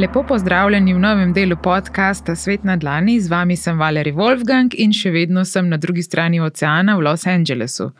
Lepo 0.00 0.22
pozdravljeni 0.22 0.94
v 0.94 0.98
novem 0.98 1.32
delu 1.32 1.56
podcasta 1.62 2.36
Svet 2.36 2.64
na 2.64 2.76
Dlani. 2.76 3.20
Z 3.20 3.28
vami 3.28 3.56
sem 3.56 3.78
Valerij 3.78 4.14
Wolfgang 4.16 4.72
in 4.80 4.94
še 4.96 5.10
vedno 5.12 5.42
sem 5.44 5.68
na 5.68 5.76
drugi 5.76 6.00
strani 6.02 6.40
oceana 6.40 6.94
v 6.96 7.04
Los 7.04 7.26
Angelesu. 7.28 7.90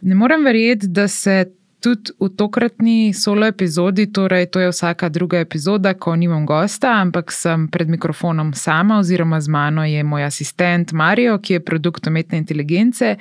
Ne 0.00 0.16
morem 0.16 0.46
verjeti, 0.48 0.88
da 0.88 1.04
se 1.08 1.50
tudi 1.84 2.14
v 2.16 2.30
tokratni 2.36 3.12
solo 3.12 3.44
epizodi, 3.46 4.06
torej 4.08 4.46
to 4.46 4.64
je 4.64 4.70
vsaka 4.72 5.08
druga 5.12 5.44
epizoda, 5.44 5.92
ko 5.94 6.16
nimam 6.16 6.46
gosta, 6.48 6.94
ampak 7.02 7.32
sem 7.32 7.68
pred 7.68 7.92
mikrofonom 7.92 8.54
sama, 8.54 9.02
oziroma 9.04 9.40
z 9.40 9.52
mano 9.52 9.84
je 9.84 10.04
moj 10.04 10.30
asistent 10.32 10.92
Mario, 10.92 11.36
ki 11.38 11.58
je 11.58 11.64
produkt 11.64 12.08
umetne 12.08 12.40
inteligence. 12.40 13.18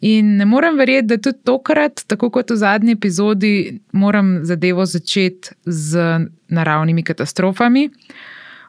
In 0.00 0.36
ne 0.36 0.44
morem 0.48 0.78
verjeti, 0.80 1.06
da 1.06 1.16
tudi 1.20 1.44
tokrat, 1.44 2.04
tako 2.08 2.30
kot 2.32 2.50
v 2.50 2.56
zadnji 2.56 2.96
epizodi, 2.96 3.80
moram 3.92 4.38
zadevo 4.48 4.86
začeti 4.88 5.52
z 5.66 6.04
naravnimi 6.48 7.04
katastrofami. 7.04 7.88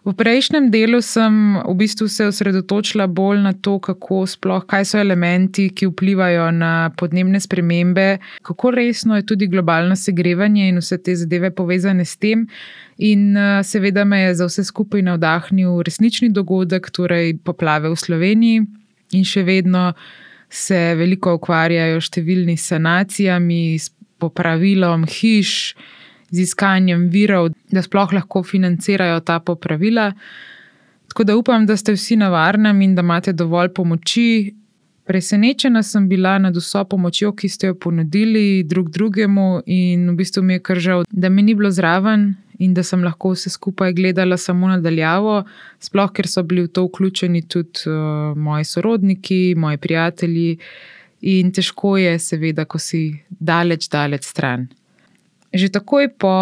V 0.02 0.16
prejšnjem 0.18 0.72
delu 0.74 0.98
sem 1.06 1.62
v 1.62 1.74
bistvu 1.78 2.08
se 2.10 2.26
osredotočila 2.26 3.06
bolj 3.08 3.44
na 3.44 3.52
to, 3.54 3.76
kako 3.80 4.26
sploh, 4.26 4.64
kaj 4.66 4.86
so 4.90 4.98
elementi, 4.98 5.68
ki 5.70 5.92
vplivajo 5.92 6.48
na 6.52 6.90
podnebne 6.98 7.38
spremembe, 7.40 8.18
kako 8.42 8.72
resno 8.74 9.16
je 9.16 9.26
tudi 9.30 9.48
globalno 9.48 9.96
segrevanje 9.96 10.72
in 10.72 10.82
vse 10.82 10.98
te 10.98 11.16
zadeve 11.16 11.52
povezane 11.54 12.06
s 12.06 12.18
tem. 12.18 12.48
In 12.98 13.38
seveda 13.64 14.04
me 14.06 14.24
je 14.24 14.34
za 14.42 14.50
vse 14.50 14.66
skupaj 14.66 15.06
navdahnil 15.06 15.84
resnični 15.86 16.32
dogodek, 16.34 16.90
torej 16.90 17.38
poplave 17.46 17.94
v 17.94 18.02
Sloveniji 18.02 18.66
in 19.14 19.24
še 19.24 19.46
vedno 19.46 19.92
se 20.52 20.78
veliko 21.00 21.38
ukvarjajo 21.40 22.02
številni 22.04 22.58
sanacijami, 22.60 23.80
s 23.80 23.90
popravilom 24.22 25.08
hiš, 25.10 25.74
z 26.32 26.44
iskanjem 26.46 27.08
virov, 27.12 27.52
da 27.72 27.84
sploh 27.84 28.12
lahko 28.16 28.44
financirajo 28.44 29.20
ta 29.28 29.40
popravila. 29.40 30.12
Tako 31.12 31.26
da 31.28 31.36
upam, 31.36 31.66
da 31.68 31.76
ste 31.78 31.96
vsi 31.96 32.20
na 32.20 32.30
varnem 32.32 32.82
in 32.84 32.96
da 32.96 33.04
imate 33.04 33.34
dovolj 33.34 33.74
pomoči. 33.76 34.54
Presenečena 35.08 35.82
sem 35.84 36.06
bila 36.08 36.38
nad 36.40 36.56
vso 36.56 36.84
pomočjo, 36.88 37.34
ki 37.36 37.50
ste 37.50 37.72
jo 37.72 37.76
ponudili 37.76 38.64
drug 38.64 38.92
drugemu, 38.92 39.64
in 39.66 40.06
v 40.12 40.16
bistvu 40.20 40.44
mi 40.44 40.60
je 40.60 40.64
kar 40.64 40.80
žal, 40.80 41.04
da 41.10 41.30
mi 41.30 41.44
ni 41.44 41.56
bilo 41.56 41.72
zraven 41.72 42.30
in 42.62 42.74
da 42.78 42.84
sem 42.86 43.04
lahko 43.04 43.34
vse 43.34 43.50
skupaj 43.50 43.94
gledala 43.98 44.38
samo 44.38 44.70
nadaljavo, 44.70 45.42
sploh 45.82 46.12
ker 46.14 46.30
so 46.30 46.44
bili 46.44 46.68
v 46.68 46.74
to 46.76 46.86
vključeni 46.88 47.42
tudi 47.48 47.90
uh, 47.90 48.38
moji 48.38 48.68
sorodniki, 48.70 49.42
moji 49.58 49.82
prijatelji. 49.82 50.58
In 51.22 51.52
težko 51.54 51.98
je, 52.02 52.16
seveda, 52.20 52.66
ko 52.66 52.80
si 52.82 53.02
daleč, 53.30 53.90
daleč 53.94 54.26
stran. 54.26 54.70
Že 55.52 55.68
takoj 55.68 56.08
po 56.16 56.34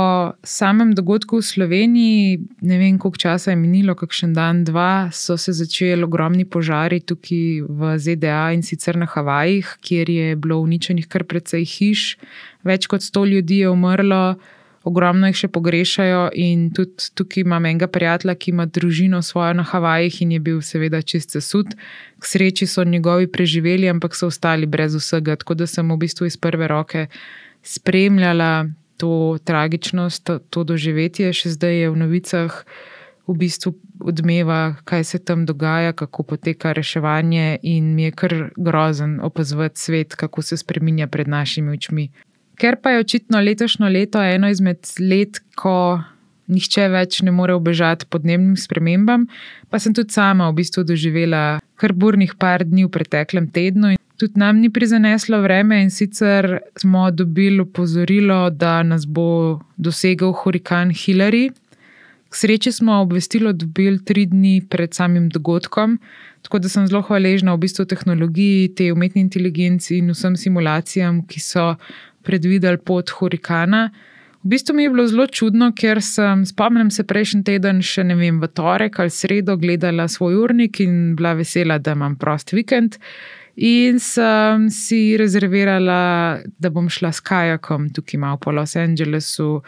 samem 0.46 0.94
dogodku 0.94 1.40
v 1.42 1.46
Sloveniji, 1.46 2.38
ne 2.62 2.78
vem, 2.78 3.00
koliko 3.02 3.18
časa 3.18 3.52
je 3.52 3.58
minilo, 3.58 3.96
kakšen 3.98 4.36
dan, 4.38 4.62
dva, 4.64 5.10
so 5.10 5.34
se 5.34 5.50
začeli 5.58 6.06
ogromni 6.06 6.46
požari 6.46 7.02
tukaj 7.02 7.66
v 7.66 7.98
ZDA 7.98 8.54
in 8.54 8.62
sicer 8.62 9.02
na 9.02 9.10
Havajih, 9.10 9.66
kjer 9.82 10.14
je 10.14 10.38
bilo 10.38 10.62
uničenih 10.62 11.10
kar 11.10 11.26
precej 11.26 11.66
hiš, 11.66 12.06
več 12.62 12.86
kot 12.86 13.02
sto 13.02 13.26
ljudi 13.26 13.64
je 13.66 13.74
umrlo, 13.74 14.38
ogromno 14.84 15.28
jih 15.28 15.38
še 15.44 15.50
pogrešajo. 15.52 16.30
In 16.40 16.70
tudi 16.76 17.10
tukaj 17.16 17.44
imam 17.44 17.66
enega 17.66 17.88
prijatelja, 17.92 18.36
ki 18.36 18.52
ima 18.54 18.66
družino 18.66 19.22
svojo 19.26 19.54
na 19.60 19.64
Havajih 19.64 20.22
in 20.24 20.36
je 20.38 20.40
bil 20.40 20.62
seveda 20.66 21.02
čist 21.02 21.36
sesud. 21.36 21.76
K 22.20 22.32
sreči 22.34 22.68
so 22.68 22.84
njegovi 22.84 23.28
preživeli, 23.28 23.90
ampak 23.90 24.16
so 24.16 24.30
ostali 24.32 24.70
brez 24.70 24.96
vsega. 24.96 25.36
Tako 25.40 25.60
da 25.60 25.68
sem 25.68 25.90
v 25.92 26.00
bistvu 26.06 26.30
iz 26.30 26.38
prve 26.38 26.68
roke 26.68 27.08
spremljala 27.64 28.70
to 29.00 29.38
tragičnost, 29.44 30.24
to, 30.24 30.40
to 30.40 30.64
doživetje, 30.64 31.32
še 31.34 31.56
zdaj 31.56 31.76
je 31.84 31.92
v 31.92 32.00
novicah. 32.00 32.64
V 33.30 33.36
bistvu 33.38 33.76
odmeva, 34.02 34.80
kaj 34.90 35.04
se 35.06 35.20
tam 35.22 35.44
dogaja, 35.46 35.94
kako 35.94 36.24
poteka 36.34 36.72
reševanje, 36.74 37.60
in 37.62 37.94
mi 37.94 38.08
je 38.08 38.12
kar 38.18 38.34
grozen 38.58 39.20
opazovati 39.22 39.80
svet, 39.80 40.16
kako 40.18 40.42
se 40.42 40.58
spremenja 40.58 41.08
pred 41.08 41.30
našimi 41.30 41.78
očmi. 41.78 42.10
Ker 42.60 42.76
pa 42.84 42.92
je 42.92 43.00
očitno 43.00 43.40
letošnje 43.40 43.90
leto 43.90 44.22
eno 44.24 44.50
izmed 44.52 44.84
let, 45.00 45.40
ko 45.56 46.02
nihče 46.52 46.90
več 46.92 47.22
ne 47.24 47.32
more 47.32 47.56
obežati 47.56 48.08
podnebnim 48.12 48.58
spremembam, 48.60 49.28
pa 49.70 49.80
sem 49.80 49.94
tudi 49.96 50.12
sama 50.12 50.50
v 50.50 50.58
bistvu 50.60 50.84
doživela 50.84 51.62
kar 51.80 51.94
burnih 51.96 52.36
par 52.36 52.66
dni 52.68 52.88
v 52.88 52.92
preteklem 52.92 53.48
tednu. 53.56 53.96
Tudi 54.20 54.42
nam 54.42 54.60
ni 54.60 54.68
prizaneslo 54.68 55.40
vreme, 55.40 55.80
in 55.86 55.94
sicer 55.96 56.58
smo 56.76 57.08
dobili 57.12 57.62
opozorilo, 57.64 58.50
da 58.52 58.82
nas 58.84 59.08
bo 59.08 59.62
dosegel 59.78 60.34
hurikan 60.42 60.92
Hillary. 60.92 61.48
K 62.30 62.36
sreči 62.36 62.74
smo 62.76 63.00
obvestilo 63.02 63.54
dobili 63.54 64.04
tri 64.06 64.26
dni 64.28 64.60
pred 64.70 64.94
samim 64.94 65.30
dogodkom, 65.32 65.96
tako 66.44 66.60
da 66.60 66.70
sem 66.70 66.86
zelo 66.88 67.02
hvaležna 67.08 67.56
v 67.56 67.64
bistvu 67.64 67.88
tehnologiji, 67.90 68.68
te 68.76 68.92
umetne 68.94 69.24
inteligence 69.24 69.96
in 69.96 70.12
vsem 70.12 70.36
simulacijam, 70.38 71.24
ki 71.26 71.40
so 71.40 71.72
predvideli 72.24 72.78
pot 72.78 73.10
hurikana. 73.10 73.90
V 74.44 74.54
bistvu 74.54 74.76
mi 74.76 74.84
je 74.84 74.90
bilo 74.90 75.08
zelo 75.08 75.26
čudno, 75.28 75.72
ker 75.76 76.00
sem, 76.02 76.46
spomnim 76.48 76.92
se, 76.92 77.04
prejšnji 77.04 77.44
teden, 77.44 77.82
še 77.84 78.06
ne 78.08 78.16
vem, 78.16 78.38
v 78.40 78.48
torek 78.56 79.02
ali 79.04 79.12
sredo, 79.12 79.58
gledala 79.60 80.08
svoj 80.08 80.38
urnik 80.46 80.80
in 80.80 81.18
bila 81.20 81.34
vesela, 81.36 81.76
da 81.78 81.98
imam 81.98 82.16
prost 82.16 82.56
vikend. 82.56 82.96
In 83.60 84.00
sem 84.00 84.70
si 84.72 85.18
rezervirala, 85.20 86.40
da 86.60 86.70
bom 86.72 86.88
šla 86.88 87.12
s 87.12 87.20
kajakom 87.20 87.90
tukaj 87.92 88.22
malo 88.22 88.40
po 88.40 88.54
Los 88.56 88.78
Angelesu, 88.80 89.60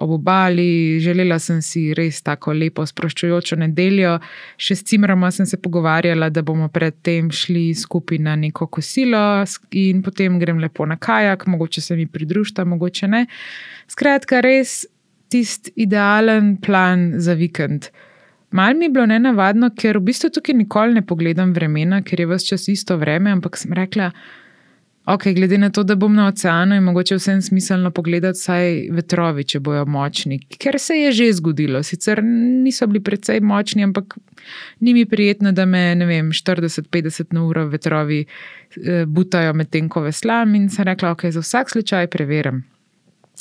ob 0.00 0.16
obali. 0.16 1.00
Želela 1.00 1.38
sem 1.38 1.60
si 1.62 1.94
res 1.94 2.22
tako 2.26 2.52
lepo, 2.56 2.86
sproščujočo 2.86 3.58
nedeljo. 3.60 4.16
Še 4.60 4.76
s 4.76 4.86
Cimrama 4.88 5.30
sem 5.30 5.46
se 5.46 5.60
pogovarjala, 5.60 6.30
da 6.30 6.42
bomo 6.42 6.68
predtem 6.72 7.30
šli 7.30 7.70
skupaj 7.74 8.18
na 8.18 8.36
neko 8.36 8.66
kosilo 8.66 9.44
in 9.76 10.02
potem 10.02 10.38
grem 10.40 10.58
lepo 10.58 10.86
na 10.86 10.96
kajak, 10.96 11.46
mogoče 11.46 11.80
se 11.80 11.96
mi 11.96 12.06
pridružita, 12.06 12.64
mogoče 12.64 13.08
ne. 13.08 13.26
Skratka, 13.90 14.40
res 14.44 14.84
tisti 15.30 15.72
idealen 15.76 16.56
plan 16.58 17.12
za 17.22 17.36
vikend. 17.38 17.90
Mal 18.50 18.74
mi 18.74 18.88
je 18.88 18.90
bilo 18.90 19.06
nenavadno, 19.06 19.70
ker 19.78 20.00
v 20.00 20.08
bistvu 20.08 20.32
tukaj 20.34 20.56
nikoli 20.58 20.96
ne 20.98 21.04
pogledam 21.06 21.52
vremena, 21.54 22.00
ker 22.02 22.20
je 22.20 22.26
vse 22.26 22.48
čas 22.50 22.66
isto 22.68 22.96
vreme, 22.98 23.30
ampak 23.30 23.56
sem 23.56 23.72
rekla, 23.72 24.10
ok, 25.14 25.24
glede 25.34 25.58
na 25.58 25.70
to, 25.70 25.82
da 25.82 25.94
bom 25.94 26.14
na 26.14 26.26
oceanu, 26.28 26.74
je 26.74 26.80
mogoče 26.80 27.16
vsem 27.16 27.42
smiselno 27.42 27.90
pogledati 27.90 28.38
vsaj 28.38 28.74
vetrovi, 28.94 29.44
če 29.44 29.60
bojo 29.60 29.84
močni. 29.86 30.38
Ker 30.58 30.78
se 30.78 30.96
je 30.98 31.12
že 31.12 31.32
zgodilo, 31.40 31.82
sicer 31.82 32.22
niso 32.24 32.86
bili 32.86 33.02
precej 33.04 33.40
močni, 33.40 33.84
ampak 33.84 34.18
ni 34.80 34.94
mi 34.94 35.06
prijetno, 35.06 35.52
da 35.52 35.66
me, 35.66 35.94
ne 35.94 36.06
vem, 36.06 36.30
40-50 36.32 37.34
na 37.34 37.44
uro 37.44 37.66
vetrovi 37.68 38.24
eh, 38.24 39.04
butajo 39.06 39.54
med 39.54 39.70
tem, 39.70 39.88
ko 39.88 40.04
veslam 40.06 40.54
in 40.54 40.68
sem 40.70 40.86
rekla, 40.86 41.14
ok, 41.16 41.26
za 41.34 41.42
vsak 41.42 41.70
slučaj 41.70 42.10
preverjam. 42.10 42.62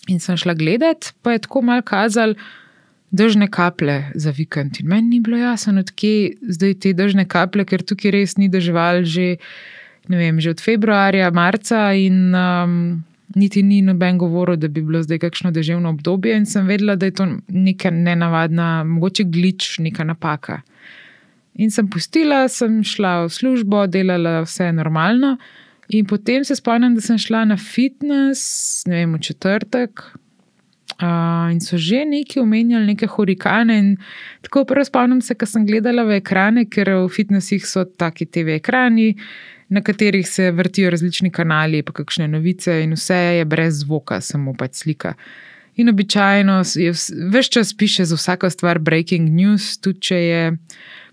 In 0.10 0.20
sem 0.20 0.38
šla 0.38 0.56
gledat, 0.58 1.14
pa 1.22 1.36
je 1.36 1.46
tako 1.46 1.62
mal 1.62 1.84
kazal 1.86 2.34
dežne 3.12 3.48
kaplje 3.50 4.12
za 4.16 4.32
vikend. 4.34 4.80
In 4.82 4.88
meni 4.90 5.16
ni 5.16 5.20
bilo 5.20 5.38
jasno, 5.38 5.80
odkje 5.82 6.38
zdaj 6.50 6.74
te 6.82 6.94
dežne 6.94 7.26
kaplje, 7.30 7.66
ker 7.66 7.86
tukaj 7.86 8.14
res 8.14 8.38
ni 8.38 8.50
dežval 8.50 9.04
že, 9.04 9.36
vem, 10.18 10.40
že 10.42 10.50
od 10.50 10.62
februarja, 10.62 11.32
marca 11.32 11.94
in 11.94 12.34
um, 12.36 13.04
niti 13.36 13.64
ni 13.64 13.82
noben 13.82 14.18
govoril, 14.18 14.58
da 14.58 14.68
bi 14.68 14.82
bilo 14.82 15.04
zdaj 15.04 15.20
kakšno 15.20 15.52
deževno 15.52 15.90
obdobje. 15.90 16.38
In 16.38 16.46
sem 16.46 16.68
vedela, 16.68 16.96
da 16.96 17.06
je 17.06 17.16
to 17.20 17.28
neka 17.48 17.92
nenavadna, 17.92 18.84
mogoče 18.84 19.24
glič, 19.24 19.78
neka 19.80 20.04
napaka. 20.04 20.62
In 21.60 21.72
sem 21.72 21.90
pustila, 21.92 22.48
sem 22.48 22.82
šla 22.84 23.26
v 23.26 23.34
službo, 23.36 23.86
delala 23.88 24.40
vse 24.46 24.72
normalno. 24.72 25.36
In 25.90 26.06
potem 26.06 26.46
se 26.46 26.56
spomnim, 26.56 26.96
da 26.96 27.02
sem 27.02 27.18
šla 27.18 27.46
na 27.50 27.58
fitness, 27.58 28.84
ne 28.88 29.02
vem, 29.02 29.14
v 29.18 29.22
četrtek, 29.30 30.06
Uh, 31.00 31.48
in 31.54 31.62
so 31.64 31.78
že 31.78 32.04
neki 32.04 32.42
omenjali 32.44 32.86
neke 32.86 33.08
hurikane. 33.08 33.96
Tako 34.42 34.66
prvo 34.66 34.84
spomnim 34.84 35.22
se, 35.22 35.32
ko 35.36 35.48
sem 35.48 35.64
gledala 35.64 36.04
v 36.04 36.18
ekrane, 36.20 36.66
ker 36.68 36.92
v 36.92 37.08
fitnesih 37.08 37.64
so 37.64 37.86
taki 37.86 38.26
TV 38.28 38.58
ekrani, 38.60 39.14
na 39.70 39.82
katerih 39.82 40.30
se 40.30 40.52
vrtijo 40.52 40.90
različni 40.90 41.32
kanali, 41.32 41.84
pa 41.84 41.94
kakšne 41.94 42.28
novice, 42.28 42.82
in 42.84 42.94
vse 42.94 43.16
je 43.16 43.46
brez 43.46 43.84
zvoka, 43.84 44.22
samo 44.22 44.54
pač 44.54 44.84
slika. 44.84 45.14
In 45.80 45.90
običajno 45.90 46.62
je 46.76 46.92
vse 46.92 47.44
čas 47.50 47.74
piše 47.78 48.06
za 48.06 48.16
vsako 48.16 48.50
stvar 48.50 48.80
breaking 48.80 49.30
news, 49.30 49.78
tudi 49.78 50.00
če 50.00 50.16
je 50.16 50.58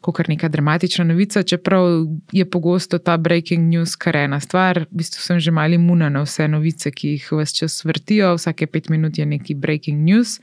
kot 0.00 0.28
neka 0.28 0.48
dramatična 0.48 1.04
novica, 1.04 1.42
čeprav 1.42 2.06
je 2.32 2.44
pogosto 2.50 2.98
ta 2.98 3.16
breaking 3.16 3.68
news 3.74 3.96
kar 3.96 4.16
ena 4.16 4.40
stvar. 4.40 4.80
V 4.90 5.02
bistvu 5.02 5.22
sem 5.22 5.40
že 5.40 5.50
malo 5.50 5.74
imuna 5.74 6.08
na 6.08 6.22
vse 6.22 6.48
novice, 6.48 6.90
ki 6.90 7.16
jih 7.16 7.28
vse 7.32 7.54
čas 7.54 7.84
vrtijo, 7.84 8.34
vsake 8.36 8.66
pet 8.66 8.88
minut 8.88 9.18
je 9.18 9.26
neki 9.26 9.54
breaking 9.54 10.02
news. 10.02 10.40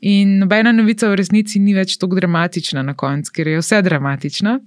In 0.00 0.38
nobena 0.38 0.72
novica 0.72 1.08
v 1.08 1.16
resnici 1.20 1.58
ni 1.58 1.74
več 1.74 1.96
tako 1.96 2.16
dramatična 2.20 2.82
na 2.82 2.94
koncu, 2.94 3.32
ker 3.32 3.48
je 3.48 3.60
vse 3.60 3.82
dramatično. 3.82 4.58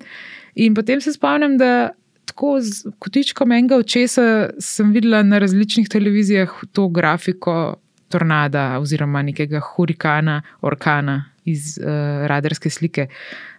In 0.56 0.74
potem 0.74 1.02
se 1.02 1.14
spomnim, 1.14 1.58
da 1.58 1.92
tako 2.28 2.58
z 2.62 2.92
kotičkom 3.00 3.52
enega 3.56 3.80
očesa 3.80 4.50
sem 4.60 4.92
videla 4.94 5.24
na 5.24 5.40
različnih 5.40 5.90
televizijah 5.90 6.52
to 6.72 6.88
grafiko 6.88 7.78
tornada 8.08 8.80
oziroma 8.80 9.22
nekega 9.22 9.60
hurikana, 9.60 10.42
orkana 10.62 11.24
iz 11.46 11.78
uh, 11.80 12.28
radarske 12.28 12.70
slike. 12.70 13.08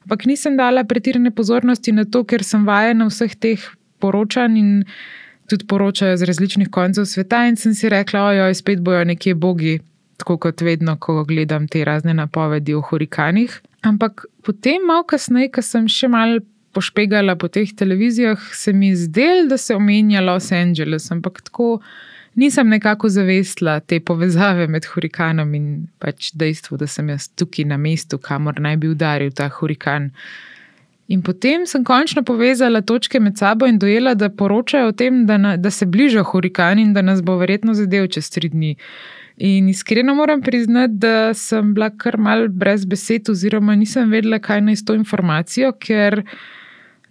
Ampak 0.05 0.27
nisem 0.29 0.57
dala 0.57 0.85
pretirane 0.85 1.31
pozornosti 1.31 1.93
na 1.93 2.05
to, 2.05 2.25
ker 2.25 2.45
sem 2.45 2.67
vajena 2.69 3.09
vseh 3.09 3.35
teh 3.37 3.65
poročanj 4.01 4.59
in 4.59 4.71
tudi 5.49 5.67
poročajo 5.69 6.17
z 6.17 6.29
različnih 6.29 6.71
koncev 6.73 7.09
sveta. 7.09 7.47
In 7.49 7.57
sem 7.57 7.75
si 7.75 7.89
rekla, 7.89 8.29
ojoj, 8.33 8.55
spet 8.55 8.85
bojo 8.85 9.05
nekje 9.09 9.35
bogi, 9.35 9.79
tako 10.21 10.37
kot 10.45 10.61
vedno, 10.61 10.97
ko 11.01 11.25
gledam 11.25 11.69
te 11.69 11.85
razne 11.85 12.15
napovedi 12.15 12.75
o 12.75 12.83
hurikanih. 12.85 13.61
Ampak 13.89 14.27
potem, 14.45 14.85
malo 14.87 15.07
kasneje, 15.09 15.53
ko 15.57 15.65
sem 15.65 15.89
še 15.89 16.09
malo 16.13 16.41
pošpegala 16.73 17.37
po 17.37 17.49
teh 17.49 17.71
televizijah, 17.77 18.39
se 18.55 18.73
mi 18.73 18.95
zdelo, 18.97 19.49
da 19.49 19.57
se 19.57 19.75
omenja 19.75 20.21
Los 20.21 20.53
Angeles, 20.53 21.11
ampak 21.11 21.43
tako 21.43 21.79
nisem 22.35 22.69
nekako 22.69 23.09
zavestila 23.09 23.81
te 23.81 24.01
povezave 24.01 24.67
med 24.67 24.87
hurikanom 24.87 25.55
in 25.55 25.67
pač 25.99 26.31
dejstvo, 26.35 26.77
da 26.77 26.87
sem 26.87 27.09
jaz 27.09 27.29
tukaj 27.35 27.67
na 27.67 27.77
mestu, 27.77 28.19
kamor 28.19 28.61
naj 28.61 28.77
bi 28.77 28.93
udaril 28.93 29.33
ta 29.35 29.49
hurikan. 29.49 30.11
In 31.09 31.23
potem 31.25 31.65
sem 31.67 31.85
končno 31.85 32.23
povezala 32.23 32.83
točke 32.85 33.21
med 33.21 33.39
sabo 33.41 33.67
in 33.67 33.79
dojela, 33.81 34.13
da 34.15 34.29
poročajo 34.29 34.91
o 34.91 34.93
tem, 34.93 35.25
da, 35.27 35.39
na, 35.41 35.57
da 35.57 35.71
se 35.71 35.87
bliža 35.87 36.23
hurikan 36.23 36.79
in 36.79 36.93
da 36.93 37.03
nas 37.03 37.23
bo 37.25 37.39
verjetno 37.41 37.75
zadev 37.75 38.11
čez 38.13 38.29
tri 38.31 38.51
dni. 38.53 38.75
In 39.41 39.69
iskreno 39.69 40.15
moram 40.15 40.43
priznati, 40.43 40.95
da 40.95 41.35
sem 41.35 41.75
bila 41.75 41.91
kar 41.91 42.19
mal 42.19 42.49
brez 42.49 42.85
besed, 42.85 43.29
oziroma 43.31 43.77
nisem 43.79 44.11
vedela, 44.11 44.41
kaj 44.43 44.65
naj 44.67 44.77
s 44.81 44.85
to 44.85 44.97
informacijo, 44.99 45.71
ker 45.79 46.25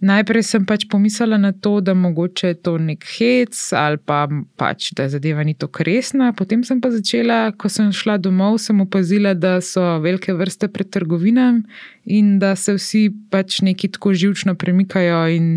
najprej 0.04 0.44
sem 0.44 0.66
pač 0.68 0.84
pomislila 0.92 1.38
na 1.40 1.54
to, 1.56 1.78
da 1.80 1.94
mogoče 1.96 2.52
je 2.52 2.58
to 2.68 2.76
nek 2.78 3.06
hec 3.16 3.56
ali 3.72 3.96
pa 3.96 4.26
pač, 4.60 4.92
da 4.92 5.08
zadeva 5.08 5.42
ni 5.44 5.56
tako 5.56 5.88
resna. 5.88 6.34
Potem 6.36 6.60
sem 6.68 6.84
pa 6.84 6.92
začela, 6.92 7.40
ko 7.56 7.72
sem 7.72 7.88
šla 7.96 8.18
domov, 8.20 8.60
sem 8.60 8.80
opazila, 8.84 9.32
da 9.34 9.58
so 9.64 9.96
velike 10.04 10.36
vrste 10.36 10.68
pred 10.68 10.92
trgovinami 10.92 11.64
in 12.04 12.36
da 12.38 12.52
se 12.56 12.76
vsi 12.76 13.08
pač 13.32 13.62
neki 13.64 13.88
tako 13.96 14.12
živčno 14.12 14.54
premikajo 14.54 15.24
in 15.32 15.48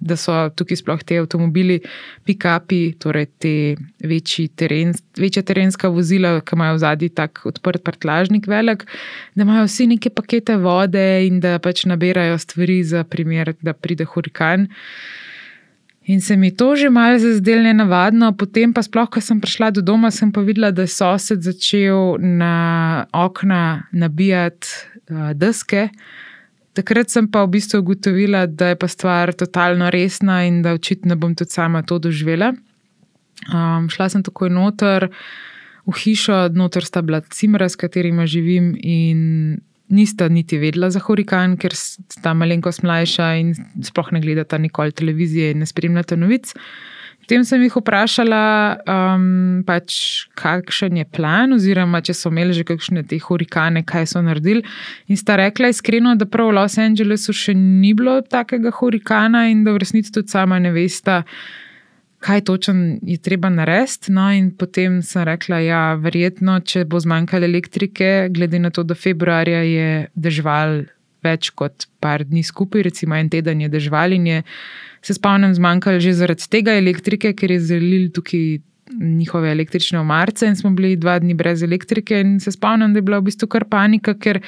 da 0.00 0.16
so 0.16 0.32
tukaj 0.54 0.78
sploh 0.78 1.02
te 1.02 1.18
avtomobili, 1.18 1.80
pick-upi, 2.26 2.94
torej 3.02 3.26
te 3.42 3.52
teren, 4.56 4.94
večja 5.18 5.42
terenska 5.42 5.90
vozila, 5.90 6.38
ki 6.40 6.56
imajo 6.56 6.76
v 6.76 6.82
zadnji 6.84 7.08
tak 7.08 7.42
odprt 7.48 7.82
prtlažnik 7.84 8.46
velik, 8.46 8.84
da 9.34 9.46
imajo 9.46 9.66
vsi 9.66 9.88
neke 9.94 10.10
pakete 10.10 10.56
vode 10.56 11.26
in 11.26 11.40
da 11.40 11.58
pač 11.58 11.84
nabirajo 11.90 12.38
stvari 12.38 12.82
za 12.84 13.04
primer, 13.04 13.54
da 13.62 13.72
pride 13.72 14.04
hurikan. 14.04 14.68
In 16.08 16.20
se 16.20 16.36
mi 16.36 16.48
to 16.56 16.76
že 16.76 16.88
malo 16.90 17.18
zazdelo 17.18 17.62
nenavadno, 17.62 18.32
potem 18.32 18.72
pa 18.72 18.80
sploh, 18.82 19.10
ko 19.12 19.20
sem 19.20 19.40
prišla 19.40 19.74
do 19.76 19.82
doma, 19.84 20.08
sem 20.10 20.32
pa 20.32 20.40
videla, 20.40 20.70
da 20.72 20.86
je 20.86 20.94
sosed 20.94 21.44
začel 21.44 22.16
na 22.16 23.04
okna 23.12 23.90
nabijati 23.92 24.68
uh, 25.10 25.34
deske. 25.36 25.90
Takrat 26.78 27.10
sem 27.10 27.26
pa 27.26 27.42
v 27.42 27.56
bistvu 27.56 27.80
ugotovila, 27.82 28.44
da 28.46 28.70
je 28.70 28.78
pa 28.78 28.86
stvar 28.86 29.32
totalno 29.34 29.90
resna 29.90 30.44
in 30.46 30.60
da 30.62 30.76
očitno 30.78 31.16
bom 31.18 31.34
tudi 31.34 31.50
sama 31.50 31.82
to 31.82 31.98
doživela. 31.98 32.52
Um, 33.50 33.88
šla 33.90 34.06
sem 34.12 34.22
takoj 34.22 34.50
noter 34.50 35.08
v 35.88 35.94
hišo, 35.98 36.36
noter 36.54 36.86
sta 36.86 37.02
bila 37.02 37.18
cimra, 37.34 37.66
s 37.66 37.74
katerima 37.80 38.28
živim, 38.30 38.76
in 38.78 39.58
nista 39.88 40.28
niti 40.28 40.58
vedela 40.60 40.90
za 40.94 41.02
hurikan, 41.02 41.56
ker 41.58 41.74
sta 41.74 42.34
malenkost 42.36 42.84
mlajša 42.84 43.28
in 43.40 43.54
sploh 43.82 44.12
ne 44.12 44.20
gledata 44.22 44.58
nikoli 44.62 44.92
televizije 44.92 45.54
in 45.54 45.64
ne 45.64 45.66
spremljata 45.66 46.16
novic. 46.16 46.52
Potem 47.28 47.42
sem 47.44 47.60
jih 47.60 47.74
vprašala, 47.76 48.44
um, 48.88 49.24
pač, 49.68 50.24
kakšen 50.40 50.96
je 50.96 51.04
plan, 51.12 51.52
oziroma 51.52 52.00
če 52.00 52.14
so 52.16 52.30
imeli 52.32 52.56
že 52.56 52.64
kakšne 52.64 53.02
te 53.04 53.18
hurikane, 53.20 53.82
kaj 53.84 54.06
so 54.14 54.22
naredili. 54.24 54.62
In 55.12 55.20
sta 55.20 55.36
rekla 55.36 55.68
iskreno, 55.68 56.14
da 56.16 56.24
prav 56.24 56.48
v 56.48 56.56
Los 56.56 56.78
Angelesu 56.80 57.36
še 57.36 57.52
ni 57.52 57.92
bilo 57.92 58.22
takega 58.24 58.72
hurikana 58.72 59.44
in 59.52 59.60
da 59.66 59.76
v 59.76 59.84
resnici 59.84 60.14
tudi 60.14 60.32
sama 60.32 60.56
ne 60.56 60.72
veste, 60.72 61.18
kaj 62.24 62.46
točno 62.48 62.96
je 63.04 63.20
treba 63.20 63.52
narediti. 63.52 64.08
No, 64.08 64.30
in 64.32 64.48
potem 64.56 65.02
sem 65.04 65.28
rekla, 65.28 65.60
da 65.60 65.66
ja, 65.68 65.84
verjetno, 66.00 66.62
če 66.64 66.88
bo 66.88 66.96
zmanjkalo 66.96 67.44
elektrike, 67.44 68.32
glede 68.32 68.56
na 68.56 68.72
to, 68.72 68.88
da 68.88 68.96
februarja 68.96 69.66
je 69.68 69.90
dežval 70.16 70.86
več 71.20 71.52
kot 71.52 71.90
par 72.00 72.24
dni 72.24 72.40
skupaj, 72.40 72.88
recimo 72.88 73.20
en 73.20 73.28
teden 73.28 73.68
je 73.68 73.74
dežval 73.76 74.16
in 74.16 74.32
je 74.32 74.44
se 75.02 75.14
spomnim, 75.14 75.54
zmanjkalo 75.54 76.00
že 76.00 76.12
zaradi 76.12 76.48
tega 76.50 76.74
elektrike, 76.78 77.32
ker 77.32 77.52
je 77.54 77.60
zelil 77.60 78.10
tukaj 78.14 78.58
njihove 79.00 79.50
električne 79.52 80.00
omarce 80.00 80.46
in 80.46 80.56
smo 80.56 80.70
bili 80.70 80.96
dva 80.96 81.18
dni 81.18 81.34
brez 81.34 81.62
elektrike. 81.62 82.20
In 82.20 82.40
se 82.40 82.52
spomnim, 82.52 82.92
da 82.92 82.98
je 82.98 83.02
bila 83.02 83.18
v 83.18 83.28
bistvu 83.28 83.48
kar 83.48 83.64
panika, 83.68 84.14
ker 84.14 84.40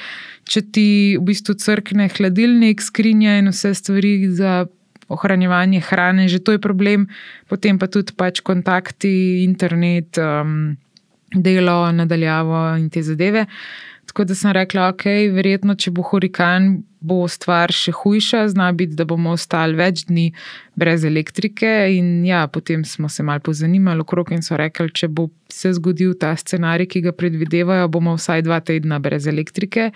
če 0.49 0.61
ti 0.73 0.87
v 1.19 1.25
bistvu 1.29 1.55
crkne 1.61 2.09
hladilnik, 2.17 2.81
skrinja 2.81 3.37
in 3.39 3.51
vse 3.53 3.73
stvari 3.77 4.29
za 4.29 4.65
ohranjevanje 5.11 5.81
hrane, 5.89 6.27
že 6.27 6.39
to 6.39 6.55
je 6.55 6.59
problem, 6.59 7.07
potem 7.51 7.79
pa 7.79 7.87
tudi 7.91 8.15
pač 8.15 8.39
kontakti, 8.39 9.43
internet, 9.43 10.17
um, 10.17 10.77
delo, 11.35 11.91
nadaljavo 11.91 12.77
in 12.79 12.89
te 12.89 13.03
zadeve. 13.03 13.45
Tako 14.07 14.23
da 14.27 14.35
sem 14.35 14.55
rekla, 14.55 14.89
ok, 14.91 15.05
verjetno, 15.35 15.75
če 15.75 15.91
bo 15.91 16.03
hurikan, 16.03 16.81
bo 17.01 17.25
stvar 17.27 17.73
še 17.73 17.91
hujša, 17.97 18.45
zna 18.53 18.69
biti, 18.77 18.95
da 18.95 19.07
bomo 19.09 19.33
ostali 19.33 19.75
več 19.77 20.05
dni 20.05 20.27
brez 20.77 21.03
elektrike. 21.07 21.69
In 21.97 22.21
ja, 22.27 22.45
potem 22.47 22.85
smo 22.85 23.09
se 23.09 23.25
malo 23.25 23.41
pozanimali 23.43 24.05
okrog 24.05 24.31
in 24.35 24.45
so 24.45 24.57
rekli, 24.59 24.91
če 24.93 25.09
bo 25.09 25.27
se 25.51 25.73
zgodil 25.77 26.13
ta 26.21 26.35
scenarij, 26.37 26.91
ki 26.93 27.05
ga 27.07 27.15
predvidevajo, 27.17 27.89
bomo 27.91 28.15
vsaj 28.19 28.45
dva 28.45 28.61
tedna 28.65 29.01
brez 29.01 29.27
elektrike. 29.27 29.89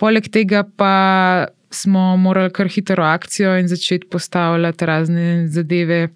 Poleg 0.00 0.28
tega 0.28 0.64
pa 0.64 1.48
smo 1.74 2.12
morali 2.20 2.52
kar 2.54 2.68
hitro 2.70 3.06
akcijo 3.08 3.56
in 3.58 3.70
začeti 3.70 4.06
postavljati 4.10 4.86
razne 4.86 5.48
zadeve, 5.48 6.08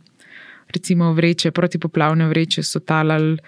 recimo 0.75 1.13
vreče, 1.17 1.51
protipoplavne 1.57 2.29
vreče 2.29 2.63
so 2.63 2.85
talali. 2.85 3.39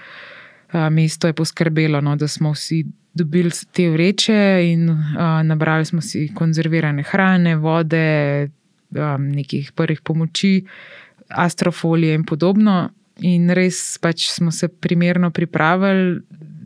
Mesto 0.91 1.27
je 1.27 1.35
poskrbelo, 1.35 2.01
no, 2.01 2.15
da 2.17 2.29
smo 2.31 2.53
vsi 2.55 2.85
dobili 3.15 3.51
te 3.73 3.91
vreče 3.91 4.61
in 4.73 4.91
uh, 4.91 4.97
nabrali 5.45 5.85
smo 5.85 6.01
si 6.01 6.31
konzervirane 6.35 7.03
hrane, 7.03 7.57
vode, 7.57 8.51
um, 8.91 9.29
nekih 9.29 9.73
prvih 9.73 10.01
pomoči, 10.01 10.65
astrofolije 11.29 12.15
in 12.15 12.25
podobno. 12.25 12.91
In 13.21 13.51
res 13.51 13.99
pač 14.01 14.29
smo 14.31 14.51
se 14.51 14.69
primerno 14.69 15.31
pripravili. 15.31 16.21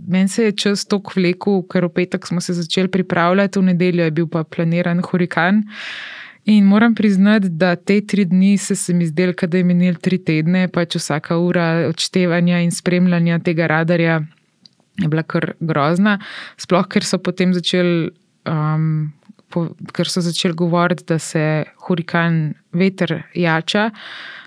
Meni 0.08 0.28
se 0.28 0.44
je 0.44 0.52
čas 0.52 0.84
tako 0.86 1.12
vlekel, 1.16 1.62
ker 1.70 1.86
v 1.88 1.94
petek 1.94 2.26
smo 2.26 2.40
se 2.40 2.52
začeli 2.52 2.88
pripravljati, 2.88 3.58
v 3.58 3.62
nedeljo 3.62 4.04
je 4.04 4.10
bil 4.10 4.28
pa 4.28 4.44
planiran 4.44 5.00
hurikan. 5.02 5.62
In 6.44 6.64
moram 6.64 6.94
priznati, 6.94 7.48
da 7.48 7.76
te 7.76 8.00
tri 8.06 8.24
dni 8.24 8.58
se, 8.58 8.76
se 8.76 8.94
mi 8.94 9.06
zdel, 9.06 9.32
da 9.46 9.58
je 9.58 9.64
minil 9.64 9.94
tri 9.96 10.18
tedne, 10.18 10.68
pač 10.68 10.98
vsaka 11.00 11.38
ura 11.40 11.88
odštevanja 11.88 12.60
in 12.60 12.70
spremljanja 12.70 13.38
tega 13.38 13.66
radarja 13.66 14.20
je 15.02 15.08
bila 15.08 15.22
kar 15.22 15.52
grozna. 15.60 16.18
Sploh, 16.60 16.86
ker 16.88 17.04
so 17.06 17.18
potem 17.18 17.54
začeli. 17.54 18.10
Um, 18.44 19.12
po, 19.54 19.68
ker 19.94 20.10
so 20.10 20.22
začeli 20.24 20.56
govoriti, 20.58 21.06
da 21.08 21.18
se 21.22 21.64
hurikan 21.86 22.54
veter 22.72 23.22
jača. 23.38 23.90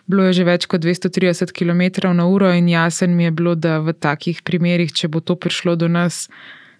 Bilo 0.07 0.27
je 0.27 0.37
že 0.39 0.45
več 0.47 0.67
kot 0.71 0.83
230 0.83 1.51
km/h, 1.55 2.53
in 2.57 2.69
jasen 2.71 3.15
mi 3.15 3.27
je 3.27 3.31
bilo, 3.31 3.55
da 3.55 3.79
v 3.83 3.95
takih 3.95 4.43
primerih, 4.43 4.91
če 4.91 5.11
bo 5.11 5.19
to 5.19 5.35
prišlo 5.35 5.75
do 5.75 5.87
nas, 5.91 6.27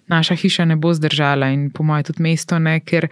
naša 0.08 0.34
hiša 0.40 0.64
ne 0.64 0.76
bo 0.80 0.94
zdržala 0.96 1.50
in 1.52 1.68
po 1.70 1.84
mojem 1.84 2.08
tudi 2.08 2.24
mesto 2.24 2.58
ne, 2.58 2.78
ker 2.80 3.10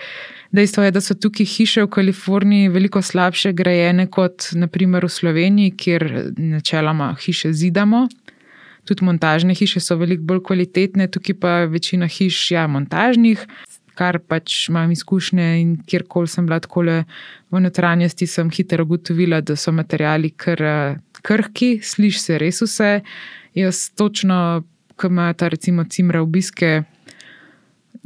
dejstvo 0.57 0.87
je, 0.87 0.95
da 0.97 1.03
so 1.05 1.13
tukaj 1.15 1.45
hiše 1.45 1.85
v 1.85 1.91
Kaliforniji 1.93 2.73
veliko 2.73 3.03
slabše 3.05 3.53
grajene 3.53 4.09
kot 4.09 4.49
naprimer 4.57 5.05
v 5.05 5.13
Sloveniji, 5.13 5.75
kjer 5.77 6.07
načeloma 6.37 7.13
hiše 7.21 7.53
zidamo, 7.53 8.07
tudi 8.87 9.05
montažne 9.05 9.55
hiše 9.55 9.81
so 9.83 9.97
veliko 10.01 10.25
bolj 10.31 10.45
kvalitetne, 10.47 11.09
tukaj 11.11 11.41
pa 11.41 11.57
je 11.61 11.73
večina 11.75 12.07
hiš, 12.07 12.39
ja, 12.55 12.67
montažnih, 12.71 13.43
kar 13.97 14.19
pač 14.19 14.69
imam 14.69 14.93
izkušnje 14.93 15.49
in 15.61 15.77
kjerkoli 15.89 16.29
sem 16.29 16.47
bila 16.47 16.61
tako 16.61 16.85
v 17.51 17.61
notranjosti, 17.61 18.27
sem 18.27 18.51
hitro 18.51 18.85
ugotovila, 18.85 19.41
da 19.41 19.57
so 19.57 19.73
materijali 19.73 20.31
kr, 20.31 20.63
krhki, 21.23 21.79
sliši 21.83 22.21
se 22.21 22.39
res 22.39 22.61
vse. 22.63 23.01
Jaz 23.57 23.91
točno, 23.97 24.65
ko 24.97 25.09
ima 25.09 25.33
ta 25.33 25.49
recimo 25.49 25.85
cimra 25.85 26.23
obiske. 26.23 26.83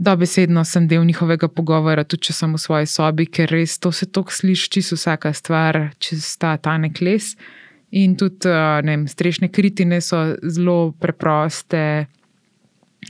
Dobesedno 0.00 0.64
sem 0.64 0.86
del 0.88 1.04
njihovega 1.04 1.48
pogovora, 1.48 2.04
tudi 2.04 2.30
če 2.30 2.32
sem 2.32 2.54
v 2.54 2.60
svoji 2.62 2.86
sobi, 2.88 3.26
ker 3.26 3.50
res 3.52 3.78
to 3.78 3.92
se 3.92 4.06
tako 4.06 4.32
sliši, 4.32 4.70
čisto 4.70 4.96
vsaka 4.96 5.34
stvar, 5.36 5.80
če 5.98 6.16
sta 6.16 6.54
ta 6.56 6.78
nek 6.78 7.02
les. 7.04 7.34
In 7.90 8.14
tudi 8.16 8.48
vem, 8.86 9.06
strešne 9.08 9.48
kritine 9.50 10.00
so 10.00 10.36
zelo 10.42 10.92
preproste. 11.00 12.06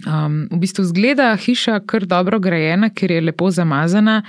Um, 0.06 0.46
v 0.48 0.60
bistvu 0.62 0.84
zgleda 0.86 1.34
hiša 1.36 1.80
kar 1.84 2.06
dobro 2.06 2.38
grajena, 2.40 2.88
ker 2.94 3.10
je 3.10 3.20
lepo 3.20 3.50
zamazana. 3.50 4.22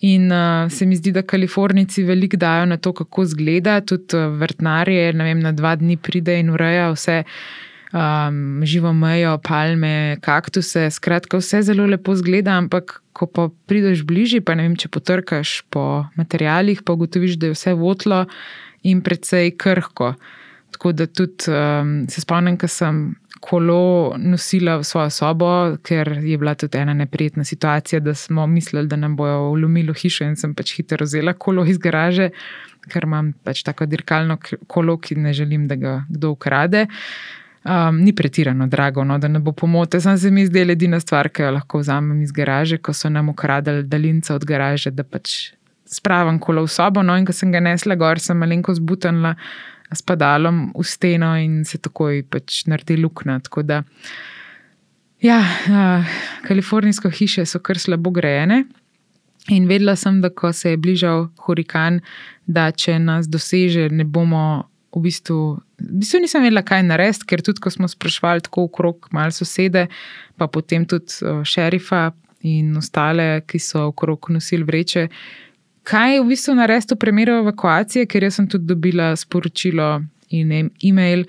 In 0.00 0.30
uh, 0.32 0.70
se 0.72 0.86
mi 0.86 0.96
zdi, 0.96 1.12
da 1.12 1.22
Kalifornijci 1.22 2.06
veliko 2.08 2.38
dajo 2.40 2.66
na 2.66 2.76
to, 2.76 2.92
kako 2.96 3.24
zgleda. 3.24 3.80
Tudi 3.80 4.16
vrtnarje, 4.40 5.12
ne 5.12 5.24
vem, 5.24 5.42
na 5.44 5.52
dva 5.52 5.74
dni 5.76 5.98
pride 6.00 6.38
in 6.40 6.54
ureja 6.54 6.92
vse. 6.94 7.24
um, 7.92 8.62
živo 8.64 8.92
mejo, 8.92 9.38
palme, 9.38 10.16
kaktuse. 10.20 10.90
Skratka, 10.90 11.38
vse 11.38 11.62
zelo 11.62 11.86
lepo 11.86 12.14
zgleda, 12.16 12.56
ampak 12.58 13.00
ko 13.12 13.26
pa 13.26 13.48
prideš 13.66 14.04
bližje, 14.06 14.40
pa 14.40 14.54
ne 14.54 14.68
vem, 14.68 14.76
če 14.78 14.88
potrkaš 14.88 15.60
po 15.70 16.06
materialih, 16.16 16.82
pa 16.86 16.96
ugotoviš, 16.96 17.38
da 17.40 17.50
je 17.50 17.58
vse 17.58 17.74
votlo 17.78 18.24
in 18.82 19.02
precej 19.02 19.56
krhko. 19.56 20.14
Tako 20.70 20.92
da 20.92 21.06
tudi 21.06 21.50
um, 21.50 22.06
se 22.08 22.20
spomnim, 22.20 22.56
ko 22.58 22.68
sem 22.68 23.14
kolo 23.40 24.14
nosila 24.18 24.76
v 24.76 24.84
svojo 24.84 25.10
sobo, 25.10 25.50
ker 25.82 26.20
je 26.22 26.36
bila 26.38 26.54
tudi 26.54 26.78
ena 26.78 26.94
neprijetna 26.94 27.44
situacija, 27.44 28.00
da 28.00 28.14
smo 28.14 28.46
mislili, 28.46 28.86
da 28.88 28.96
nam 28.96 29.16
bojo 29.16 29.52
vlomili 29.52 29.94
hišo 29.96 30.24
in 30.24 30.36
sem 30.36 30.54
pač 30.54 30.76
hitro 30.76 31.04
vzela 31.04 31.32
kolo 31.32 31.64
iz 31.64 31.78
garaže, 31.78 32.30
ker 32.92 33.08
imam 33.08 33.32
pač 33.44 33.64
tako 33.64 33.86
dirkalno 33.86 34.38
kolo, 34.66 34.98
ki 34.98 35.16
ne 35.16 35.32
želim, 35.32 35.66
da 35.68 35.76
ga 35.76 35.94
kdo 36.08 36.30
ukrade. 36.36 36.86
Um, 37.64 38.00
ni 38.00 38.14
pretirano 38.16 38.66
drago, 38.66 39.04
no, 39.04 39.18
da 39.18 39.28
ne 39.28 39.38
bo 39.38 39.52
pomote. 39.52 40.00
Sam 40.00 40.18
se 40.18 40.30
mi 40.30 40.46
zdela 40.46 40.72
edina 40.72 41.00
stvar, 41.00 41.28
ki 41.28 41.42
jo 41.42 41.50
lahko 41.58 41.80
vzamem 41.82 42.22
iz 42.22 42.32
garaže, 42.32 42.78
ko 42.78 42.92
so 42.96 43.08
nam 43.12 43.28
ukradili 43.28 43.82
daljince 43.84 44.32
od 44.34 44.44
garaže, 44.48 44.90
da 44.90 45.04
pač 45.04 45.52
spravim 45.90 46.38
kolo 46.38 46.64
v 46.64 46.72
sobo. 46.72 47.02
No, 47.02 47.16
in 47.18 47.26
ko 47.26 47.34
sem 47.36 47.52
ga 47.52 47.62
nesla 47.64 47.98
gor, 47.98 48.22
sem 48.22 48.38
malenko 48.38 48.74
zbutanila 48.76 49.34
s 49.90 50.02
padalom 50.06 50.68
v 50.76 50.86
steno 50.86 51.34
in 51.38 51.64
se 51.66 51.80
takoj 51.82 52.22
pač 52.30 52.64
naredi 52.70 53.00
luknja. 53.00 53.40
Tako 53.46 53.66
da, 53.66 53.82
ja, 55.22 55.40
uh, 55.42 56.18
kalifornijske 56.46 57.10
hiše 57.10 57.46
so 57.46 57.58
kar 57.58 57.78
slabo 57.78 58.14
grejene. 58.14 58.64
In 59.50 59.66
vedela 59.66 59.96
sem, 59.96 60.20
da 60.20 60.28
ko 60.30 60.52
se 60.52 60.74
je 60.74 60.78
bližal 60.78 61.30
hurikan, 61.42 61.98
da 62.46 62.70
če 62.70 62.98
nas 63.02 63.26
doseže, 63.26 63.88
ne 63.90 64.04
bomo 64.04 64.68
v 64.94 65.02
bistvu. 65.06 65.40
V 65.80 66.00
bistvu 66.02 66.20
nisem 66.22 66.44
vedela, 66.44 66.62
kaj 66.66 66.84
narediti, 66.86 67.26
ker 67.26 67.42
tudi 67.42 67.62
ko 67.62 67.72
smo 67.72 67.88
sprašvali 67.88 68.44
tako 68.46 68.68
okrog 68.68 69.08
malo 69.16 69.34
sosede, 69.34 69.88
pa 70.36 70.46
potem 70.46 70.84
tudi 70.86 71.32
šerifa 71.48 72.10
in 72.46 72.76
ostale, 72.76 73.42
ki 73.48 73.58
so 73.58 73.88
okrog 73.90 74.30
nosili 74.30 74.66
vreče, 74.68 75.08
kaj 75.82 76.20
v 76.20 76.28
bistvu 76.28 76.54
narediti 76.54 76.94
v 76.94 76.98
primeru 76.98 77.40
evakuacije, 77.40 78.06
ker 78.06 78.30
sem 78.32 78.48
tudi 78.48 78.66
dobila 78.66 79.14
sporočilo 79.16 80.02
in 80.30 80.70
e-mail 80.82 81.24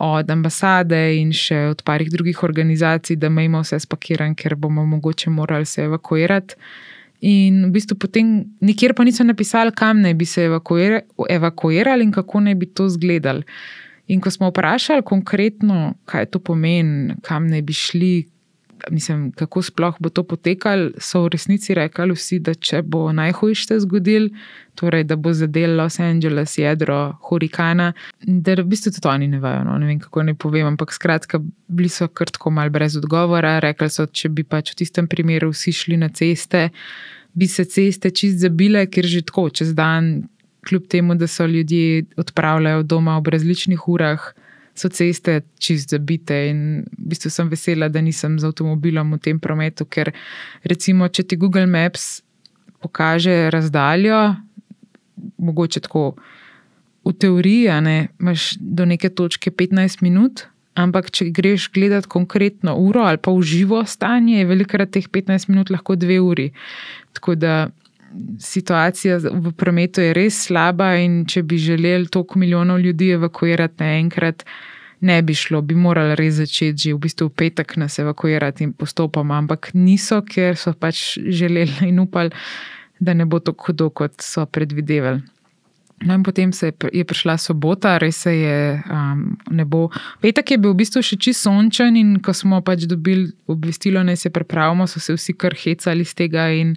od 0.00 0.30
ambasade 0.30 0.98
in 1.18 1.32
še 1.36 1.66
od 1.72 1.82
parih 1.84 2.10
drugih 2.10 2.42
organizacij, 2.42 3.16
da 3.16 3.28
imamo 3.28 3.60
vse 3.62 3.80
spakirano, 3.84 4.34
ker 4.34 4.56
bomo 4.56 4.86
mogoče 4.86 5.30
morali 5.30 5.66
se 5.66 5.84
evakuirati. 5.84 6.56
In 7.22 7.68
v 7.68 7.70
bistvu 7.76 7.98
potem 8.02 8.32
nikjer 8.60 8.96
pa 8.98 9.04
niso 9.04 9.24
napisali, 9.24 9.70
kam 9.76 10.00
naj 10.02 10.14
bi 10.14 10.26
se 10.26 10.48
evakuirali 11.30 12.02
in 12.02 12.12
kako 12.12 12.40
naj 12.40 12.54
bi 12.54 12.66
to 12.66 12.86
izgledali. 12.86 13.44
In 14.08 14.20
ko 14.20 14.30
smo 14.30 14.50
vprašali 14.50 15.04
konkretno, 15.06 15.94
kaj 16.04 16.26
to 16.32 16.40
pomeni, 16.42 17.14
kam 17.22 17.46
naj 17.46 17.62
bi 17.62 17.72
šli, 17.72 18.14
mislim, 18.90 19.32
kako 19.32 19.62
sploh 19.62 19.96
bo 20.00 20.08
to 20.08 20.22
potekalo, 20.22 20.90
so 20.98 21.22
v 21.24 21.32
resnici 21.34 21.74
rekli 21.74 22.14
vsi, 22.14 22.38
da 22.38 22.54
če 22.54 22.82
bo 22.82 23.12
najhujše 23.12 23.78
zgodil, 23.84 24.28
torej 24.74 25.04
da 25.04 25.16
bo 25.16 25.32
zadel 25.32 25.76
Los 25.76 26.00
Angeles 26.00 26.58
jedro 26.58 27.16
hurikana, 27.28 27.92
da 28.26 28.54
v 28.54 28.66
bistvu 28.66 28.92
tudi 28.96 29.08
oni 29.08 29.28
ne 29.28 29.40
vejo, 29.40 29.64
no, 29.68 29.78
ne 29.78 29.86
vem 29.90 30.00
kako 30.00 30.26
naj 30.28 30.38
povem, 30.40 30.66
ampak 30.72 30.92
skratka, 30.92 31.40
bili 31.68 31.88
so 31.92 32.08
krtko 32.08 32.50
mal 32.50 32.70
brez 32.70 32.96
odgovora, 32.96 33.58
rekli 33.60 33.90
so, 33.90 34.06
če 34.06 34.28
bi 34.28 34.44
pač 34.44 34.72
v 34.72 34.82
tistem 34.82 35.08
primeru 35.08 35.52
vsi 35.52 35.72
šli 35.72 36.00
na 36.00 36.08
ceste, 36.08 36.70
bi 37.32 37.48
se 37.48 37.64
ceste 37.64 38.10
čist 38.10 38.42
zabile, 38.44 38.86
ker 38.86 39.08
že 39.08 39.24
tako 39.26 39.48
čez 39.50 39.74
dan, 39.76 40.22
kljub 40.62 40.86
temu, 40.86 41.14
da 41.18 41.26
so 41.26 41.46
ljudje 41.46 42.04
odpravljajo 42.16 42.82
doma 42.82 43.16
ob 43.18 43.28
različnih 43.28 43.88
urah 43.88 44.32
so 44.74 44.88
ceste 44.88 45.40
čist 45.60 45.92
zabite. 45.92 46.36
In 46.50 46.60
v 46.98 47.12
bistvu 47.12 47.30
sem 47.30 47.50
vesela, 47.52 47.88
da 47.92 48.00
nisem 48.00 48.38
z 48.40 48.48
avtomobilom 48.48 49.16
v 49.16 49.20
tem 49.22 49.40
prometu, 49.40 49.84
ker 49.84 50.12
recimo, 50.64 51.08
če 51.08 51.26
ti 51.28 51.36
Google 51.36 51.66
Maps 51.66 52.22
pokaže 52.82 53.50
razdaljo, 53.54 54.34
mogoče 55.38 55.84
tako 55.86 56.16
v 57.04 57.12
teoriji, 57.12 57.68
ne, 57.82 58.08
imaš 58.20 58.56
do 58.58 58.86
neke 58.86 59.10
točke 59.10 59.50
15 59.50 60.02
minut. 60.02 60.46
Ampak, 60.72 61.10
če 61.12 61.28
greš 61.36 61.66
gledati 61.74 62.08
konkretno 62.08 62.78
uro 62.80 63.02
ali 63.04 63.20
pa 63.20 63.28
v 63.28 63.42
živo 63.44 63.82
stanje, 63.84 64.38
je 64.40 64.48
velikrat 64.48 64.94
teh 64.94 65.04
15 65.04 65.50
minut 65.52 65.68
lahko 65.68 65.98
dve 66.00 66.16
uri. 66.24 66.46
Tako 67.12 67.36
da 67.36 67.68
situacija 68.38 69.18
v 69.18 69.52
prometu 69.56 70.00
je 70.00 70.12
res 70.16 70.38
slaba, 70.46 70.94
in 71.00 71.24
če 71.26 71.42
bi 71.42 71.58
želeli 71.58 72.08
toliko 72.12 72.38
milijonov 72.38 72.80
ljudi 72.80 73.10
evakuirati 73.16 73.82
naenkrat, 73.82 74.44
ne 75.00 75.18
bi 75.22 75.34
šlo, 75.34 75.62
bi 75.62 75.74
morali 75.74 76.14
res 76.18 76.38
začeti 76.38 76.88
že 76.88 76.94
v 76.94 77.02
bistvu 77.06 77.28
v 77.28 77.36
petek 77.42 77.76
nas 77.76 77.98
evakuirati 77.98 78.64
in 78.64 78.72
postopoma, 78.72 79.38
ampak 79.42 79.72
niso, 79.74 80.22
ker 80.22 80.56
so 80.56 80.72
pač 80.72 81.18
želeli 81.18 81.88
in 81.88 81.98
upali, 82.00 82.30
da 83.00 83.14
ne 83.14 83.26
bo 83.26 83.40
tako 83.42 83.72
hudo, 83.72 83.90
kot 83.90 84.20
so 84.22 84.46
predvidevali. 84.46 85.22
No, 86.02 86.14
in 86.14 86.22
potem 86.22 86.50
je, 86.50 86.72
je 86.92 87.04
prišla 87.04 87.36
sobota, 87.38 87.94
res 87.98 88.16
se 88.24 88.32
je 88.34 88.82
um, 88.90 89.36
nebo. 89.50 89.88
Petek 90.20 90.50
je 90.50 90.58
bil 90.58 90.74
v 90.74 90.80
bistvu 90.82 91.02
še 91.04 91.16
čisto 91.16 91.50
sončen, 91.50 91.96
in 91.98 92.16
ko 92.22 92.34
smo 92.34 92.58
pač 92.64 92.88
dobili 92.90 93.30
obvestilo, 93.46 94.02
da 94.02 94.16
se 94.18 94.32
pripravimo, 94.34 94.88
so 94.90 95.00
se 95.02 95.14
vsi 95.14 95.36
kar 95.38 95.54
hecali 95.54 96.02
iz 96.02 96.14
tega 96.18 96.48
in 96.50 96.74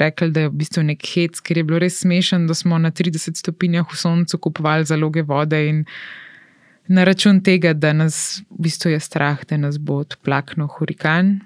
rekli, 0.00 0.32
da 0.32 0.46
je 0.46 0.52
v 0.52 0.56
bistvu 0.64 0.86
nek 0.88 1.04
hec, 1.14 1.40
ker 1.44 1.60
je 1.60 1.66
bilo 1.68 1.82
res 1.82 2.00
smešen, 2.00 2.48
da 2.48 2.56
smo 2.56 2.80
na 2.80 2.90
30 2.90 3.36
stopinjah 3.36 3.88
v 3.88 4.00
soncu 4.00 4.40
kupovali 4.40 4.88
zaloge 4.88 5.22
vode 5.22 5.60
in 5.68 5.84
na 6.88 7.04
račun 7.04 7.40
tega, 7.44 7.76
da 7.76 7.92
nas 7.92 8.42
v 8.50 8.68
bistvu 8.68 8.96
je 8.96 9.00
strah, 9.00 9.44
da 9.48 9.60
nas 9.60 9.76
bo 9.78 10.00
odplaknil 10.02 10.70
hurikan 10.78 11.42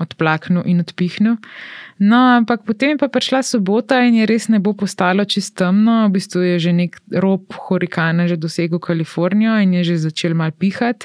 odplaknil 0.00 0.64
in 0.66 0.80
odpihnil. 0.80 1.36
No, 2.00 2.16
ampak 2.40 2.64
potem 2.64 2.96
je 2.96 3.00
pa 3.02 3.12
prišla 3.12 3.42
sobota 3.44 4.00
in 4.00 4.16
je 4.16 4.24
res 4.24 4.48
ne 4.48 4.56
bo 4.56 4.72
postalo 4.72 5.24
čisto 5.28 5.68
temno, 5.68 6.08
v 6.08 6.16
bistvu 6.16 6.40
je 6.40 6.56
že 6.58 6.72
nek 6.72 6.96
rob 7.12 7.44
hurikana 7.68 8.24
že 8.24 8.40
dosegel 8.40 8.80
Kalifornijo 8.80 9.60
in 9.60 9.76
je 9.76 9.92
že 9.92 10.08
začel 10.08 10.32
mal 10.32 10.50
pihati. 10.50 11.04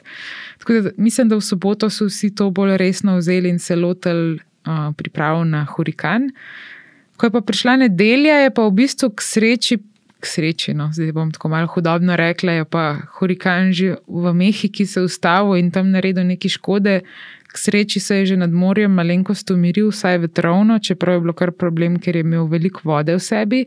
Tako 0.63 0.73
da 0.73 0.89
mislim, 0.97 1.27
da 1.27 1.35
v 1.35 1.43
soboto 1.43 1.89
so 1.91 2.07
vsi 2.07 2.31
to 2.31 2.47
bolj 2.49 2.77
resno 2.79 3.17
vzeli 3.19 3.51
in 3.51 3.59
se 3.59 3.75
lotili 3.75 4.39
uh, 4.39 4.95
priprav 4.95 5.43
na 5.43 5.65
hurikan. 5.65 6.31
Ko 7.17 7.27
je 7.27 7.31
pa 7.31 7.41
prišla 7.41 7.75
nedelja, 7.75 8.47
je 8.47 8.51
pa 8.55 8.63
v 8.63 8.71
bistvu 8.79 9.11
k 9.11 9.19
sreči. 9.21 9.75
K 10.19 10.23
sreči, 10.23 10.73
no, 10.73 10.89
zdaj 10.95 11.11
bom 11.11 11.31
tako 11.31 11.51
malo 11.51 11.67
hudobno 11.67 12.15
rekla, 12.15 12.63
je 12.63 12.65
pa 12.65 13.03
hurikan 13.19 13.75
že 13.75 13.99
v 14.07 14.33
Mehiki 14.33 14.87
se 14.87 15.03
ustavil 15.03 15.59
in 15.59 15.71
tam 15.71 15.91
naredil 15.91 16.23
nekaj 16.23 16.55
škode, 16.55 17.03
K 17.55 17.57
sreči 17.57 17.99
se 18.03 18.17
je 18.17 18.25
že 18.25 18.37
nad 18.37 18.51
morjem 18.51 18.91
malenkost 18.91 19.51
umiril, 19.51 19.87
vsaj 19.87 20.17
vetrovno, 20.25 20.75
čeprav 20.79 21.15
je 21.15 21.21
bilo 21.23 21.33
kar 21.33 21.51
problem, 21.55 21.95
ker 21.99 22.15
je 22.15 22.25
imel 22.27 22.49
veliko 22.51 22.81
vode 22.83 23.15
v 23.15 23.21
sebi. 23.23 23.61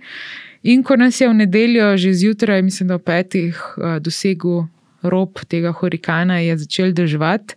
In 0.69 0.83
ko 0.85 0.97
nas 1.01 1.21
je 1.21 1.29
v 1.29 1.35
nedeljo, 1.35 1.97
že 1.97 2.13
zjutraj, 2.13 2.63
mislim, 2.63 2.89
da 2.93 2.99
v 3.01 3.07
petih, 3.09 3.57
eh, 3.57 3.97
dosegel 4.05 4.67
rob 5.03 5.41
tega 5.49 5.73
hurikana, 5.73 6.37
je 6.45 6.59
začel 6.59 6.93
dežvati, 6.93 7.57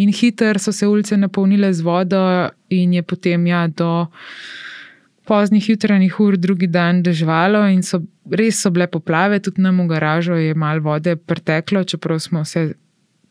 in 0.00 0.12
hitro 0.12 0.58
so 0.58 0.72
se 0.72 0.86
ulice 0.86 1.16
napolnile 1.16 1.72
z 1.72 1.84
vodo, 1.84 2.48
in 2.70 2.94
je 2.94 3.02
potem 3.02 3.46
ja, 3.46 3.66
do 3.66 4.06
poznih 5.26 5.68
jutranjih 5.68 6.20
ur 6.20 6.36
drugi 6.36 6.66
dan 6.66 7.02
dežvalo, 7.02 7.66
in 7.68 7.82
so 7.82 8.00
res 8.30 8.62
so 8.62 8.70
bile 8.70 8.86
poplave, 8.86 9.42
tudi 9.42 9.60
nam 9.60 9.84
v 9.84 9.88
garažo 9.92 10.40
je 10.40 10.54
malo 10.54 10.80
vode 10.80 11.16
preteklo, 11.16 11.84
čeprav 11.84 12.18
smo 12.18 12.44
se 12.44 12.72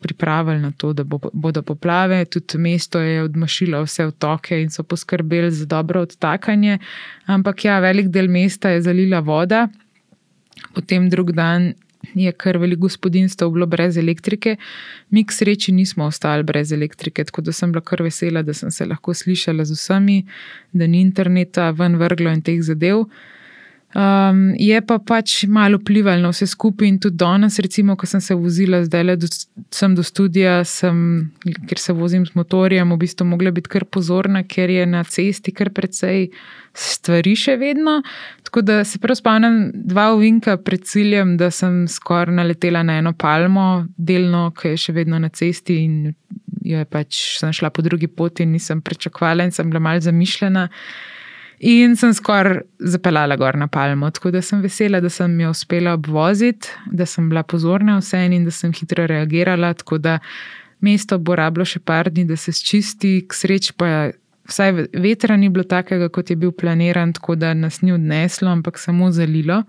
pripravili 0.06 0.60
na 0.62 0.70
to, 0.70 0.92
da 0.92 1.04
bo, 1.04 1.18
bodo 1.32 1.62
poplave. 1.62 2.24
Tudi 2.24 2.58
mesto 2.58 3.00
je 3.00 3.22
odmašilo 3.22 3.82
vse 3.82 4.06
otoke 4.06 4.60
in 4.62 4.70
so 4.70 4.82
poskrbeli 4.82 5.50
za 5.50 5.66
dobro 5.66 6.04
odtakanje. 6.06 6.78
Ampak 7.26 7.64
ja, 7.64 7.80
velik 7.82 8.12
del 8.14 8.30
mesta 8.30 8.70
je 8.70 8.82
zalila 8.86 9.20
voda. 9.20 9.66
Potem 10.74 11.10
drug 11.10 11.32
dan 11.32 11.72
je 12.14 12.32
kar 12.32 12.58
veliko 12.58 12.86
gospodinstv 12.86 13.48
bilo 13.52 13.66
brez 13.66 13.96
elektrike. 13.96 14.56
Mi 15.10 15.24
k 15.26 15.32
sreči 15.32 15.72
nismo 15.72 16.04
ostali 16.04 16.42
brez 16.42 16.72
elektrike, 16.72 17.24
tako 17.24 17.42
da 17.42 17.52
sem 17.52 17.72
bila 17.72 17.82
kar 17.84 18.02
vesela, 18.02 18.42
da 18.42 18.54
sem 18.54 18.70
se 18.70 18.86
lahko 18.86 19.14
slišala 19.14 19.64
z 19.64 19.72
vsemi, 19.72 20.20
da 20.72 20.86
ni 20.86 21.00
interneta 21.00 21.70
ven 21.70 21.96
vrglo 21.96 22.30
in 22.30 22.42
teh 22.42 22.62
zadev. 22.62 23.04
Um, 23.96 24.50
je 24.60 24.76
pa 24.84 24.98
pač 25.00 25.46
malo 25.48 25.78
vplivalo 25.80 26.20
na 26.20 26.28
vse 26.28 26.44
skupaj 26.50 26.84
in 26.84 26.98
tudi 27.00 27.16
danes, 27.16 27.54
recimo, 27.64 27.94
ko 27.96 28.04
sem 28.04 28.20
se 28.20 28.34
vozila 28.36 28.82
zdaj 28.84 29.04
le 29.08 29.14
do, 29.16 29.30
sem 29.72 29.94
do 29.96 30.04
studia, 30.04 30.58
sem, 30.68 30.98
ker 31.70 31.80
se 31.80 31.94
vozim 31.96 32.26
z 32.28 32.36
motorjem, 32.36 32.92
v 32.92 32.98
bistvu 33.00 33.24
mogla 33.30 33.54
biti 33.56 33.72
kar 33.72 33.86
pozorna, 33.88 34.42
ker 34.44 34.68
je 34.74 34.84
na 34.90 35.00
cesti 35.08 35.54
kar 35.56 35.72
precej 35.72 36.28
stvari 36.76 37.32
še 37.40 37.56
vedno. 37.56 38.02
Tako 38.44 38.66
da 38.68 38.82
se 38.84 39.00
prav 39.00 39.16
spomnim 39.16 39.70
dva 39.72 40.10
ovinka 40.12 40.58
pred 40.60 40.84
ciljem, 40.84 41.38
da 41.40 41.48
sem 41.48 41.86
skoraj 41.88 42.36
naletela 42.36 42.84
na 42.84 43.00
eno 43.00 43.16
palmo, 43.16 43.86
delno, 43.96 44.50
ki 44.60 44.74
je 44.74 44.84
še 44.84 44.98
vedno 45.00 45.24
na 45.24 45.32
cesti 45.32 45.80
in 45.86 45.98
jo 46.66 46.84
je 46.84 46.86
pač 46.90 47.26
sem 47.40 47.54
šla 47.54 47.72
po 47.72 47.80
drugi 47.86 48.12
poti 48.12 48.44
in 48.44 48.52
nisem 48.58 48.84
pričakovala 48.84 49.46
in 49.46 49.56
sem 49.56 49.70
bila 49.72 49.80
malce 49.80 50.10
zamišljena. 50.10 50.68
In 51.58 51.96
sem 51.96 52.12
skoraj 52.14 52.60
zapeljala 52.78 53.36
gor 53.36 53.56
na 53.56 53.66
Palmo, 53.66 54.10
tako 54.10 54.30
da 54.30 54.42
sem 54.42 54.60
vesela, 54.60 55.00
da 55.00 55.08
sem 55.08 55.40
jo 55.40 55.50
uspela 55.50 55.94
obvoziti, 55.96 56.68
da 56.92 57.06
sem 57.06 57.28
bila 57.28 57.42
pozorna 57.42 57.96
vse 57.98 58.26
in 58.26 58.44
da 58.44 58.50
sem 58.50 58.72
hitro 58.72 59.06
reagirala. 59.06 59.72
Tako 59.74 59.98
da 59.98 60.18
mesto 60.80 61.18
bo 61.18 61.36
rablo 61.36 61.64
še 61.64 61.80
par 61.80 62.10
dni, 62.10 62.26
da 62.28 62.36
se 62.36 62.52
sčisti, 62.52 63.22
k 63.28 63.34
sreči 63.34 63.72
pa 63.76 63.88
je. 63.88 64.14
Vsaj 64.46 64.72
vetra 65.02 65.34
ni 65.36 65.48
bilo 65.50 65.64
takega, 65.66 66.06
kot 66.08 66.28
je 66.30 66.36
bil 66.38 66.52
planiran, 66.54 67.10
tako 67.12 67.34
da 67.34 67.54
nas 67.54 67.80
ni 67.82 67.90
odneslo, 67.92 68.46
ampak 68.46 68.78
samo 68.78 69.08
zalilo. 69.10 69.64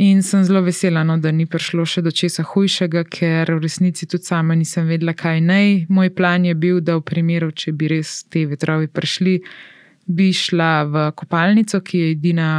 In 0.00 0.22
sem 0.22 0.44
zelo 0.48 0.62
vesela, 0.64 1.02
no, 1.04 1.18
da 1.20 1.28
ni 1.34 1.44
prišlo 1.44 1.84
še 1.84 2.00
do 2.00 2.08
česa 2.14 2.40
hujšega, 2.46 3.02
ker 3.04 3.52
v 3.52 3.58
resnici 3.60 4.06
tudi 4.08 4.24
sama 4.24 4.56
nisem 4.56 4.88
vedela, 4.88 5.12
kaj 5.12 5.42
naj. 5.44 5.68
Moj 5.92 6.14
plan 6.16 6.46
je 6.48 6.54
bil, 6.54 6.80
da 6.80 6.96
v 6.96 7.04
primeru, 7.04 7.50
če 7.52 7.74
bi 7.76 7.90
res 7.92 8.22
te 8.32 8.46
vetrovi 8.48 8.88
prišli, 8.88 9.34
bi 10.06 10.32
šla 10.32 10.84
v 10.84 11.10
kopalnico, 11.16 11.80
ki 11.80 11.98
je 11.98 12.10
edina 12.12 12.50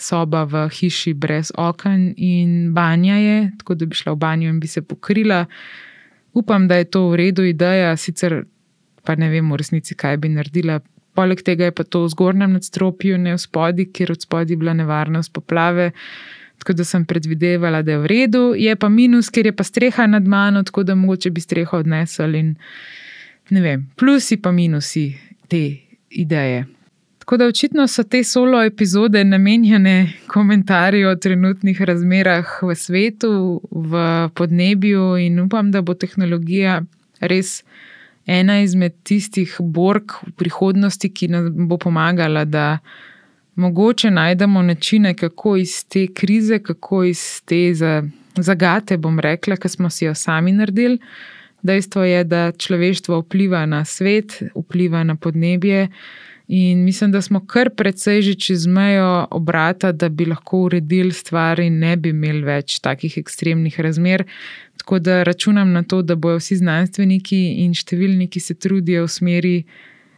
soba 0.00 0.44
v 0.44 0.68
hiši 0.72 1.14
brez 1.14 1.52
oken 1.56 2.14
in 2.16 2.72
banja 2.74 3.18
je, 3.20 3.50
tako 3.58 3.74
da 3.74 3.86
bi 3.86 3.94
šla 3.94 4.12
v 4.12 4.16
banjo 4.16 4.48
in 4.48 4.60
bi 4.60 4.66
se 4.66 4.82
pokrila. 4.82 5.44
Upam, 6.32 6.68
da 6.68 6.76
je 6.76 6.84
to 6.84 7.08
v 7.10 7.16
redu 7.16 7.44
ideja, 7.44 7.96
sicer 7.96 8.44
pa 9.04 9.16
ne 9.16 9.28
vem 9.28 9.50
v 9.50 9.58
resnici, 9.60 9.94
kaj 9.94 10.16
bi 10.16 10.30
naredila. 10.32 10.80
Poleg 11.14 11.42
tega 11.42 11.68
je 11.68 11.74
pa 11.74 11.84
to 11.84 12.04
v 12.04 12.12
zgornjem 12.14 12.52
nadstropju, 12.54 13.18
ne 13.18 13.34
v 13.34 13.40
spodnji, 13.40 13.90
kjer 13.92 14.12
od 14.12 14.22
spodnji 14.22 14.56
bila 14.56 14.74
nevarnost 14.78 15.32
poplave. 15.32 15.90
Tako 16.60 16.76
da 16.76 16.84
sem 16.84 17.04
predvidevala, 17.08 17.82
da 17.82 17.96
je 17.96 17.98
v 17.98 18.06
redu, 18.06 18.42
je 18.56 18.76
pa 18.76 18.88
minus, 18.88 19.30
ker 19.32 19.48
je 19.48 19.52
pa 19.56 19.64
streha 19.64 20.06
nad 20.06 20.26
mano, 20.28 20.62
tako 20.62 20.84
da 20.84 20.94
mogoče 20.94 21.30
bi 21.30 21.40
streho 21.40 21.80
odnesel. 21.80 22.34
In, 22.36 22.54
ne 23.50 23.60
vem, 23.60 23.88
plusi 23.96 24.36
pa 24.36 24.52
minusi 24.52 25.08
te 25.48 25.64
ideje. 26.10 26.66
Tako 27.30 27.36
da 27.36 27.46
očitno 27.46 27.86
so 27.88 28.02
te 28.02 28.24
solo 28.24 28.62
epizode 28.62 29.24
namenjene 29.24 30.12
komentarju 30.26 31.08
o 31.08 31.16
trenutnih 31.16 31.82
razmerah 31.82 32.46
v 32.62 32.74
svetu, 32.74 33.60
v 33.70 34.00
podnebju, 34.34 35.16
in 35.16 35.40
upam, 35.40 35.70
da 35.70 35.80
bo 35.80 35.94
tehnologija 35.94 36.80
res 37.20 37.62
ena 38.26 38.56
izmed 38.60 38.96
tistih 39.02 39.54
borg 39.60 40.16
v 40.26 40.32
prihodnosti, 40.42 41.12
ki 41.14 41.28
nam 41.28 41.68
bo 41.68 41.78
pomagala, 41.78 42.42
da 42.44 42.78
mogoče 43.54 44.10
najdemo 44.10 44.62
načine, 44.62 45.14
kako 45.14 45.56
iz 45.56 45.84
te 45.86 46.08
krize, 46.14 46.58
kako 46.58 47.04
iz 47.04 47.22
te 47.46 47.60
zagate, 48.34 48.96
bom 48.96 49.20
rekla, 49.20 49.56
ki 49.56 49.68
smo 49.68 49.90
si 49.90 50.04
jo 50.04 50.16
sami 50.18 50.52
naredili. 50.52 50.98
Dejstvo 51.62 52.02
je, 52.04 52.24
da 52.24 52.50
človeštvo 52.52 53.20
vpliva 53.22 53.62
na 53.66 53.84
svet, 53.84 54.42
vpliva 54.56 55.04
na 55.04 55.14
podnebje. 55.14 55.86
In 56.52 56.84
mislim, 56.84 57.12
da 57.12 57.22
smo 57.22 57.46
kar 57.46 57.68
precej 57.70 58.22
že 58.22 58.34
čez 58.34 58.66
mejo 58.66 59.26
obrata, 59.30 59.92
da 59.92 60.08
bi 60.08 60.24
lahko 60.26 60.64
uredili 60.66 61.12
stvari 61.12 61.66
in 61.66 61.78
ne 61.78 61.96
bi 61.96 62.10
imeli 62.10 62.42
več 62.42 62.80
takih 62.82 63.18
ekstremnih 63.18 63.80
razmer. 63.80 64.24
Tako 64.82 64.98
da 64.98 65.22
računam 65.22 65.70
na 65.72 65.82
to, 65.82 66.02
da 66.02 66.16
bodo 66.16 66.40
vsi 66.40 66.58
znanstveniki 66.58 67.38
in 67.62 67.70
številni, 67.70 68.26
ki 68.26 68.42
se 68.42 68.56
trudijo 68.58 69.04
v 69.06 69.12
smeri 69.14 69.54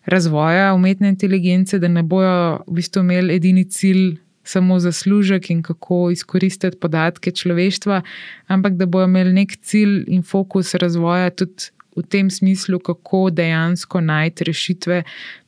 razvoja 0.08 0.72
umetne 0.72 1.12
inteligence, 1.12 1.76
da 1.78 1.92
ne 1.92 2.00
bojo 2.02 2.62
v 2.64 2.78
bistvu 2.80 3.04
imeli 3.04 3.36
edini 3.36 3.66
cilj 3.68 4.16
samo 4.42 4.80
zaslužek 4.80 5.50
in 5.50 5.60
kako 5.62 6.10
izkoristiti 6.16 6.80
podatke 6.80 7.30
človeštva, 7.30 8.00
ampak 8.48 8.80
da 8.80 8.88
bojo 8.88 9.12
imeli 9.12 9.36
nek 9.36 9.52
cilj 9.60 10.06
in 10.08 10.24
fokus 10.24 10.72
razvoja 10.80 11.28
tudi. 11.30 11.68
V 11.96 12.02
tem 12.08 12.30
smislu, 12.30 12.78
kako 12.80 13.30
dejansko 13.30 14.00
najti 14.00 14.44
rešitve 14.48 15.02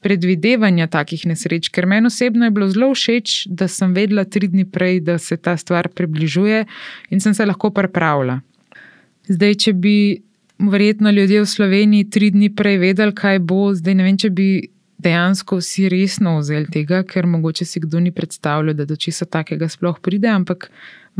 predvidevanja 0.04 0.86
takih 0.92 1.24
nesreč. 1.26 1.70
Ker 1.72 1.86
meni 1.88 2.10
osebno 2.10 2.44
je 2.44 2.52
bilo 2.52 2.68
zelo 2.68 2.90
všeč, 2.92 3.46
da 3.48 3.68
sem 3.68 3.94
vedela 3.96 4.24
tri 4.24 4.50
dni 4.52 4.66
prej, 4.68 5.00
da 5.00 5.18
se 5.18 5.36
ta 5.36 5.56
stvar 5.56 5.88
približuje 5.88 6.66
in 7.10 7.20
sem 7.20 7.34
se 7.34 7.46
lahko 7.46 7.70
pripravila. 7.72 8.40
Zdaj, 9.28 9.54
če 9.54 9.72
bi 9.72 9.96
verjetno 10.58 11.10
ljudje 11.10 11.40
v 11.40 11.48
Sloveniji 11.48 12.10
tri 12.10 12.30
dni 12.30 12.50
prej 12.54 12.78
vedeli, 12.78 13.14
kaj 13.16 13.40
bo, 13.40 13.72
zdaj 13.74 13.94
ne 13.96 14.04
vem, 14.04 14.18
če 14.20 14.30
bi 14.30 14.48
dejansko 15.04 15.58
vsi 15.60 15.88
resno 15.92 16.38
vzeli 16.38 16.70
tega, 16.72 17.02
ker 17.08 17.26
mogoče 17.28 17.66
si 17.68 17.80
kdo 17.80 18.00
ni 18.00 18.12
predstavljal, 18.14 18.76
da 18.76 18.86
do 18.88 18.96
česa 18.96 19.26
takega 19.26 19.68
sploh 19.68 19.98
pride, 20.00 20.30
ampak 20.32 20.70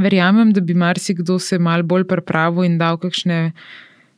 verjamem, 0.01 0.53
da 0.53 0.61
bi 0.61 0.75
marsikdo 0.75 1.39
se 1.39 1.59
mal 1.59 1.83
bolj 1.83 2.07
pripravil 2.11 2.69
in 2.69 2.79
dal 2.79 2.99
kakšne 3.03 3.53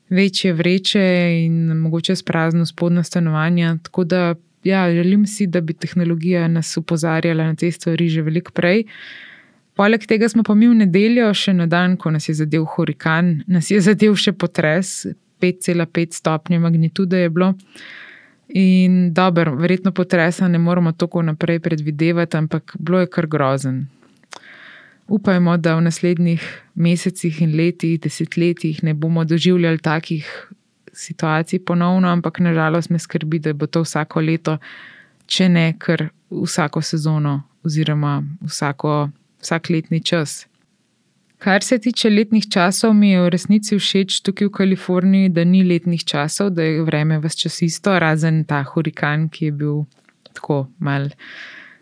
večje 0.09 0.53
vreče 0.53 1.05
in 1.45 1.77
mogoče 1.77 2.17
sprazno 2.17 2.67
spodnja 2.67 3.03
stanovanja. 3.03 3.77
Tako 3.83 4.05
da 4.05 4.35
ja, 4.65 4.93
želim 4.95 5.27
si, 5.27 5.47
da 5.47 5.61
bi 5.61 5.75
tehnologija 5.75 6.49
nas 6.49 6.77
upozarjala 6.77 7.45
na 7.45 7.55
te 7.55 7.71
stvari 7.71 8.09
že 8.09 8.23
veliko 8.23 8.53
prej. 8.53 8.85
Poleg 9.75 10.07
tega 10.07 10.29
smo 10.29 10.43
pa 10.43 10.55
mi 10.55 10.69
v 10.69 10.75
nedeljo, 10.75 11.29
še 11.35 11.53
na 11.53 11.67
dan, 11.67 11.99
ko 12.01 12.11
nas 12.11 12.29
je 12.29 12.35
zadev 12.35 12.65
hurikan, 12.65 13.43
nas 13.47 13.71
je 13.71 13.81
zadev 13.81 14.17
še 14.17 14.33
potres, 14.33 15.07
5,5 15.41 16.17
stopnje 16.17 16.59
magnitude 16.59 17.19
je 17.19 17.31
bilo. 17.31 17.53
In 18.57 19.13
dobro, 19.13 19.53
verjetno 19.59 19.93
potresa 19.93 20.49
ne 20.49 20.59
moramo 20.59 20.93
tako 20.93 21.23
naprej 21.23 21.61
predvidevati, 21.61 22.37
ampak 22.37 22.77
bilo 22.79 23.03
je 23.03 23.11
kar 23.13 23.27
grozen. 23.27 23.85
Upajmo, 25.09 25.57
da 25.57 25.77
v 25.77 25.87
naslednjih 25.87 26.43
mesecih 26.75 27.43
in 27.43 27.55
letih, 27.57 28.01
desetletjih 28.01 28.83
ne 28.85 28.95
bomo 28.95 29.25
doživljali 29.25 29.79
takih 29.79 30.27
situacij 30.93 31.65
ponovno, 31.65 32.09
ampak 32.09 32.41
nažalost 32.41 32.91
me 32.91 32.99
skrbi, 32.99 33.39
da 33.39 33.53
bo 33.53 33.67
to 33.67 33.85
vsako 33.85 34.21
leto, 34.21 34.59
če 35.27 35.49
ne 35.49 35.67
kar 35.79 36.09
vsako 36.31 36.83
sezono 36.83 37.43
oziroma 37.65 38.23
vsako 38.43 39.09
vsak 39.43 39.71
letni 39.71 40.01
čas. 40.03 40.47
Kar 41.39 41.63
se 41.63 41.79
tiče 41.79 42.11
letnih 42.11 42.49
časov, 42.51 42.95
mi 42.95 43.11
je 43.11 43.21
v 43.23 43.29
resnici 43.31 43.77
všeč 43.79 44.23
tukaj 44.25 44.49
v 44.49 44.55
Kaliforniji, 44.59 45.29
da 45.29 45.45
ni 45.45 45.63
letnih 45.65 46.05
časov, 46.05 46.51
da 46.57 46.65
je 46.65 46.83
vreme 46.83 47.19
vse 47.21 47.45
čas 47.45 47.61
isto, 47.63 47.99
razen 47.99 48.45
ta 48.49 48.63
hurikan, 48.65 49.29
ki 49.29 49.51
je 49.51 49.53
bil 49.53 49.85
tako 50.33 50.67
mal, 50.79 51.11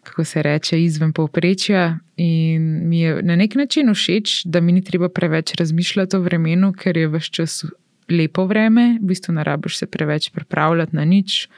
kako 0.05 0.25
se 0.25 0.43
reče, 0.43 0.83
izven 0.83 1.12
povprečja. 1.12 1.99
In 2.17 2.88
mi 2.88 3.01
je 3.01 3.23
na 3.23 3.37
nek 3.37 3.55
način 3.55 3.95
všeč, 3.95 4.45
da 4.45 4.61
mi 4.61 4.73
ni 4.73 4.85
treba 4.85 5.09
preveč 5.09 5.55
razmišljati 5.55 6.17
o 6.17 6.21
vremenu, 6.21 6.73
ker 6.73 6.97
je 6.97 7.09
vse 7.09 7.31
čas 7.31 7.64
lepo 8.09 8.45
vreme, 8.47 8.99
v 9.03 9.07
bistvu 9.07 9.35
ne 9.35 9.45
rabiš 9.45 9.79
se 9.79 9.87
preveč 9.87 10.31
pripravljati 10.31 10.97
na 10.97 11.05
nič, 11.05 11.49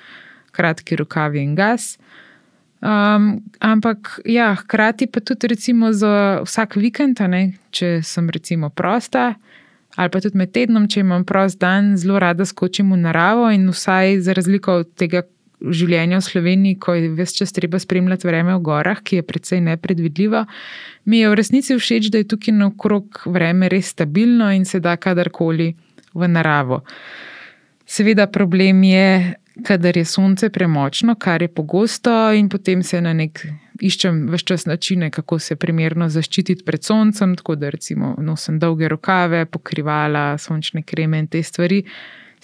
kratki 0.53 0.97
rokavi 0.97 1.43
in 1.43 1.55
gas. 1.55 1.99
Um, 2.81 3.43
ampak, 3.59 4.21
ja, 4.25 4.55
hkrati 4.55 5.07
pa 5.07 5.21
tudi 5.21 5.49
recimo 5.49 5.93
za 5.93 6.41
vsak 6.45 6.77
vikend, 6.77 7.21
ne, 7.29 7.57
če 7.71 8.01
sem 8.05 8.29
recimo 8.31 8.69
prosta, 8.71 9.35
ali 9.97 10.13
pa 10.13 10.21
tudi 10.21 10.37
med 10.39 10.53
tednom, 10.53 10.85
če 10.89 11.01
imam 11.01 11.25
prost 11.25 11.59
dan, 11.61 11.97
zelo 11.97 12.21
rada 12.21 12.45
skočim 12.45 12.93
v 12.93 13.01
naravo 13.01 13.49
in 13.51 13.71
vsaj 13.73 14.21
za 14.21 14.37
razliko 14.37 14.83
od 14.85 14.93
tega 14.95 15.25
življenja 15.61 16.21
v 16.21 16.27
Sloveniji, 16.27 16.79
ko 16.81 16.95
je 16.97 17.11
ves 17.16 17.33
čas 17.37 17.55
treba 17.57 17.79
spremljati 17.81 18.29
vreme 18.29 18.57
v 18.57 18.62
gorah, 18.64 19.01
ki 19.03 19.21
je 19.21 19.27
precej 19.27 19.62
nepredvidljivo, 19.64 20.45
mi 21.07 21.23
je 21.23 21.31
v 21.31 21.38
resnici 21.38 21.77
všeč, 21.79 22.11
da 22.12 22.21
je 22.21 22.29
tukaj 22.29 22.55
naokrog 22.55 23.23
vreme 23.27 23.71
res 23.73 23.95
stabilno 23.95 24.51
in 24.53 24.64
se 24.64 24.81
da 24.81 24.97
kadarkoli 24.97 25.73
v 26.14 26.29
naravo. 26.29 26.83
Seveda, 27.87 28.27
problem 28.27 28.83
je, 28.83 29.35
kadar 29.64 29.97
je 29.97 30.05
sonce 30.05 30.51
premočno, 30.51 31.14
kar 31.14 31.42
je 31.42 31.49
pogosto, 31.49 32.33
in 32.33 32.49
potem 32.49 32.83
se 32.83 33.01
na 33.01 33.12
nek 33.14 33.45
iščem 33.81 34.27
vse 34.33 34.45
čas 34.45 34.66
načine, 34.66 35.11
kako 35.11 35.38
se 35.38 35.57
primerno 35.57 36.09
zaščititi 36.09 36.64
pred 36.64 36.85
soncem, 36.85 37.37
tako 37.37 37.57
da 37.57 37.71
recimo 37.71 38.14
nosim 38.19 38.59
dolge 38.59 38.88
rokave, 38.88 39.45
pokrivala, 39.47 40.38
sončne 40.38 40.83
kreme 40.83 41.23
in 41.23 41.29
te 41.29 41.42
stvari. 41.42 41.85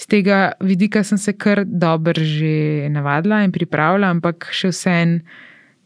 Z 0.03 0.11
tega 0.11 0.53
vidika 0.59 1.05
sem 1.07 1.19
se 1.19 1.33
kar 1.33 1.63
dobro 1.65 2.19
že 2.19 2.89
navadila 2.91 3.45
in 3.47 3.53
pripravila, 3.55 4.11
ampak 4.11 4.49
še 4.51 4.73
vsem 4.73 5.21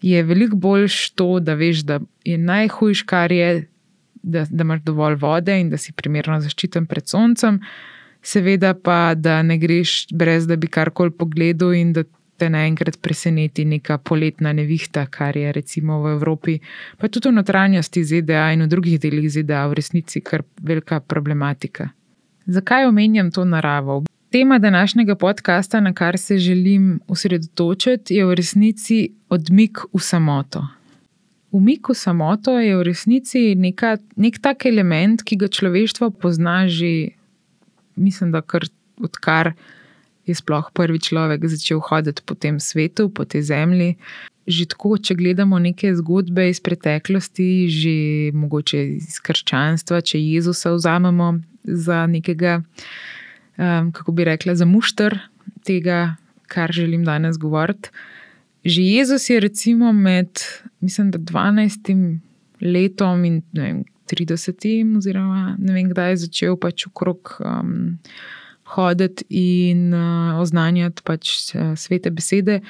je 0.01 0.23
veliko 0.25 0.57
bolj 0.57 0.89
to, 1.17 1.37
da 1.41 1.57
veš, 1.57 1.83
da 1.85 2.01
je 2.25 2.39
najhujš, 2.39 3.03
kar 3.05 3.33
je, 3.33 3.67
da, 4.23 4.47
da 4.49 4.65
imaš 4.65 4.81
dovolj 4.87 5.19
vode 5.21 5.61
in 5.61 5.69
da 5.71 5.77
si 5.77 5.93
primerno 5.93 6.41
zaščiten 6.41 6.89
pred 6.89 7.09
soncem 7.09 7.61
seveda 8.27 8.75
pa, 8.75 9.15
da 9.15 9.43
ne 9.43 9.59
greš 9.59 10.07
brez 10.13 10.47
da 10.47 10.57
bi 10.57 10.67
karkoli 10.67 11.11
pogledal 11.11 11.75
in 11.75 11.93
da 11.93 12.05
te 12.37 12.49
naenkrat 12.53 12.99
preseneti 13.03 13.65
neka 13.65 13.99
poletna 13.99 14.53
nevihta, 14.53 15.07
kar 15.11 15.37
je 15.37 15.53
recimo 15.53 16.03
v 16.03 16.17
Evropi, 16.19 16.59
pa 17.01 17.09
tudi 17.09 17.31
v 17.31 17.39
notranjosti 17.39 18.03
ZDA 18.05 18.51
in 18.53 18.67
v 18.67 18.69
drugih 18.73 18.99
delih 19.01 19.31
ZDA 19.33 19.65
v 19.71 19.79
resnici 19.79 20.21
kar 20.21 20.45
velika 20.61 21.01
problematika. 21.01 21.89
Zakaj 22.47 22.85
omenjam 22.85 23.31
to 23.31 23.45
naravo? 23.45 24.05
Tema 24.31 24.59
današnjega 24.59 25.15
podcasta, 25.15 25.81
na 25.81 25.93
kar 25.93 26.19
se 26.19 26.39
želim 26.39 27.01
osredotočiti, 27.09 28.15
je 28.15 28.27
v 28.27 28.35
resnici 28.35 29.09
odmik 29.29 29.79
v 29.93 29.99
samoto. 29.99 30.67
Umik 31.51 31.89
v 31.89 31.95
samoto 31.95 32.59
je 32.59 32.77
v 32.77 32.83
resnici 32.83 33.55
neka, 33.55 33.97
nek 34.17 34.39
tak 34.39 34.67
element, 34.67 35.23
ki 35.23 35.37
ga 35.37 35.49
človeštvo 35.49 36.11
pozna 36.11 36.69
že 36.69 37.09
mislim, 37.97 38.33
da 38.33 38.41
kar 38.41 38.65
odkar 39.03 39.53
je 40.27 40.35
sploh 40.35 40.71
prvi 40.73 40.99
človek 40.99 41.49
začel 41.49 41.81
hoditi 41.81 42.23
po 42.27 42.35
tem 42.35 42.61
svetu, 42.61 43.09
po 43.09 43.25
tej 43.25 43.43
zemlji. 43.43 43.97
že 44.47 44.67
tako, 44.67 44.99
če 44.99 45.15
gledamo 45.15 45.59
neke 45.59 45.91
zgodbe 45.95 46.49
iz 46.49 46.61
preteklosti, 46.61 47.67
že 47.67 47.95
mogoče 48.33 48.79
iz 48.95 49.19
krščanstva, 49.19 50.01
če 50.01 50.23
Jezusa 50.23 50.71
vzamemo 50.71 51.41
za 51.67 52.07
nekega, 52.07 52.63
um, 53.57 53.93
kako 53.93 54.13
bi 54.13 54.25
rekla, 54.25 54.55
za 54.55 54.65
mušter 54.65 55.19
tega, 55.65 56.17
kar 56.47 56.73
želim 56.73 57.05
danes 57.05 57.39
govoriti. 57.39 57.91
Že 58.65 58.83
Jezus 58.83 59.31
je 59.31 59.41
recimo 59.41 59.93
med, 59.93 60.29
mislim, 60.81 61.11
da 61.11 61.19
12 61.19 62.19
letom 62.61 63.25
in 63.25 63.43
vem, 63.53 63.85
30, 64.11 64.97
oziroma 64.97 65.57
ne 65.59 65.75
vem, 65.75 65.89
kdaj 65.91 66.11
je 66.11 66.17
začel 66.17 66.57
pač 66.57 66.87
okrog 66.87 67.37
um, 67.41 67.99
hoditi 68.75 69.27
in 69.31 69.95
uh, 69.95 70.39
oznanjati 70.41 71.03
pač 71.07 71.55
uh, 71.55 71.75
svete 71.79 72.11
besede. 72.11 72.61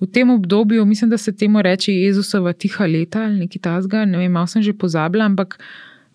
V 0.00 0.06
tem 0.12 0.30
obdobju, 0.30 0.84
mislim, 0.84 1.10
da 1.10 1.18
se 1.18 1.32
temu 1.36 1.62
reče 1.62 1.92
Jezusova 1.92 2.52
tiha 2.52 2.86
leta 2.86 3.24
ali 3.24 3.46
nekaj 3.46 3.62
tasga, 3.62 4.04
ne 4.04 4.18
vem, 4.18 4.32
malo 4.32 4.46
sem 4.46 4.62
že 4.62 4.76
pozabila, 4.76 5.24
ampak 5.24 5.56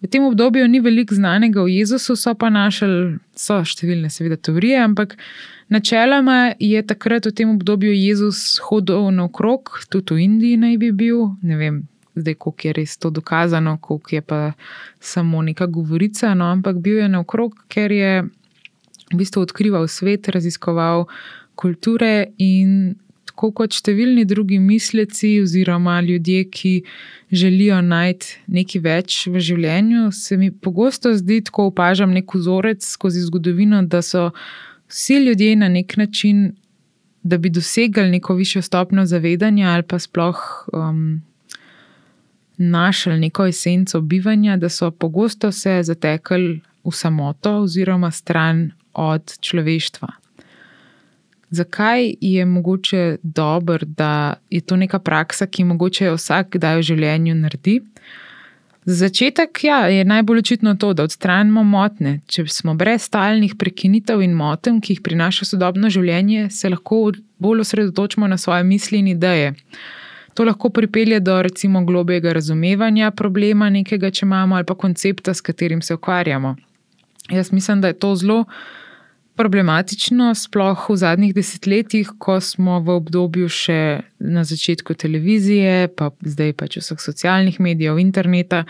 v 0.02 0.08
tem 0.08 0.24
obdobju 0.26 0.68
ni 0.68 0.80
veliko 0.80 1.16
znanega 1.16 1.62
o 1.62 1.68
Jezusu, 1.68 2.16
so 2.16 2.34
pa 2.34 2.50
našli, 2.50 3.20
so 3.38 3.60
številne, 3.62 4.10
seveda, 4.10 4.38
teorije, 4.38 4.80
ampak 4.82 5.16
načeloma 5.70 6.56
je 6.60 6.82
takrat 6.82 7.30
v 7.30 7.36
tem 7.38 7.54
obdobju 7.54 7.94
Jezus 7.94 8.60
hodil 8.66 9.12
naokrog, 9.14 9.70
tudi 9.94 10.18
v 10.18 10.26
Indiji 10.26 10.62
naj 10.62 10.78
bi 10.82 10.92
bil, 10.92 11.30
ne 11.46 11.60
vem, 11.60 11.78
zdaj, 12.18 12.36
koliko 12.42 12.68
je 12.68 12.74
res 12.82 12.98
to 12.98 13.14
dokazano, 13.14 13.78
koliko 13.78 14.16
je 14.16 14.22
pa 14.22 14.42
samo 15.00 15.42
neka 15.46 15.70
govorica, 15.70 16.34
no, 16.34 16.50
ampak 16.52 16.82
bil 16.82 17.04
je 17.04 17.12
naokrog, 17.12 17.56
ker 17.70 17.94
je 17.94 18.26
v 19.12 19.20
bistvu 19.20 19.46
odkrival 19.46 19.88
svet, 19.92 20.32
raziskoval 20.34 21.06
kulture 21.56 22.32
in 22.42 22.96
tako 23.32 23.50
kot 23.56 23.74
številni 23.74 24.26
drugi 24.28 24.60
misleci, 24.60 25.40
oziroma 25.42 26.02
ljudje, 26.04 26.44
ki 26.52 26.74
želijo 27.32 27.80
najti 27.82 28.36
nekaj 28.52 28.84
več 28.84 29.20
v 29.32 29.40
življenju, 29.40 30.12
se 30.12 30.38
mi 30.38 30.52
pogosto 30.52 31.14
zdi, 31.16 31.40
ko 31.48 31.70
opažam 31.72 32.12
nek 32.12 32.36
vzorec 32.36 32.84
skozi 32.84 33.24
zgodovino, 33.24 33.82
da 33.88 34.04
so 34.04 34.30
vsi 34.92 35.22
ljudje 35.24 35.56
na 35.64 35.72
nek 35.72 35.96
način, 35.98 36.52
da 37.24 37.38
bi 37.38 37.50
dosegli 37.54 38.10
neko 38.12 38.36
višjo 38.36 38.62
stopnjo 38.66 39.06
zavedanja 39.06 39.72
ali 39.72 39.88
pa 39.88 40.00
sploh. 40.00 40.40
Um, 40.74 41.22
Našli 42.62 43.16
neko 43.18 43.48
esenco 43.50 44.04
bivanja, 44.06 44.54
da 44.62 44.70
so 44.70 44.92
pogosto 44.92 45.50
se 45.52 45.80
zatekli 45.82 46.60
v 46.86 46.94
samoto, 46.94 47.56
oziroma 47.64 48.12
stran 48.14 48.68
od 48.94 49.40
človeštva 49.42 50.21
zakaj 51.52 52.14
je 52.22 52.46
mogoče 52.46 53.18
dobro, 53.24 53.78
da 53.86 54.34
je 54.50 54.62
to 54.62 54.76
neka 54.76 55.00
praksa, 55.00 55.48
ki 55.48 55.64
mogoče 55.64 56.12
vsak 56.16 56.56
kdaj 56.56 56.78
v 56.78 56.82
življenju 56.82 57.36
naredi. 57.36 57.82
Za 58.86 58.96
začetek 59.06 59.64
ja, 59.64 59.86
je 59.94 60.06
najbolj 60.06 60.40
očitno 60.40 60.74
to, 60.76 60.94
da 60.94 61.04
odstranimo 61.04 61.64
motne. 61.64 62.22
Če 62.26 62.48
smo 62.50 62.74
brez 62.74 63.04
stalnih 63.06 63.54
prekinitev 63.60 64.24
in 64.26 64.34
motenj, 64.34 64.80
ki 64.82 64.96
jih 64.96 65.04
prinaša 65.06 65.46
sodobno 65.46 65.92
življenje, 65.94 66.48
se 66.50 66.70
lahko 66.70 67.12
bolj 67.38 67.62
osredotočimo 67.62 68.28
na 68.28 68.40
svoje 68.42 68.64
misli 68.64 69.04
in 69.04 69.12
ideje. 69.14 69.54
To 70.34 70.48
lahko 70.48 70.72
pripelje 70.74 71.20
do 71.20 71.42
recimo 71.42 71.84
globjega 71.86 72.34
razumevanja 72.34 73.12
problema 73.12 73.70
nekega, 73.70 74.10
če 74.10 74.26
imamo, 74.26 74.56
ali 74.56 74.66
pa 74.66 74.74
koncepta, 74.74 75.34
s 75.34 75.46
katerim 75.46 75.82
se 75.82 75.94
ukvarjamo. 75.94 76.56
Jaz 77.30 77.52
mislim, 77.52 77.82
da 77.82 77.92
je 77.92 78.00
to 78.00 78.16
zelo 78.16 78.46
problematično, 79.36 80.34
sploh 80.36 80.90
v 80.90 80.96
zadnjih 80.96 81.36
desetletjih, 81.36 82.10
ko 82.20 82.40
smo 82.42 82.80
v 82.80 82.98
obdobju 83.00 83.48
še 83.50 83.80
na 84.20 84.44
začetku 84.44 84.94
televizije, 84.94 85.88
pa 85.96 86.12
zdaj 86.22 86.54
pač 86.60 86.78
vseh 86.82 87.00
socialnih 87.00 87.60
medijev, 87.60 88.00
interneta. 88.00 88.66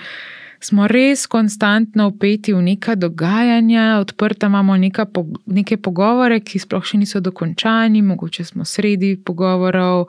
Smo 0.62 0.86
res 0.86 1.26
konstantno 1.26 2.12
upeti 2.12 2.54
v 2.54 2.62
neka 2.62 2.94
dogajanja, 2.96 3.98
odprta 3.98 4.46
imamo 4.46 4.78
neka, 4.78 5.08
neke 5.50 5.80
pogovore, 5.82 6.38
ki 6.46 6.62
sploh 6.62 6.86
še 6.86 7.02
niso 7.02 7.18
dokončani, 7.18 8.04
mogoče 8.06 8.46
smo 8.46 8.66
sredi 8.66 9.16
pogovorov, 9.18 10.06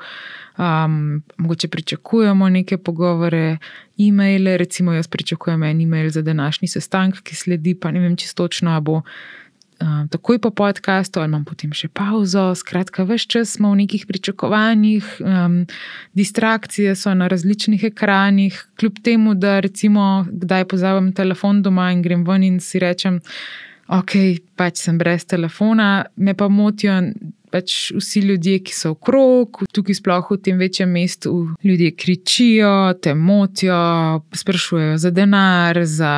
um, 0.61 1.23
mogoče 1.41 1.73
pričakujemo 1.73 2.51
neke 2.53 2.77
pogovore, 2.77 3.57
e-maile. 3.97 4.59
Recimo, 4.61 4.93
jaz 4.93 5.09
pričakujem 5.09 5.63
en 5.63 5.81
e-mail 5.81 6.11
za 6.11 6.23
današnji 6.23 6.69
sestanek, 6.69 7.23
ki 7.25 7.37
sledi, 7.37 7.75
pa 7.75 7.91
ne 7.91 8.05
vem 8.05 8.17
čistočno, 8.17 8.77
ali 8.77 8.85
bo 8.85 9.01
uh, 9.83 10.07
takoj 10.11 10.39
po 10.39 10.51
podkastu, 10.51 11.21
ali 11.21 11.29
imam 11.29 11.45
potem 11.45 11.73
še 11.75 11.91
pauzo. 11.91 12.53
Skratka, 12.55 13.05
vse 13.09 13.27
čas 13.27 13.57
smo 13.57 13.73
v 13.73 13.83
nekih 13.83 14.07
pričakovanjih, 14.07 15.09
um, 15.21 15.59
distrakcije 16.15 16.95
so 16.97 17.15
na 17.19 17.29
različnih 17.29 17.85
ekranih, 17.91 18.57
kljub 18.81 19.03
temu, 19.03 19.35
da 19.35 19.59
recimo, 19.61 20.25
kdaj 20.31 20.69
pozavem 20.71 21.13
telefon 21.13 21.63
doma 21.63 21.91
in 21.93 22.03
grem 22.03 22.25
ven 22.25 22.47
in 22.47 22.59
si 22.61 22.79
rečem, 22.83 23.21
ok, 23.93 24.17
pač 24.57 24.87
sem 24.87 24.99
brez 24.99 25.27
telefona, 25.27 26.07
me 26.17 26.35
pa 26.35 26.49
motijo. 26.49 27.01
Pač 27.53 27.91
vsi 27.93 28.23
ljudje, 28.25 28.63
ki 28.65 28.73
so 28.73 28.95
okrog, 28.95 29.59
tukaj 29.77 29.99
sploh 29.99 30.31
v 30.31 30.39
tem 30.41 30.57
večjem 30.57 30.89
mestu, 30.89 31.51
ljudje 31.61 31.91
kričijo, 32.01 32.95
te 32.97 33.13
motijo, 33.13 34.23
sprašujejo 34.33 34.95
za 34.97 35.11
denar, 35.13 35.83
za 35.85 36.15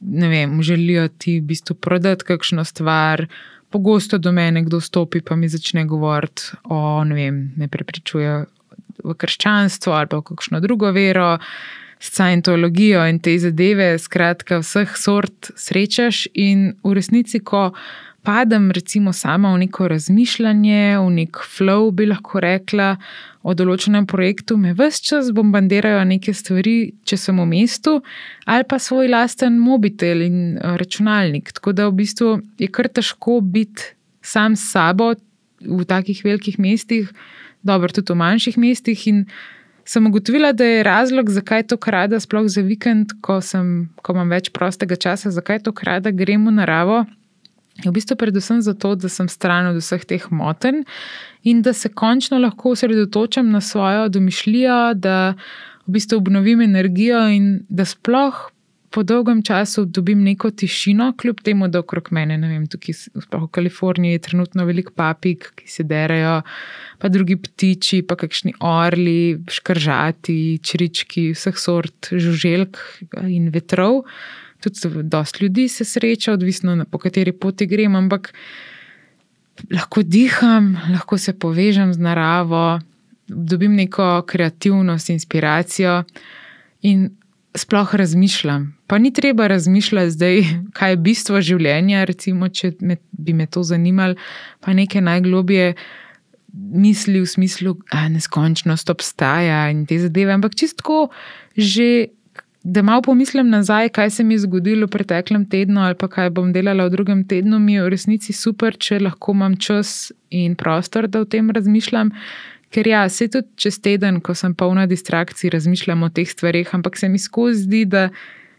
ne 0.00 0.28
vem, 0.28 0.62
želijo 0.62 1.08
ti 1.08 1.40
v 1.40 1.44
bistvu 1.44 1.76
prodati 1.76 2.24
kakšno 2.24 2.64
stvar. 2.64 3.26
Pogosto 3.70 4.18
do 4.18 4.32
mene 4.32 4.62
kdo 4.62 4.80
stopi 4.80 5.20
in 5.30 5.38
mi 5.38 5.48
začne 5.48 5.84
govoriti 5.84 6.42
o, 6.64 7.04
ne 7.04 7.14
vem, 7.14 7.52
me 7.56 7.68
prepričuje 7.68 8.44
v 9.04 9.14
krščanstvo 9.14 9.92
ali 9.92 10.06
pa 10.06 10.16
v 10.16 10.22
kakšno 10.22 10.60
drugo 10.60 10.92
vero, 10.92 11.38
scientologijo 12.00 13.06
in 13.08 13.18
te 13.18 13.38
zadeve. 13.38 13.98
Skratka, 13.98 14.60
vseh 14.60 14.96
sort 14.96 15.50
srečaš 15.56 16.26
in 16.34 16.74
v 16.84 16.94
resnici, 16.94 17.40
ko 17.40 17.72
padem, 18.26 18.72
recimo, 18.74 19.12
sama 19.14 19.52
v 19.54 19.62
neko 19.66 19.86
razmišljanje, 19.88 20.98
v 20.98 21.10
nek 21.20 21.38
flow, 21.46 21.92
bi 21.94 22.08
lahko 22.10 22.42
rekla, 22.42 22.96
o 23.46 23.54
določenem 23.54 24.08
projektu, 24.10 24.56
me 24.58 24.72
vse 24.74 25.04
čas 25.06 25.30
bombardirajo 25.34 26.02
neke 26.10 26.34
stvari, 26.34 26.76
če 27.06 27.18
sem 27.20 27.38
v 27.38 27.46
mestu, 27.46 28.00
ali 28.42 28.66
pa 28.66 28.80
svoj 28.82 29.06
lasten 29.12 29.60
mobitel 29.62 30.24
in 30.26 30.38
eh, 30.56 30.74
računalnik. 30.80 31.54
Tako 31.54 31.76
da 31.78 31.86
v 31.86 32.00
bistvu 32.02 32.32
je 32.58 32.66
kar 32.66 32.90
težko 32.90 33.38
biti 33.40 33.92
sam 34.26 34.58
s 34.58 34.72
sabo 34.74 35.12
v 35.62 35.86
takih 35.86 36.24
velikih 36.26 36.58
mestih, 36.58 37.12
dobro, 37.62 37.92
tudi 37.94 38.10
v 38.10 38.18
manjših 38.18 38.58
mestih. 38.58 39.06
In 39.06 39.22
sem 39.86 40.06
ugotovila, 40.10 40.50
da 40.50 40.66
je 40.66 40.82
razlog, 40.82 41.30
zakaj 41.30 41.68
to 41.70 41.78
krada, 41.78 42.18
sploh 42.20 42.50
za 42.50 42.66
vikend, 42.66 43.14
ko, 43.22 43.38
sem, 43.38 43.86
ko 44.02 44.16
imam 44.18 44.34
več 44.34 44.50
prostega 44.50 44.98
časa, 44.98 45.30
zakaj 45.30 45.62
to 45.62 45.70
krada, 45.70 46.10
gremo 46.10 46.50
v 46.50 46.58
naravo. 46.58 47.04
Je 47.84 47.90
v 47.90 47.92
bistvu 47.92 48.16
predvsem 48.16 48.62
zato, 48.64 48.94
da 48.96 49.08
sem 49.12 49.28
stran 49.28 49.68
od 49.70 49.80
vseh 49.82 50.04
teh 50.08 50.24
motenj 50.32 50.84
in 51.44 51.62
da 51.62 51.72
se 51.76 51.88
končno 51.92 52.38
lahko 52.38 52.72
osredotočam 52.72 53.50
na 53.50 53.60
svojo 53.60 54.08
domišljijo, 54.08 54.94
da 54.94 55.34
v 55.86 55.96
bistvu 55.98 56.18
obnovim 56.18 56.60
energijo 56.60 57.20
in 57.28 57.66
da 57.68 57.84
sploh 57.84 58.46
po 58.96 59.02
dolgem 59.02 59.42
času 59.42 59.84
dobim 59.84 60.22
neko 60.24 60.50
tišino, 60.50 61.10
kljub 61.20 61.42
temu, 61.44 61.68
da 61.68 61.82
okrog 61.82 62.08
mene, 62.16 62.38
ne 62.40 62.48
vem, 62.48 62.62
tukaj 62.70 62.94
v 63.14 63.48
Kaliforniji 63.52 64.16
je 64.16 64.22
trenutno 64.24 64.64
veliko 64.64 64.94
papig, 64.96 65.44
ki 65.58 65.68
se 65.68 65.84
derajo, 65.84 66.38
pa 67.02 67.10
drugi 67.12 67.36
ptiči, 67.36 68.00
pa 68.08 68.16
kakšni 68.16 68.54
orli, 68.64 69.36
škržati, 69.52 70.38
črički, 70.64 71.26
vseh 71.36 71.60
sort 71.60 72.08
žuželk 72.12 72.80
in 73.28 73.50
vetrov 73.52 74.06
tudi 74.60 75.02
dosta 75.02 75.44
ljudi 75.44 75.68
se 75.68 75.84
sreča, 75.84 76.32
odvisno 76.32 76.84
po 76.90 76.98
kateri 76.98 77.32
poti 77.32 77.66
grem, 77.66 77.96
ampak 77.96 78.32
lahko 79.72 80.02
diham, 80.02 80.76
lahko 80.92 81.18
se 81.18 81.32
povežem 81.38 81.92
z 81.94 81.98
naravo, 81.98 82.78
dobim 83.28 83.74
neko 83.74 84.22
kreativnost, 84.26 85.10
inspiracijo 85.10 86.02
in 86.82 87.10
sploh 87.56 87.94
razmišljam. 87.94 88.76
Pa 88.86 88.98
ni 88.98 89.12
treba 89.12 89.46
razmišljati 89.46 90.10
zdaj, 90.10 90.42
kaj 90.72 90.92
je 90.92 90.96
bistvo 90.96 91.40
življenja, 91.40 92.04
recimo, 92.04 92.48
če 92.48 92.72
me, 92.80 92.98
bi 93.12 93.32
me 93.32 93.46
to 93.46 93.62
zanimalo, 93.62 94.14
pa 94.60 94.72
nekaj 94.72 95.02
najglobje. 95.02 95.74
Misli 96.56 97.20
v 97.20 97.28
smislu, 97.28 97.74
da 97.92 98.06
neskončnost 98.08 98.88
obstaja 98.88 99.66
in 99.68 99.82
te 99.86 99.98
zadeve, 100.00 100.32
ampak 100.32 100.54
čisto 100.56 101.10
že 101.56 102.16
da 102.68 102.82
malo 102.82 103.02
pomislim 103.02 103.48
nazaj, 103.48 103.88
kaj 103.88 104.10
se 104.10 104.24
mi 104.24 104.34
je 104.34 104.38
zgodilo 104.38 104.86
v 104.86 104.90
preteklem 104.90 105.44
tednu 105.46 105.80
ali 105.80 105.94
pa 105.94 106.08
kaj 106.08 106.30
bom 106.34 106.48
delala 106.52 106.86
v 106.86 106.90
drugem 106.90 107.20
tednu, 107.28 107.58
mi 107.58 107.76
je 107.76 107.82
v 107.82 107.90
resnici 107.94 108.32
super, 108.32 108.74
če 108.74 108.98
lahko 109.00 109.32
imam 109.32 109.54
čas 109.56 110.12
in 110.34 110.56
prostor, 110.58 111.06
da 111.06 111.20
o 111.22 111.24
tem 111.24 111.50
razmišljam. 111.50 112.10
Ker 112.74 112.88
ja, 112.90 113.04
se 113.08 113.28
tudi 113.30 113.46
čez 113.56 113.78
teden, 113.78 114.18
ko 114.20 114.34
sem 114.34 114.54
polna 114.54 114.86
distrakcij, 114.90 115.52
razmišljam 115.54 116.02
o 116.02 116.08
teh 116.10 116.26
stvarih, 116.26 116.74
ampak 116.74 116.98
se 116.98 117.08
mi 117.08 117.18
skozi 117.22 117.62
zdi, 117.62 117.84
da 117.84 118.08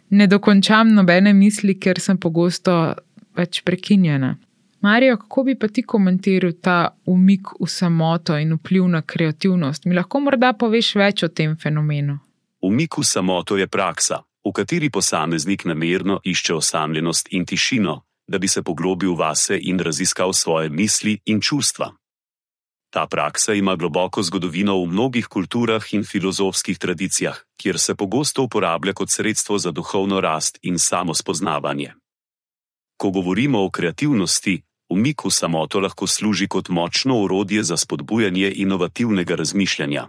ne 0.09 0.27
dokončam 0.27 0.93
nobene 0.95 1.33
misli, 1.33 1.75
ker 1.75 1.99
sem 1.99 2.17
pogosto 2.17 2.77
več 3.35 3.59
prekinjena. 3.67 4.37
Marijo, 4.87 5.17
kako 5.17 5.43
bi 5.43 5.57
pa 5.59 5.67
ti 5.67 5.83
komentiral 5.83 6.53
ta 6.61 6.77
umik 7.05 7.57
v 7.59 7.67
samoto 7.67 8.39
in 8.39 8.55
vpliv 8.55 8.87
na 8.87 9.01
kreativnost? 9.01 9.85
Mi 9.85 9.99
lahko 9.99 10.23
morda 10.23 10.53
poveš 10.53 10.93
več 10.95 11.25
o 11.27 11.27
tem 11.27 11.57
fenomenu? 11.59 12.21
Umik 12.67 12.97
v 12.99 13.03
samoto 13.03 13.55
je 13.55 13.63
praksa, 13.63 14.27
v 14.43 14.51
kateri 14.51 14.91
posameznik 14.91 15.63
namerno 15.63 16.19
išče 16.23 16.53
osamljenost 16.53 17.31
in 17.31 17.45
tišino, 17.47 18.03
da 18.27 18.37
bi 18.37 18.47
se 18.47 18.63
poglobil 18.63 19.15
vase 19.15 19.55
in 19.61 19.79
raziskal 19.79 20.33
svoje 20.33 20.69
misli 20.69 21.19
in 21.25 21.39
čustva. 21.41 21.95
Ta 22.91 23.07
praksa 23.07 23.53
ima 23.53 23.75
globoko 23.75 24.23
zgodovino 24.23 24.83
v 24.83 24.87
mnogih 24.87 25.27
kulturah 25.27 25.93
in 25.93 26.03
filozofskih 26.03 26.79
tradicijah, 26.79 27.39
kjer 27.55 27.79
se 27.79 27.95
pogosto 27.95 28.43
uporablja 28.43 28.93
kot 28.93 29.11
sredstvo 29.11 29.57
za 29.57 29.71
duhovno 29.71 30.19
rast 30.21 30.59
in 30.61 30.79
samospoznavanje. 30.79 31.93
Ko 32.97 33.11
govorimo 33.11 33.63
o 33.63 33.69
kreativnosti, 33.69 34.61
umik 34.89 35.23
v 35.23 35.31
samoto 35.31 35.79
lahko 35.79 36.07
služi 36.07 36.47
kot 36.47 36.69
močno 36.69 37.23
orodje 37.23 37.63
za 37.63 37.77
spodbujanje 37.77 38.53
inovativnega 38.55 39.35
razmišljanja. 39.35 40.07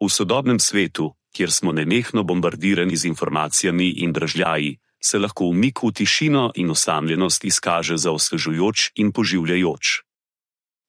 V 0.00 0.08
sodobnem 0.08 0.60
svetu, 0.60 1.12
kjer 1.32 1.52
smo 1.52 1.72
nenehno 1.72 2.22
bombardirani 2.22 2.96
z 2.96 3.04
informacijami 3.04 3.88
in 4.04 4.12
dražljaji, 4.12 4.78
se 5.02 5.18
lahko 5.18 5.44
umik 5.44 5.82
v 5.82 5.92
tišino 5.92 6.52
in 6.54 6.70
osamljenost 6.70 7.44
izkaže 7.44 7.96
za 7.96 8.10
osvežujoč 8.12 8.90
in 8.94 9.12
poživljajoč. 9.12 10.02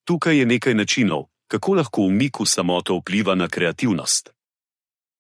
Tukaj 0.06 0.38
je 0.38 0.46
nekaj 0.46 0.74
načinov, 0.74 1.30
kako 1.48 1.74
lahko 1.74 2.02
umik 2.02 2.40
v 2.40 2.46
samoto 2.46 2.98
vpliva 3.00 3.36
na 3.36 3.48
kreativnost. 3.48 4.34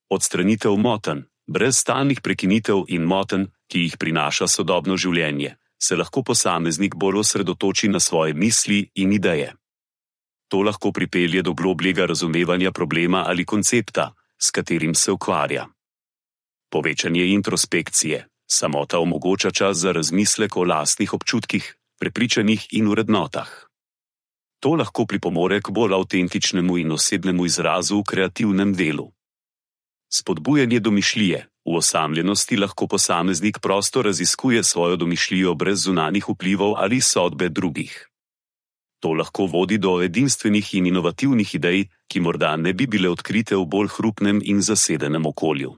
Odstranitev 0.09 0.75
moten, 0.75 1.23
brez 1.47 1.77
stalnih 1.77 2.21
prekinitev 2.21 2.83
in 2.87 3.03
moten, 3.03 3.47
ki 3.67 3.87
jih 3.87 3.97
prinaša 3.97 4.47
sodobno 4.47 4.97
življenje, 4.97 5.55
se 5.79 5.95
lahko 5.95 6.23
posameznik 6.23 6.95
bolj 6.95 7.23
osredotoči 7.23 7.87
na 7.87 7.99
svoje 7.99 8.33
misli 8.33 8.89
in 8.95 9.13
ideje. 9.13 9.53
To 10.51 10.61
lahko 10.61 10.91
pripelje 10.91 11.41
do 11.41 11.53
globljega 11.53 12.05
razumevanja 12.05 12.71
problema 12.71 13.23
ali 13.27 13.45
koncepta, 13.45 14.11
s 14.43 14.51
katerim 14.51 14.95
se 14.95 15.11
ukvarja. 15.11 15.67
Povečanje 16.71 17.25
introspekcije, 17.27 18.27
samota 18.51 18.99
omogoča 18.99 19.51
čas 19.51 19.77
za 19.77 19.91
razmislek 19.91 20.57
o 20.57 20.63
lastnih 20.63 21.13
občutkih, 21.13 21.75
prepričanjih 21.99 22.67
in 22.71 22.87
urednotah. 22.87 23.49
To 24.59 24.75
lahko 24.75 25.05
pripomore 25.05 25.61
k 25.61 25.71
bolj 25.71 25.93
avtentičnemu 25.93 26.77
in 26.77 26.91
osebnemu 26.91 27.45
izrazu 27.45 27.99
v 27.99 28.03
kreativnem 28.03 28.73
delu. 28.73 29.11
Spodbujanje 30.13 30.79
domišljije 30.79 31.47
v 31.65 31.75
osamljenosti 31.77 32.57
lahko 32.57 32.87
posameznik 32.87 33.59
prosto 33.61 34.01
raziskuje 34.01 34.63
svojo 34.63 34.95
domišljijo 34.95 35.53
brez 35.55 35.83
zunanjih 35.83 36.29
vplivov 36.29 36.73
ali 36.77 37.01
sodbe 37.01 37.49
drugih. 37.49 38.10
To 39.01 39.13
lahko 39.17 39.47
vodi 39.49 39.77
do 39.77 39.97
edinstvenih 40.01 40.75
in 40.77 40.85
inovativnih 40.85 41.55
idej, 41.55 41.87
ki 42.07 42.19
morda 42.21 42.55
ne 42.55 42.73
bi 42.73 42.85
bile 42.87 43.09
odkrite 43.09 43.57
v 43.57 43.65
bolj 43.65 43.89
hrupnem 43.97 44.41
in 44.45 44.61
zasedenem 44.61 45.25
okolju. 45.25 45.73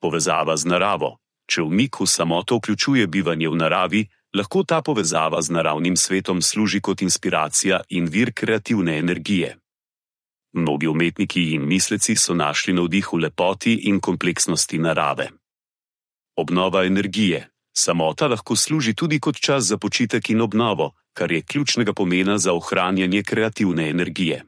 Povezava 0.00 0.56
z 0.56 0.64
naravo. 0.64 1.18
Če 1.44 1.62
v 1.62 1.88
samoto 2.06 2.56
vključuje 2.56 3.06
bivanje 3.06 3.48
v 3.48 3.56
naravi, 3.56 4.02
lahko 4.34 4.64
ta 4.64 4.80
povezava 4.82 5.42
z 5.42 5.52
naravnim 5.52 5.96
svetom 5.96 6.42
služi 6.42 6.80
kot 6.80 7.02
inspiracija 7.02 7.80
in 7.90 8.06
vir 8.06 8.32
kreativne 8.32 8.98
energije. 8.98 9.56
Mnogi 10.56 10.86
umetniki 10.86 11.52
in 11.54 11.66
misleci 11.66 12.16
so 12.16 12.34
našli 12.34 12.72
navdih 12.72 13.12
v 13.12 13.18
lepoti 13.18 13.74
in 13.88 14.00
kompleksnosti 14.00 14.78
narave. 14.78 15.28
Obnova 16.36 16.84
energije. 16.84 17.50
Samota 17.76 18.28
lahko 18.28 18.56
služi 18.56 18.94
tudi 18.94 19.20
kot 19.20 19.36
čas 19.36 19.64
za 19.64 19.76
počitek 19.78 20.30
in 20.30 20.40
obnovo, 20.40 20.94
kar 21.14 21.32
je 21.32 21.42
ključnega 21.42 21.92
pomena 21.92 22.38
za 22.38 22.52
ohranjanje 22.52 23.22
kreativne 23.22 23.88
energije. 23.90 24.44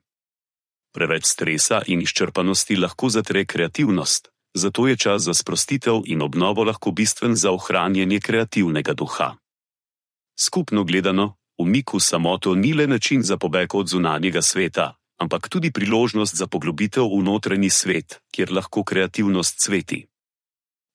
Preveč 0.94 1.24
stresa 1.24 1.82
in 1.86 2.02
izčrpanosti 2.02 2.76
lahko 2.76 3.08
zatre 3.08 3.44
kreativnost, 3.44 4.28
zato 4.54 4.88
je 4.88 4.96
čas 4.96 5.22
za 5.22 5.34
sprostitev 5.34 6.02
in 6.04 6.22
obnovo 6.22 6.64
lahko 6.64 6.90
bistven 6.90 7.34
za 7.36 7.52
ohranjanje 7.52 8.20
kreativnega 8.20 8.92
duha. 8.92 9.36
Skupno 10.40 10.84
gledano, 10.84 11.36
umik 11.58 11.94
v 11.94 12.00
samoto 12.00 12.54
ni 12.54 12.72
le 12.72 12.86
način 12.86 13.22
za 13.22 13.36
pobeg 13.36 13.74
od 13.74 13.88
zunanjega 13.88 14.42
sveta, 14.42 14.96
ampak 15.18 15.48
tudi 15.48 15.72
priložnost 15.72 16.36
za 16.36 16.46
poglobitev 16.46 17.04
v 17.04 17.22
notranji 17.22 17.70
svet, 17.70 18.20
kjer 18.32 18.52
lahko 18.52 18.84
kreativnost 18.84 19.58
cveti. 19.58 20.06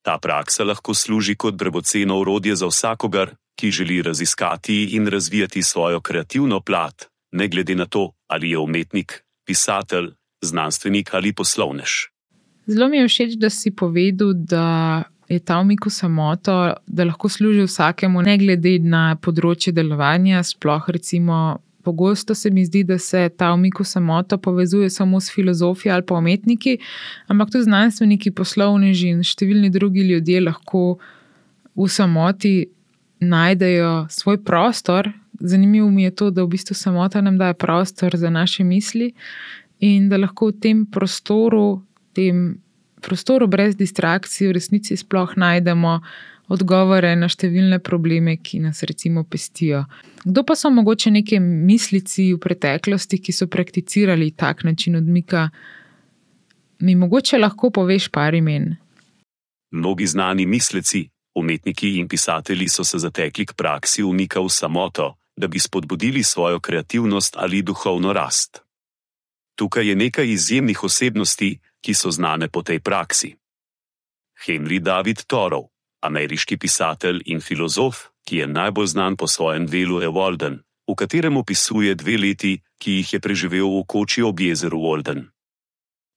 Ta 0.02 0.18
praksa 0.18 0.64
lahko 0.64 0.94
služi 0.94 1.36
kot 1.36 1.56
dragoceno 1.56 2.20
orodje 2.20 2.56
za 2.56 2.68
vsakogar, 2.68 3.36
ki 3.56 3.72
želi 3.72 4.02
raziskati 4.02 4.84
in 4.96 5.08
razvijati 5.08 5.64
svojo 5.64 6.02
kreativno 6.02 6.60
plat, 6.60 7.06
ne 7.32 7.48
glede 7.48 7.76
na 7.76 7.86
to, 7.86 8.12
ali 8.28 8.50
je 8.50 8.58
umetnik, 8.58 9.24
pisatelj, 9.46 10.12
znanstvenik 10.42 11.14
ali 11.14 11.34
poslovnež. 11.34 11.90
Zelo 12.66 12.88
mi 12.88 12.98
je 12.98 13.08
všeč, 13.08 13.34
da 13.38 13.50
si 13.50 13.72
povedal, 13.72 14.34
da 14.34 15.04
je 15.30 15.40
ta 15.40 15.60
umik 15.60 15.86
v 15.86 15.90
samoto, 15.90 16.74
da 16.88 17.04
lahko 17.08 17.30
služi 17.30 17.66
vsakemu, 17.66 18.22
ne 18.22 18.38
glede 18.38 18.78
na 18.80 19.16
področje 19.16 19.74
delovanja, 19.76 20.44
sploh 20.44 20.90
recimo. 20.90 21.60
Pogosto 21.82 22.36
se 22.38 22.52
mi 22.54 22.62
zdi, 22.62 22.84
da 22.86 23.00
se 23.02 23.24
ta 23.34 23.48
umik 23.56 23.80
v 23.82 23.86
samoto 23.90 24.38
povezuje 24.38 24.90
samo 24.94 25.18
s 25.18 25.34
filozofi 25.34 25.90
ali 25.90 26.06
pa 26.06 26.20
umetniki, 26.20 26.76
ampak 27.26 27.50
tudi 27.50 27.66
znanstveniki, 27.66 28.30
poslovneži 28.38 29.10
in 29.16 29.24
številni 29.26 29.72
drugi 29.74 30.06
ljudje 30.12 30.44
lahko 30.46 30.84
v 31.74 31.88
samoti 31.90 32.54
najdejo 33.22 34.08
svoj 34.10 34.44
prostor. 34.44 35.12
Zanimivo 35.40 35.90
mi 35.90 36.04
je 36.04 36.16
to, 36.16 36.30
da 36.30 36.44
v 36.44 36.48
bistvu 36.48 36.76
samota 36.76 37.22
nam 37.22 37.38
daje 37.38 37.54
prostor 37.54 38.18
za 38.18 38.30
naše 38.30 38.64
misli 38.64 39.14
in 39.80 40.10
da 40.10 40.18
lahko 40.18 40.48
v 40.48 40.60
tem 40.62 40.86
prostoru, 40.86 41.82
tem 42.14 42.58
prostoru 43.02 43.48
brez 43.48 43.76
distrakcij, 43.76 44.48
v 44.48 44.58
resnici 44.58 44.98
sploh 44.98 45.34
najdemo 45.36 46.00
odgovore 46.52 47.16
na 47.16 47.30
številne 47.32 47.80
probleme, 47.80 48.36
ki 48.38 48.60
nas 48.60 48.84
recimo 48.84 49.24
pestijo. 49.24 49.86
Kdo 50.24 50.44
pa 50.44 50.56
so 50.56 50.70
mogoče 50.70 51.12
neke 51.12 51.40
mislici 51.40 52.32
v 52.34 52.40
preteklosti, 52.44 53.22
ki 53.24 53.34
so 53.34 53.48
prakticirali 53.48 54.32
tak 54.38 54.66
način 54.68 55.00
odmika? 55.00 55.50
Mi 56.82 56.96
mogoče 56.96 57.40
lahko 57.40 57.72
poveš 57.72 58.10
par 58.12 58.36
imen. 58.36 58.76
Mnogi 59.72 60.08
znani 60.08 60.46
mislici, 60.46 61.08
Umetniki 61.36 61.98
in 61.98 62.08
pisatelji 62.08 62.70
so 62.70 62.84
se 62.84 62.98
zatekli 62.98 63.46
k 63.46 63.54
praksi 63.54 64.04
umika 64.04 64.40
v 64.42 64.50
samoto, 64.50 65.16
da 65.38 65.48
bi 65.48 65.60
spodbudili 65.60 66.24
svojo 66.24 66.60
kreativnost 66.60 67.36
ali 67.38 67.62
duhovno 67.62 68.14
rast. 68.14 68.62
Tukaj 69.56 69.88
je 69.88 69.96
nekaj 69.96 70.28
izjemnih 70.30 70.84
osebnosti, 70.84 71.60
ki 71.82 71.94
so 71.94 72.12
znane 72.12 72.50
po 72.50 72.62
tej 72.64 72.80
praksi. 72.80 73.36
Henry 74.46 74.80
David 74.80 75.24
Thoreau, 75.28 75.70
ameriški 76.02 76.58
pisatelj 76.58 77.22
in 77.26 77.42
filozof, 77.42 77.98
ki 78.26 78.38
je 78.38 78.48
najbolj 78.48 78.88
znan 78.88 79.18
po 79.18 79.28
svojem 79.28 79.68
delu 79.68 80.02
Evolden, 80.02 80.62
v 80.88 80.96
katerem 80.96 81.38
opisuje 81.38 81.96
dve 81.96 82.18
leti, 82.18 82.62
ki 82.78 82.92
jih 82.92 83.14
je 83.14 83.20
preživel 83.20 83.70
v 83.70 83.86
koči 83.88 84.22
ob 84.22 84.40
jezeru 84.40 84.82
Walden. 84.82 85.30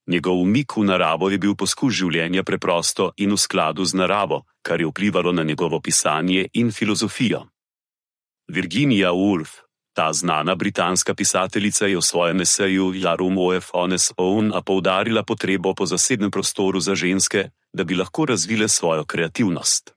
Njegov 0.06 0.40
umik 0.40 0.76
v 0.76 0.84
naravo 0.84 1.30
je 1.30 1.38
bil 1.38 1.54
poskus 1.56 1.94
življenja 1.96 2.42
preprosto 2.44 3.12
in 3.16 3.32
v 3.32 3.40
skladu 3.40 3.84
z 3.84 3.96
naravo, 3.96 4.44
kar 4.62 4.80
je 4.80 4.86
vplivalo 4.86 5.32
na 5.32 5.42
njegovo 5.42 5.80
pisanje 5.80 6.48
in 6.52 6.72
filozofijo. 6.72 7.46
Virginia 8.48 9.12
Woolf, 9.16 9.64
ta 9.96 10.12
znana 10.12 10.54
britanska 10.54 11.14
pisateljica, 11.14 11.86
je 11.86 11.96
v 11.96 12.02
svojem 12.02 12.40
eseju 12.40 12.92
Jarum 12.94 13.38
of 13.38 13.70
Honest 13.72 14.12
Own 14.16 14.52
poudarila 14.64 15.22
potrebo 15.22 15.74
po 15.74 15.86
zasebnem 15.86 16.30
prostoru 16.30 16.80
za 16.80 16.94
ženske, 16.94 17.50
da 17.72 17.84
bi 17.84 17.94
lahko 17.94 18.26
razvile 18.26 18.68
svojo 18.68 19.04
kreativnost. 19.04 19.94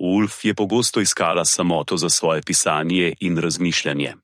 Woolf 0.00 0.44
je 0.44 0.54
pogosto 0.54 1.00
iskala 1.00 1.44
samoto 1.44 1.96
za 1.96 2.10
svoje 2.10 2.42
pisanje 2.42 3.14
in 3.20 3.38
razmišljanje. 3.38 4.14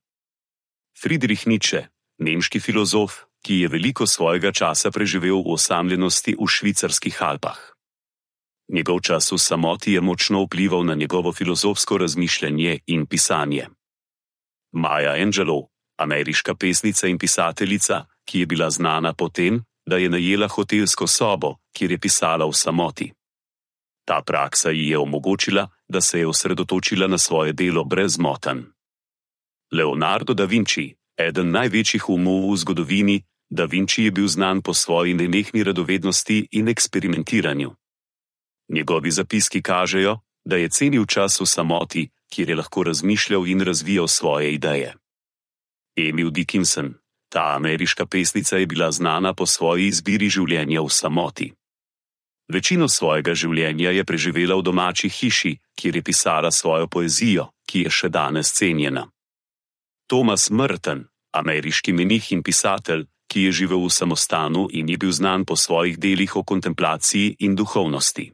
Friedrich 1.01 1.47
Nietzsche, 1.47 1.87
nemški 2.17 2.59
filozof, 2.59 3.30
ki 3.41 3.59
je 3.59 3.67
veliko 3.67 4.07
svojega 4.07 4.51
časa 4.51 4.91
preživel 4.91 5.41
v 5.41 5.53
osamljenosti 5.53 6.35
v 6.39 6.47
švicarskih 6.47 7.21
Alpah. 7.23 7.59
Njegov 8.71 9.01
čas 9.01 9.31
v 9.31 9.37
samoti 9.37 9.93
je 9.93 10.01
močno 10.01 10.43
vplival 10.43 10.85
na 10.85 10.95
njegovo 10.95 11.33
filozofsko 11.33 11.97
razmišljanje 11.97 12.79
in 12.87 13.05
pisanje. 13.05 13.67
Maja 14.71 15.11
Angelou, 15.11 15.67
ameriška 15.97 16.55
pesnica 16.55 17.07
in 17.07 17.17
pisateljica, 17.17 18.05
ki 18.25 18.39
je 18.39 18.45
bila 18.45 18.69
znana 18.69 19.13
po 19.13 19.29
tem, 19.29 19.63
da 19.85 19.97
je 19.97 20.09
najela 20.09 20.47
hotelsko 20.47 21.07
sobo, 21.07 21.57
kjer 21.73 21.91
je 21.91 21.99
pisala 21.99 22.45
v 22.45 22.53
samoti. 22.53 23.11
Ta 24.05 24.21
praksa 24.25 24.69
ji 24.69 24.87
je 24.87 24.97
omogočila, 24.97 25.67
da 25.87 26.01
se 26.01 26.19
je 26.19 26.27
osredotočila 26.27 27.07
na 27.07 27.17
svoje 27.17 27.53
delo 27.53 27.83
brez 27.83 28.17
moten. 28.19 28.65
Leonardo 29.71 30.33
da 30.33 30.45
Vinci, 30.45 30.95
eden 31.17 31.51
največjih 31.51 32.09
umov 32.09 32.51
v 32.51 32.57
zgodovini, 32.57 33.23
Da 33.51 33.65
Vinci 33.65 34.03
je 34.03 34.11
bil 34.11 34.27
znan 34.27 34.61
po 34.61 34.73
svoji 34.73 35.13
nenehni 35.13 35.63
radovednosti 35.63 36.47
in 36.51 36.67
eksperimentiranju. 36.67 37.75
Njegovi 38.69 39.11
zapiski 39.11 39.61
kažejo, 39.61 40.19
da 40.45 40.55
je 40.55 40.69
cenil 40.69 41.05
čas 41.05 41.41
v 41.41 41.45
samoti, 41.45 42.09
kjer 42.33 42.49
je 42.49 42.55
lahko 42.55 42.83
razmišljal 42.83 43.47
in 43.47 43.61
razvijal 43.61 44.07
svoje 44.07 44.53
ideje. 44.53 44.95
Emil 45.97 46.29
Dickinson, 46.29 46.93
ta 47.29 47.55
ameriška 47.55 48.05
pesnica, 48.05 48.57
je 48.57 48.65
bila 48.65 48.91
znana 48.91 49.33
po 49.33 49.45
svoji 49.45 49.87
izbiri 49.87 50.29
življenja 50.29 50.81
v 50.81 50.89
samoti. 50.89 51.53
Večino 52.53 52.87
svojega 52.87 53.35
življenja 53.35 53.91
je 53.91 54.03
preživela 54.03 54.55
v 54.55 54.63
domači 54.63 55.09
hiši, 55.09 55.57
kjer 55.75 55.95
je 55.95 56.03
pisala 56.03 56.51
svojo 56.51 56.87
poezijo, 56.87 57.51
ki 57.67 57.83
je 57.83 57.89
še 57.89 58.09
danes 58.09 58.51
cenjena. 58.51 59.07
Thomas 60.07 60.49
Merton, 60.49 61.05
ameriški 61.31 61.93
menih 61.93 62.31
in 62.31 62.43
pisatelj, 62.43 63.05
ki 63.31 63.47
je 63.47 63.51
živel 63.63 63.87
v 63.87 63.89
samostanu 63.89 64.67
in 64.75 64.91
je 64.91 64.97
bil 64.99 65.11
znan 65.15 65.47
po 65.47 65.55
svojih 65.55 65.95
delih 65.95 66.35
o 66.35 66.43
kontemplaciji 66.43 67.39
in 67.39 67.55
duhovnosti. 67.55 68.27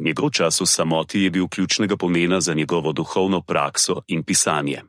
Njegov 0.00 0.30
čas 0.32 0.60
v 0.60 0.66
samoti 0.66 1.28
je 1.28 1.30
bil 1.30 1.48
ključnega 1.48 1.96
pomena 1.96 2.40
za 2.40 2.54
njegovo 2.54 2.92
duhovno 2.92 3.42
prakso 3.44 4.00
in 4.08 4.24
pisanje. 4.24 4.82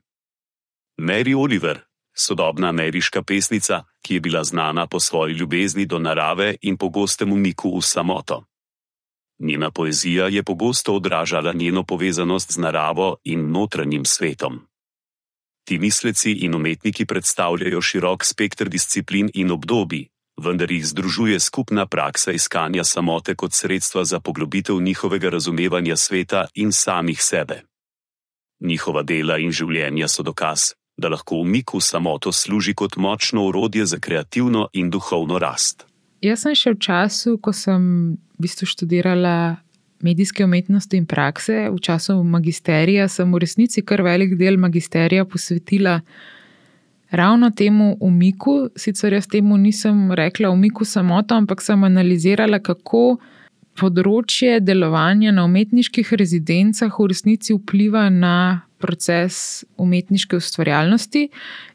Mary 0.97 1.35
Oliver, 1.35 1.79
sodobna 2.15 2.69
ameriška 2.69 3.23
pesnica, 3.23 3.83
ki 4.01 4.13
je 4.13 4.19
bila 4.19 4.43
znana 4.43 4.87
po 4.87 4.99
svoji 4.99 5.33
ljubezni 5.33 5.85
do 5.85 5.99
narave 5.99 6.55
in 6.61 6.77
pogostem 6.77 7.33
umiku 7.33 7.77
v 7.77 7.81
samoto. 7.81 8.45
Njena 9.39 9.71
poezija 9.71 10.27
je 10.27 10.43
pogosto 10.43 10.95
odražala 10.95 11.53
njeno 11.53 11.83
povezanost 11.83 12.51
z 12.51 12.57
naravo 12.57 13.17
in 13.23 13.51
notranjim 13.51 14.05
svetom. 14.05 14.70
Ti 15.63 15.79
misleci 15.79 16.31
in 16.31 16.55
umetniki 16.55 17.05
predstavljajo 17.05 17.81
širok 17.81 18.25
spektr 18.25 18.69
disciplin 18.69 19.29
in 19.33 19.51
obdobij, 19.51 20.07
vendar 20.41 20.71
jih 20.71 20.85
združuje 20.85 21.39
skupna 21.39 21.85
praksa 21.85 22.31
iskanja 22.31 22.83
samote 22.83 23.35
kot 23.35 23.53
sredstva 23.53 24.03
za 24.05 24.19
poglobitev 24.19 24.81
njihovega 24.81 25.29
razumevanja 25.29 25.95
sveta 25.95 26.45
in 26.55 26.71
samih 26.71 27.21
sebe. 27.21 27.61
Njihova 28.59 29.03
dela 29.03 29.37
in 29.37 29.51
življenja 29.51 30.07
so 30.07 30.23
dokaz, 30.23 30.73
da 30.97 31.09
lahko 31.09 31.35
umik 31.35 31.73
v 31.73 31.81
samoto 31.81 32.31
služi 32.31 32.73
kot 32.73 32.95
močno 32.95 33.45
orodje 33.47 33.85
za 33.85 33.99
kreativno 33.99 34.67
in 34.73 34.89
duhovno 34.89 35.39
rast. 35.39 35.85
Jaz 36.21 36.43
sem 36.45 36.55
še 36.55 36.75
v 36.75 36.77
času, 36.77 37.37
ko 37.41 37.53
sem 37.53 38.13
v 38.37 38.45
bistvu 38.45 38.69
študirala 38.69 39.57
medijske 40.03 40.45
umetnosti 40.45 40.97
in 40.97 41.05
prakse, 41.05 41.69
v 41.69 41.79
času 41.79 42.19
magisterija, 42.23 43.07
sem 43.07 43.33
v 43.33 43.41
resnici 43.43 43.81
kar 43.81 44.01
velik 44.01 44.37
del 44.39 44.57
magisterija 44.57 45.25
posvetila 45.25 45.99
ravno 47.11 47.51
temu 47.51 47.97
umiku. 47.99 48.69
Sicer 48.75 49.13
jaz 49.13 49.27
temu 49.27 49.57
nisem 49.57 50.11
rekla 50.11 50.49
umiku 50.49 50.85
samoto, 50.85 51.35
ampak 51.35 51.61
sem 51.61 51.83
analizirala, 51.83 52.59
kako 52.59 53.19
področje 53.79 54.59
delovanja 54.63 55.31
na 55.31 55.45
umetniških 55.47 56.11
rezidencah 56.19 56.91
v 56.99 57.07
resnici 57.11 57.55
vpliva 57.55 58.09
na 58.11 58.35
proces 58.81 59.63
umetniške 59.79 60.39
ustvarjalnosti. 60.39 61.27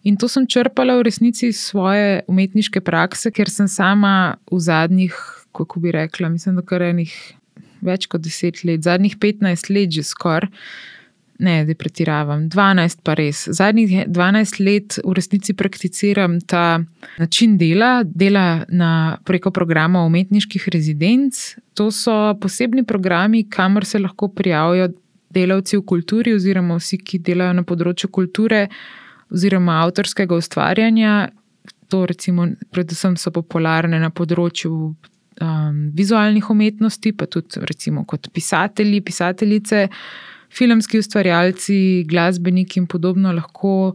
In 0.05 0.19
to 0.19 0.29
sem 0.29 0.49
črpala 0.51 0.99
v 0.99 1.07
resnici 1.07 1.51
iz 1.53 1.63
svoje 1.71 2.21
umetniške 2.29 2.83
prakse, 2.85 3.31
ker 3.31 3.51
sem 3.53 3.71
sama 3.71 4.37
v 4.51 4.61
zadnjih, 4.61 5.15
kako 5.57 5.81
bi 5.81 5.95
rekla, 5.95 6.29
mislim, 6.29 6.59
da 6.59 6.67
kar 6.67 6.83
enih 6.83 7.15
več 7.87 8.11
kot 8.11 8.25
deset 8.27 8.65
let, 8.65 8.85
zadnjih 8.85 9.17
15 9.23 9.73
let 9.73 9.97
že 9.97 10.07
skoraj 10.07 10.53
ne, 11.39 11.65
da 11.65 11.75
pretiravam, 11.75 12.49
12 12.49 13.03
pa 13.05 13.15
res. 13.19 13.45
Zadnjih 13.53 14.07
12 14.09 14.61
let 14.65 14.99
v 15.05 15.15
resnici 15.17 15.55
prakticiram 15.55 16.39
ta 16.41 16.81
način 17.19 17.57
dela, 17.59 18.03
dela 18.05 18.65
na, 18.69 19.19
preko 19.25 19.51
programa 19.51 20.05
umetniških 20.07 20.69
rezidenc. 20.73 21.57
To 21.75 21.91
so 21.91 22.35
posebni 22.41 22.85
programi, 22.85 23.45
kamor 23.51 23.85
se 23.85 23.99
lahko 23.99 24.29
prijavijo 24.29 24.89
delavci 25.31 25.77
v 25.77 25.85
kulturi, 25.87 26.35
oziroma 26.35 26.79
vsi, 26.81 26.99
ki 26.99 27.21
delajo 27.21 27.59
na 27.59 27.67
področju 27.67 28.11
kulture 28.11 28.67
oziroma 29.33 29.83
avtorskega 29.85 30.37
ustvarjanja. 30.37 31.29
To, 31.93 32.07
recimo, 32.07 32.49
predvsem 32.75 33.15
so 33.21 33.31
popularne 33.31 34.01
na 34.03 34.11
področju 34.11 34.95
um, 35.41 35.91
vizualnih 35.95 36.51
umetnosti, 36.51 37.13
pa 37.13 37.27
tudi, 37.27 37.61
recimo, 37.63 38.05
kot 38.05 38.29
pisatelji, 38.33 39.01
pisateljice 39.01 39.89
filmski 40.57 40.99
ustvarjalci, 40.99 42.05
glasbeniki 42.09 42.81
in 42.81 42.87
podobno 42.87 43.33
lahko 43.33 43.95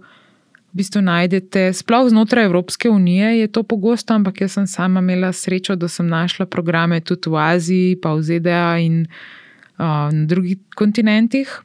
v 0.71 0.79
bistvu 0.79 1.01
najdete. 1.03 1.71
Sploh 1.73 2.09
znotraj 2.09 2.45
Evropske 2.45 2.89
unije 2.89 3.39
je 3.39 3.47
to 3.47 3.63
pogosto, 3.63 4.13
ampak 4.13 4.41
jaz 4.41 4.55
sem 4.59 4.67
sama 4.67 4.99
imela 4.99 5.33
srečo, 5.33 5.75
da 5.75 5.87
sem 5.87 6.07
našla 6.07 6.45
programe 6.45 7.01
tudi 7.01 7.29
v 7.29 7.39
Aziji, 7.41 7.95
pa 8.01 8.13
v 8.13 8.23
ZDA 8.23 8.77
in 8.79 9.01
uh, 9.05 10.09
na 10.13 10.25
drugih 10.25 10.57
kontinentih. 10.75 11.61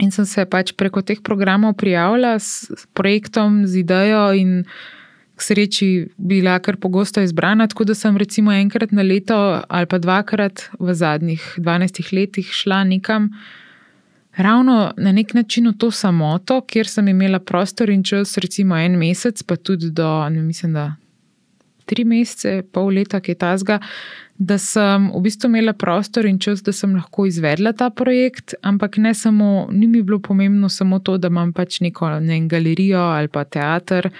In 0.00 0.10
sem 0.10 0.26
se 0.26 0.44
pač 0.48 0.72
preko 0.72 1.02
teh 1.04 1.20
programov 1.20 1.76
prijavila 1.76 2.38
s 2.40 2.66
projektom, 2.96 3.66
z 3.66 3.84
idejo 3.84 4.32
in. 4.32 4.64
K 5.36 5.42
sreči 5.42 6.08
bila 6.16 6.58
kar 6.58 6.76
pogosto 6.76 7.20
izbrana, 7.20 7.66
tako 7.66 7.84
da 7.84 7.94
sem 7.94 8.16
recimo 8.16 8.52
enkrat 8.52 8.92
na 8.92 9.02
leto 9.02 9.62
ali 9.68 9.86
pa 9.86 9.98
dvakrat 9.98 10.68
v 10.78 10.94
zadnjih 10.94 11.54
12 11.58 12.12
letih 12.12 12.48
šla 12.52 12.84
nekam, 12.84 13.30
ravno 14.36 14.92
na 14.96 15.12
nek 15.12 15.34
način 15.34 15.68
v 15.68 15.76
to 15.78 15.90
samoto, 15.90 16.60
kjer 16.60 16.88
sem 16.88 17.08
imela 17.08 17.38
prostor 17.38 17.90
in 17.90 18.02
čas, 18.02 18.36
recimo 18.38 18.76
en 18.76 18.98
mesec, 18.98 19.42
pa 19.42 19.56
tudi 19.56 19.90
do, 19.90 20.28
ne 20.28 20.42
mislim, 20.42 20.72
da 20.72 20.92
tri 21.92 22.06
mesece, 22.08 22.62
pol 22.72 22.94
leta, 22.96 23.20
ki 23.20 23.34
je 23.34 23.38
ta 23.44 23.52
zga, 23.60 23.78
da 24.42 24.56
sem 24.58 25.10
v 25.12 25.20
bistvu 25.22 25.50
imela 25.50 25.74
prostor 25.76 26.26
in 26.26 26.38
čas, 26.42 26.62
da 26.64 26.72
sem 26.74 26.94
lahko 26.96 27.26
izvedla 27.28 27.74
ta 27.76 27.90
projekt, 27.94 28.56
ampak 28.64 28.96
ne 28.98 29.12
samo, 29.14 29.68
ni 29.70 29.86
mi 29.86 30.00
bilo 30.02 30.18
pomembno 30.24 30.70
samo 30.72 30.98
to, 31.04 31.18
da 31.20 31.28
imam 31.30 31.52
pač 31.52 31.80
neko 31.84 32.08
ne, 32.24 32.40
galerijo 32.48 33.04
ali 33.12 33.28
pa 33.28 33.44
teater. 33.44 34.10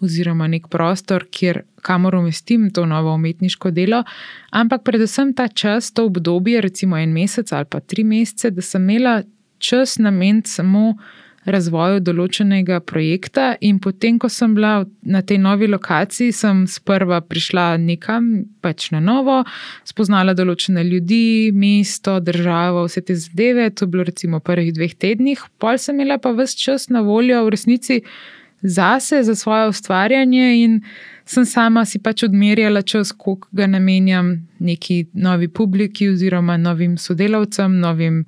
Oziroma, 0.00 0.46
nek 0.46 0.68
prostor, 0.70 1.24
kjer 1.30 1.64
kamor 1.82 2.14
umestim 2.20 2.68
to 2.74 2.84
novo 2.86 3.14
umetniško 3.18 3.70
delo, 3.74 4.04
ampak 4.50 4.84
predvsem 4.86 5.32
ta 5.34 5.48
čas, 5.48 5.92
to 5.92 6.06
obdobje, 6.06 6.60
recimo 6.62 6.98
en 6.98 7.12
mesec 7.12 7.52
ali 7.52 7.66
pa 7.66 7.80
tri 7.80 8.04
mesece, 8.06 8.50
da 8.54 8.62
sem 8.62 8.82
imela 8.86 9.22
čas 9.58 9.98
nameniti 9.98 10.50
samo 10.50 10.94
razvoju 11.48 12.00
določenega 12.04 12.80
projekta. 12.84 13.50
In 13.64 13.78
potem, 13.82 14.18
ko 14.20 14.30
sem 14.32 14.54
bila 14.56 14.84
na 15.02 15.22
tej 15.22 15.40
novi 15.42 15.68
lokaciji, 15.70 16.32
sem 16.36 16.64
sprva 16.70 17.20
prišla 17.24 17.76
nekam, 17.82 18.30
pač 18.64 18.90
na 18.94 19.00
novo, 19.04 19.40
spoznala 19.88 20.36
določene 20.38 20.84
ljudi, 20.86 21.50
mesto, 21.54 22.18
državo, 22.24 22.86
vse 22.88 23.04
te 23.08 23.16
zadeve. 23.18 23.70
To 23.74 23.86
je 23.86 23.92
bilo 23.94 24.08
recimo 24.08 24.42
v 24.42 24.48
prvih 24.50 24.72
dveh 24.76 24.96
tednih, 24.98 25.46
pol 25.58 25.80
sem 25.80 25.98
imela 25.98 26.20
pa 26.22 26.34
vse 26.36 26.58
čas 26.58 26.88
na 26.92 27.04
voljo 27.06 27.44
v 27.46 27.56
resnici 27.56 28.02
zase, 28.62 29.22
za 29.22 29.34
svoje 29.34 29.68
ustvarjanje. 29.68 30.46
In 30.64 30.80
sem 31.24 31.44
sama 31.44 31.84
si 31.84 31.98
pač 31.98 32.24
odmerjala 32.26 32.82
čas, 32.82 33.12
koliko 33.12 33.48
ga 33.52 33.66
namenjam 33.66 34.48
neki 34.58 35.06
novi 35.12 35.48
publiki, 35.48 36.08
oziroma 36.08 36.56
novim 36.56 36.98
sodelavcem, 36.98 37.78
novim 37.80 38.24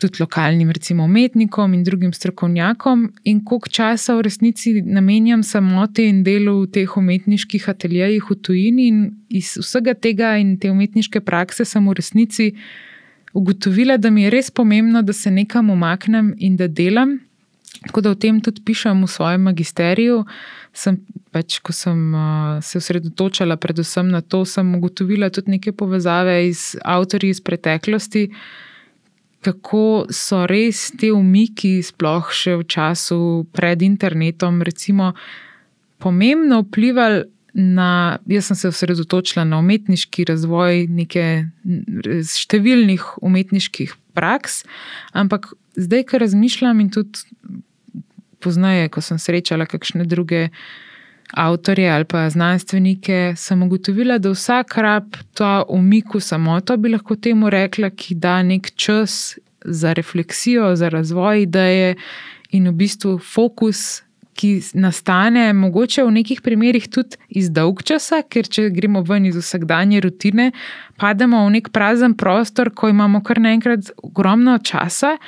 tudi 0.00 0.22
lokalnim, 0.22 0.70
recimo, 0.72 1.04
umetnikom 1.04 1.74
in 1.74 1.84
drugim 1.84 2.12
strokovnjakom, 2.12 3.06
in 3.24 3.44
koliko 3.44 3.68
časa 3.68 4.16
v 4.16 4.24
resnici 4.26 4.74
namenjam 4.82 5.42
samoti 5.46 6.08
in 6.08 6.22
delu 6.24 6.62
v 6.62 6.70
teh 6.74 6.96
umetniških 6.96 7.68
ateljejih 7.68 8.30
v 8.30 8.36
tujini. 8.42 8.86
In 8.88 9.02
iz 9.28 9.54
vsega 9.60 9.94
tega 9.94 10.36
in 10.40 10.56
te 10.58 10.70
umetniške 10.72 11.20
prakse 11.24 11.64
sem 11.68 11.88
v 11.88 11.96
resnici 11.98 12.52
ugotovila, 13.36 13.96
da 13.96 14.10
mi 14.10 14.24
je 14.24 14.30
res 14.32 14.50
pomembno, 14.50 15.02
da 15.02 15.12
se 15.12 15.30
nekam 15.30 15.70
umaknem 15.70 16.34
in 16.38 16.56
da 16.56 16.68
delam. 16.68 17.20
Tako 17.86 18.00
da 18.00 18.10
o 18.10 18.18
tem 18.18 18.40
tudi 18.44 18.64
pišem 18.66 19.04
v 19.04 19.08
svojem 19.08 19.44
magisteriju. 19.48 20.24
Sem 20.76 20.98
pač, 21.32 21.58
ko 21.64 21.72
sem 21.72 22.00
uh, 22.14 22.58
se 22.62 22.78
osredotočala 22.78 23.56
predvsem 23.56 24.10
na 24.10 24.20
to, 24.20 24.42
sem 24.44 24.74
ugotovila 24.74 25.30
tudi 25.30 25.56
neke 25.56 25.72
povezave 25.72 26.42
z 26.52 26.80
avtorji 26.84 27.30
iz 27.30 27.40
preteklosti 27.40 28.28
kako 29.40 30.06
so 30.12 30.44
res 30.48 30.90
te 31.00 31.12
umiki, 31.12 31.80
sploh 31.84 32.28
še 32.32 32.58
v 32.60 32.66
času 32.68 33.20
pred 33.56 33.82
internetom, 33.82 34.60
recimo, 34.66 35.14
pomembno 36.00 36.62
vplivali 36.66 37.24
na. 37.54 38.18
Jaz 38.30 38.50
sem 38.50 38.56
se 38.56 38.68
osredotočila 38.68 39.44
na 39.48 39.58
umetniški 39.58 40.26
razvoj 40.28 40.86
neke 40.92 41.24
številnih 42.30 43.06
umetniških 43.24 43.96
praks, 44.14 44.62
ampak 45.16 45.52
zdaj, 45.80 46.06
ko 46.10 46.20
razmišljam 46.22 46.84
in 46.84 46.92
tudi 46.94 47.24
poznaje, 48.40 48.88
ko 48.92 49.02
sem 49.04 49.18
srečala 49.20 49.66
kakšne 49.68 50.06
druge 50.08 50.48
avtorje 51.32 51.90
ali 51.90 52.04
pa 52.04 52.28
znanstvenike, 52.30 53.34
sem 53.36 53.62
ugotovila, 53.62 54.18
da 54.18 54.30
vsak 54.30 54.76
rab 54.78 55.16
ta 55.34 55.62
umik 55.68 56.14
v 56.14 56.20
samoto, 56.20 56.76
bi 56.76 56.92
lahko 56.94 57.16
temu 57.16 57.50
rekla, 57.50 57.90
ki 57.90 58.14
da 58.14 58.42
nek 58.42 58.72
čas 58.74 59.38
za 59.64 59.92
refleksijo, 59.92 60.76
za 60.76 60.88
razvoj 60.88 61.42
ideje 61.42 61.96
in 62.50 62.68
v 62.68 62.72
bistvu 62.72 63.18
fokus, 63.18 64.02
ki 64.40 64.54
nastane 64.74 65.50
mogoče 65.52 66.02
v 66.06 66.14
nekih 66.16 66.40
primerjih 66.40 66.86
tudi 66.88 67.18
iz 67.28 67.50
dolg 67.52 67.82
časa, 67.84 68.22
ker 68.22 68.48
če 68.48 68.70
gremo 68.72 69.02
ven 69.04 69.26
iz 69.28 69.36
vsakdanje 69.36 70.00
rutine, 70.00 70.50
pademo 70.96 71.42
v 71.44 71.58
nek 71.58 71.68
prazen 71.74 72.14
prostor, 72.16 72.70
ko 72.72 72.88
imamo 72.88 73.20
kar 73.26 73.40
naenkrat 73.42 73.92
ogromno 74.00 74.56
časa. 74.64 75.18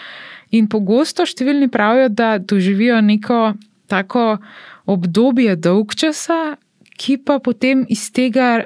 In 0.52 0.68
pogosto 0.68 1.26
številni 1.28 1.68
pravijo, 1.72 2.08
da 2.08 2.38
doživijo 2.38 3.00
neko 3.04 3.52
tako 3.92 4.38
obdobje 4.86 5.56
dolg 5.56 5.94
časa, 5.94 6.56
ki 6.96 7.18
pa 7.24 7.38
potem 7.38 7.86
iz 7.88 8.10
tega 8.12 8.64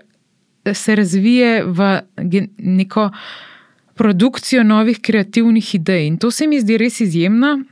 se 0.74 0.96
razvije 0.96 1.64
v 1.64 2.00
neko 2.58 3.10
produkcijo 3.94 4.62
novih 4.62 5.00
kreativnih 5.00 5.74
idej. 5.74 6.06
In 6.06 6.18
to 6.18 6.30
se 6.30 6.46
mi 6.46 6.60
zdi 6.60 6.78
res 6.78 7.00
izjemno. 7.00 7.62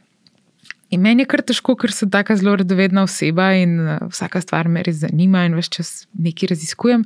In 0.95 1.01
meni 1.03 1.25
je 1.25 1.29
kar 1.29 1.43
težko, 1.43 1.75
ker 1.81 1.93
sem 1.93 2.11
tako 2.13 2.37
zelo 2.39 2.55
radovedna 2.61 3.03
oseba 3.03 3.49
in 3.59 3.79
eh, 3.81 3.99
vsaka 4.13 4.41
stvar 4.45 4.69
me 4.71 4.85
res 4.87 5.01
zanima 5.03 5.43
in 5.49 5.57
več 5.59 5.73
čas 5.75 5.91
nekaj 6.15 6.53
raziskujem. 6.53 7.03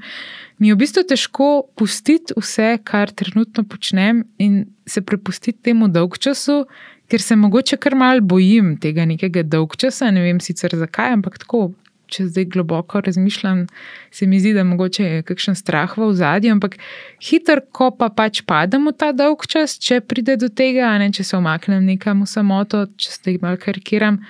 Mi 0.59 0.69
je 0.69 0.77
v 0.77 0.81
bistvu 0.83 1.07
težko 1.09 1.49
pustiti 1.79 2.37
vse, 2.37 2.77
kar 2.85 3.15
trenutno 3.15 3.65
počnem 3.65 4.27
in 4.39 4.67
se 4.87 5.01
prepustiti 5.01 5.71
temu 5.71 5.89
dolgčasu, 5.89 6.65
ker 7.09 7.23
se 7.25 7.37
mogoče 7.37 7.79
kar 7.81 7.97
mal 7.97 8.21
bojim 8.21 8.77
tega 8.81 9.07
nekega 9.09 9.43
dolgčasa. 9.43 10.11
Ne 10.15 10.25
vem 10.27 10.41
sicer 10.45 10.77
zakaj, 10.77 11.15
ampak 11.19 11.39
tako 11.45 11.71
če 12.09 12.27
zdaj 12.29 12.47
globoko 12.53 13.01
razmišljam, 13.05 13.67
se 14.11 14.27
mi 14.27 14.41
zdi, 14.41 14.55
da 14.57 14.65
mogoče 14.65 15.05
je 15.05 15.25
kakšen 15.29 15.57
strah 15.59 15.93
v 15.99 16.11
zadju, 16.17 16.55
ampak 16.57 16.79
hitro, 17.25 17.61
ko 17.73 17.91
pa 17.93 18.09
pač 18.09 18.43
padem 18.49 18.89
v 18.89 18.95
ta 18.97 19.13
dolg 19.13 19.45
čas, 19.51 19.77
če 19.83 20.01
pride 20.01 20.39
do 20.41 20.49
tega, 20.49 20.95
ne, 21.01 21.11
če 21.13 21.27
se 21.27 21.37
omaknem 21.37 21.85
nekam 21.85 22.25
v 22.25 22.31
samoto, 22.31 22.87
če 22.97 23.13
se 23.13 23.35
jih 23.35 23.43
malo 23.45 23.61
karikiram. 23.61 24.23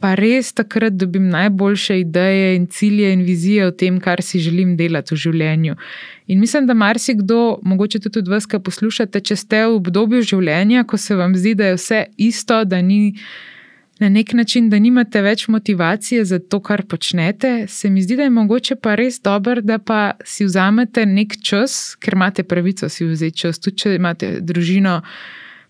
Pa 0.00 0.12
res 0.14 0.52
takrat 0.52 0.92
dobim 0.92 1.28
najboljše 1.32 2.00
ideje 2.00 2.56
in 2.56 2.66
cilje 2.66 3.12
in 3.12 3.22
vizije 3.24 3.66
o 3.66 3.70
tem, 3.70 4.00
kar 4.00 4.22
si 4.22 4.38
želim 4.38 4.76
delati 4.76 5.14
v 5.14 5.18
življenju. 5.24 5.76
In 6.26 6.40
mislim, 6.40 6.66
da 6.66 6.74
marsikdo, 6.74 7.58
mogoče 7.62 8.02
tudi 8.04 8.18
od 8.18 8.28
vas, 8.28 8.46
ki 8.46 8.60
poslušate, 8.60 9.20
če 9.20 9.36
ste 9.36 9.64
v 9.64 9.78
obdobju 9.78 10.22
življenja, 10.22 10.84
ko 10.84 11.00
se 11.00 11.16
vam 11.16 11.36
zdi, 11.36 11.54
da 11.56 11.72
je 11.72 11.78
vse 11.78 12.00
isto, 12.28 12.64
da 12.64 12.82
ni 12.82 13.16
na 13.98 14.08
nek 14.08 14.32
način, 14.32 14.68
da 14.70 14.78
nimate 14.78 15.22
več 15.22 15.46
motivacije 15.48 16.24
za 16.24 16.38
to, 16.38 16.60
kar 16.60 16.84
počnete, 16.84 17.64
se 17.68 17.90
mi 17.90 18.02
zdi, 18.02 18.16
da 18.16 18.26
je 18.26 18.34
mogoče 18.36 18.76
pa 18.76 18.94
res 18.94 19.20
dobro, 19.24 19.62
da 19.64 19.78
pa 19.78 20.12
si 20.24 20.44
vzamete 20.44 21.06
nek 21.06 21.38
čas, 21.42 21.96
ker 22.00 22.18
imate 22.18 22.44
pravico 22.44 22.88
si 22.92 23.08
vzeti 23.08 23.46
čas, 23.46 23.58
tudi 23.58 23.80
če 23.80 23.94
imate 23.96 24.36
družino, 24.40 25.00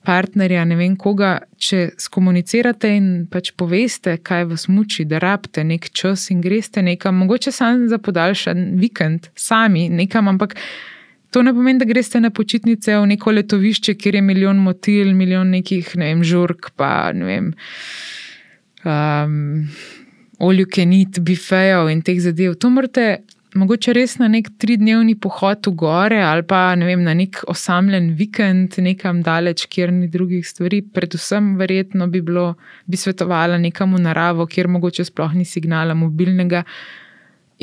partnerja, 0.06 0.64
ne 0.64 0.76
vem 0.78 0.94
koga, 0.96 1.32
če 1.58 1.96
skomunicirate 2.00 2.90
in 2.94 3.06
pač 3.30 3.50
poveste, 3.58 4.16
kaj 4.22 4.46
vas 4.52 4.66
muči, 4.70 5.06
da 5.08 5.18
rabite 5.22 5.64
nek 5.66 5.90
čas 5.90 6.28
in 6.30 6.42
greste 6.44 6.84
nekam, 6.86 7.18
mogoče 7.24 7.52
samo 7.52 7.88
za 7.90 7.98
podaljšan 7.98 8.68
vikend, 8.82 9.32
sami 9.34 9.88
nekam, 9.90 10.30
ampak. 10.34 10.54
To 11.34 11.42
ne 11.42 11.50
pomeni, 11.52 11.80
da 11.82 11.84
greste 11.84 12.20
na 12.22 12.30
počitnice 12.30 12.94
v 12.96 13.08
neko 13.10 13.34
letovišče, 13.34 13.96
kjer 13.98 14.14
je 14.14 14.22
milijon 14.24 14.60
motil, 14.62 15.10
milijon 15.12 15.50
nekih, 15.52 15.90
ne 15.98 16.12
vem, 16.12 16.22
žurk, 16.24 16.70
pa 16.78 17.10
ne 17.12 17.26
vem 17.26 17.50
um, 18.86 19.66
oljukenit, 20.38 21.20
bifejev 21.20 21.90
in 21.92 22.00
teh 22.06 22.20
zadev. 22.22 22.54
To 22.62 22.70
morate 22.72 23.26
mogoče 23.56 23.92
res 23.96 24.16
na 24.20 24.28
nek 24.30 24.50
tridnevni 24.60 25.14
pohod 25.20 25.66
v 25.66 25.72
gore 25.80 26.20
ali 26.22 26.44
pa 26.46 26.74
ne 26.78 26.86
vem, 26.88 27.02
na 27.04 27.14
nek 27.16 27.40
osamljen 27.48 28.12
vikend, 28.18 28.76
nekam 28.84 29.22
daleč, 29.26 29.66
kjer 29.72 29.92
ni 29.92 30.08
drugih 30.12 30.44
stvari. 30.46 30.82
Predvsem, 30.82 31.54
verjetno 31.60 32.06
bi 32.12 32.20
bilo, 32.22 32.54
bi 32.86 33.00
svetovala 33.00 33.58
nekam 33.62 33.96
v 33.96 34.04
naravo, 34.06 34.46
kjer 34.46 34.68
mogoče 34.68 35.08
sploh 35.08 35.34
ni 35.34 35.48
signala 35.48 35.96
mobilnega. 35.96 36.62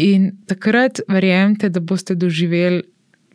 In 0.01 0.31
takrat 0.49 1.03
verjemite, 1.07 1.69
da 1.69 1.79
boste 1.79 2.17
doživeli 2.17 2.81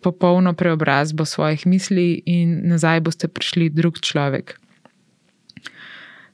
popolno 0.03 0.53
preobrazbo 0.55 1.25
svojih 1.25 1.67
misli, 1.67 2.23
in 2.27 2.61
nazaj 2.71 3.01
boste 3.07 3.29
prišli 3.29 3.71
drug 3.71 4.03
človek. 4.03 4.58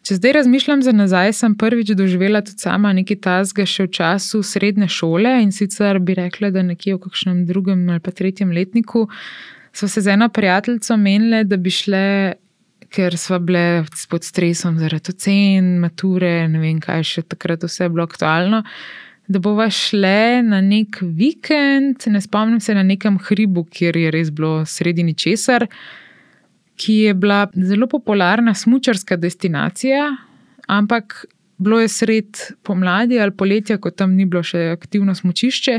Če 0.04 0.18
zdaj 0.18 0.32
razmišljam 0.36 0.82
za 0.84 0.92
nazaj, 0.92 1.32
sem 1.32 1.54
prvič 1.56 1.94
doživela 1.96 2.42
tudi 2.44 2.60
sama 2.60 2.92
nekaj 2.92 3.22
tasga 3.24 3.64
še 3.64 3.86
v 3.86 3.94
času 3.96 4.42
srednje 4.44 4.90
šole 4.92 5.38
in 5.40 5.52
sicer 5.52 5.96
bi 5.98 6.16
rekla, 6.18 6.50
da 6.52 6.60
nekje 6.62 6.98
v 6.98 7.00
kakšnem 7.06 7.46
drugem 7.48 7.88
ali 7.88 8.04
pa 8.04 8.12
tretjem 8.12 8.52
letniku 8.52 9.08
smo 9.74 9.88
se 9.88 10.00
z 10.00 10.08
eno 10.08 10.28
prijateljico 10.28 10.96
menile, 10.96 11.44
da 11.44 11.56
bi 11.56 11.70
šle, 11.70 12.34
ker 12.94 13.16
smo 13.18 13.38
bile 13.38 13.84
pod 14.10 14.24
stresom 14.24 14.78
zaradi 14.78 15.10
ocen, 15.10 15.78
mature, 15.82 16.48
ne 16.48 16.60
vem 16.62 16.78
kaj 16.80 17.02
še 17.02 17.24
takrat 17.26 17.66
vse 17.66 17.88
bilo 17.90 18.06
aktualno. 18.06 18.62
Da 19.26 19.40
bova 19.40 19.66
šle 19.72 20.44
na 20.44 20.60
nek 20.60 21.00
vikend, 21.00 22.06
ne 22.06 22.20
spomnim 22.20 22.60
se 22.60 22.74
na 22.76 22.84
nekem 22.84 23.18
hribu, 23.18 23.64
kjer 23.64 23.96
je 23.96 24.14
res 24.14 24.30
bilo 24.30 24.62
sredi 24.68 25.02
ničesar 25.02 25.66
ki 26.76 26.94
je 26.94 27.14
bila 27.14 27.46
zelo 27.54 27.86
popularna 27.86 28.54
smočarska 28.54 29.16
destinacija, 29.16 30.16
ampak 30.66 31.26
bilo 31.56 31.80
je 31.80 31.88
sred 31.88 32.26
pomladi 32.62 33.20
ali 33.20 33.30
poletja, 33.30 33.76
ko 33.78 33.90
tam 33.90 34.14
ni 34.16 34.26
bilo 34.26 34.42
še 34.42 34.58
aktivno 34.74 35.14
smočišče, 35.14 35.74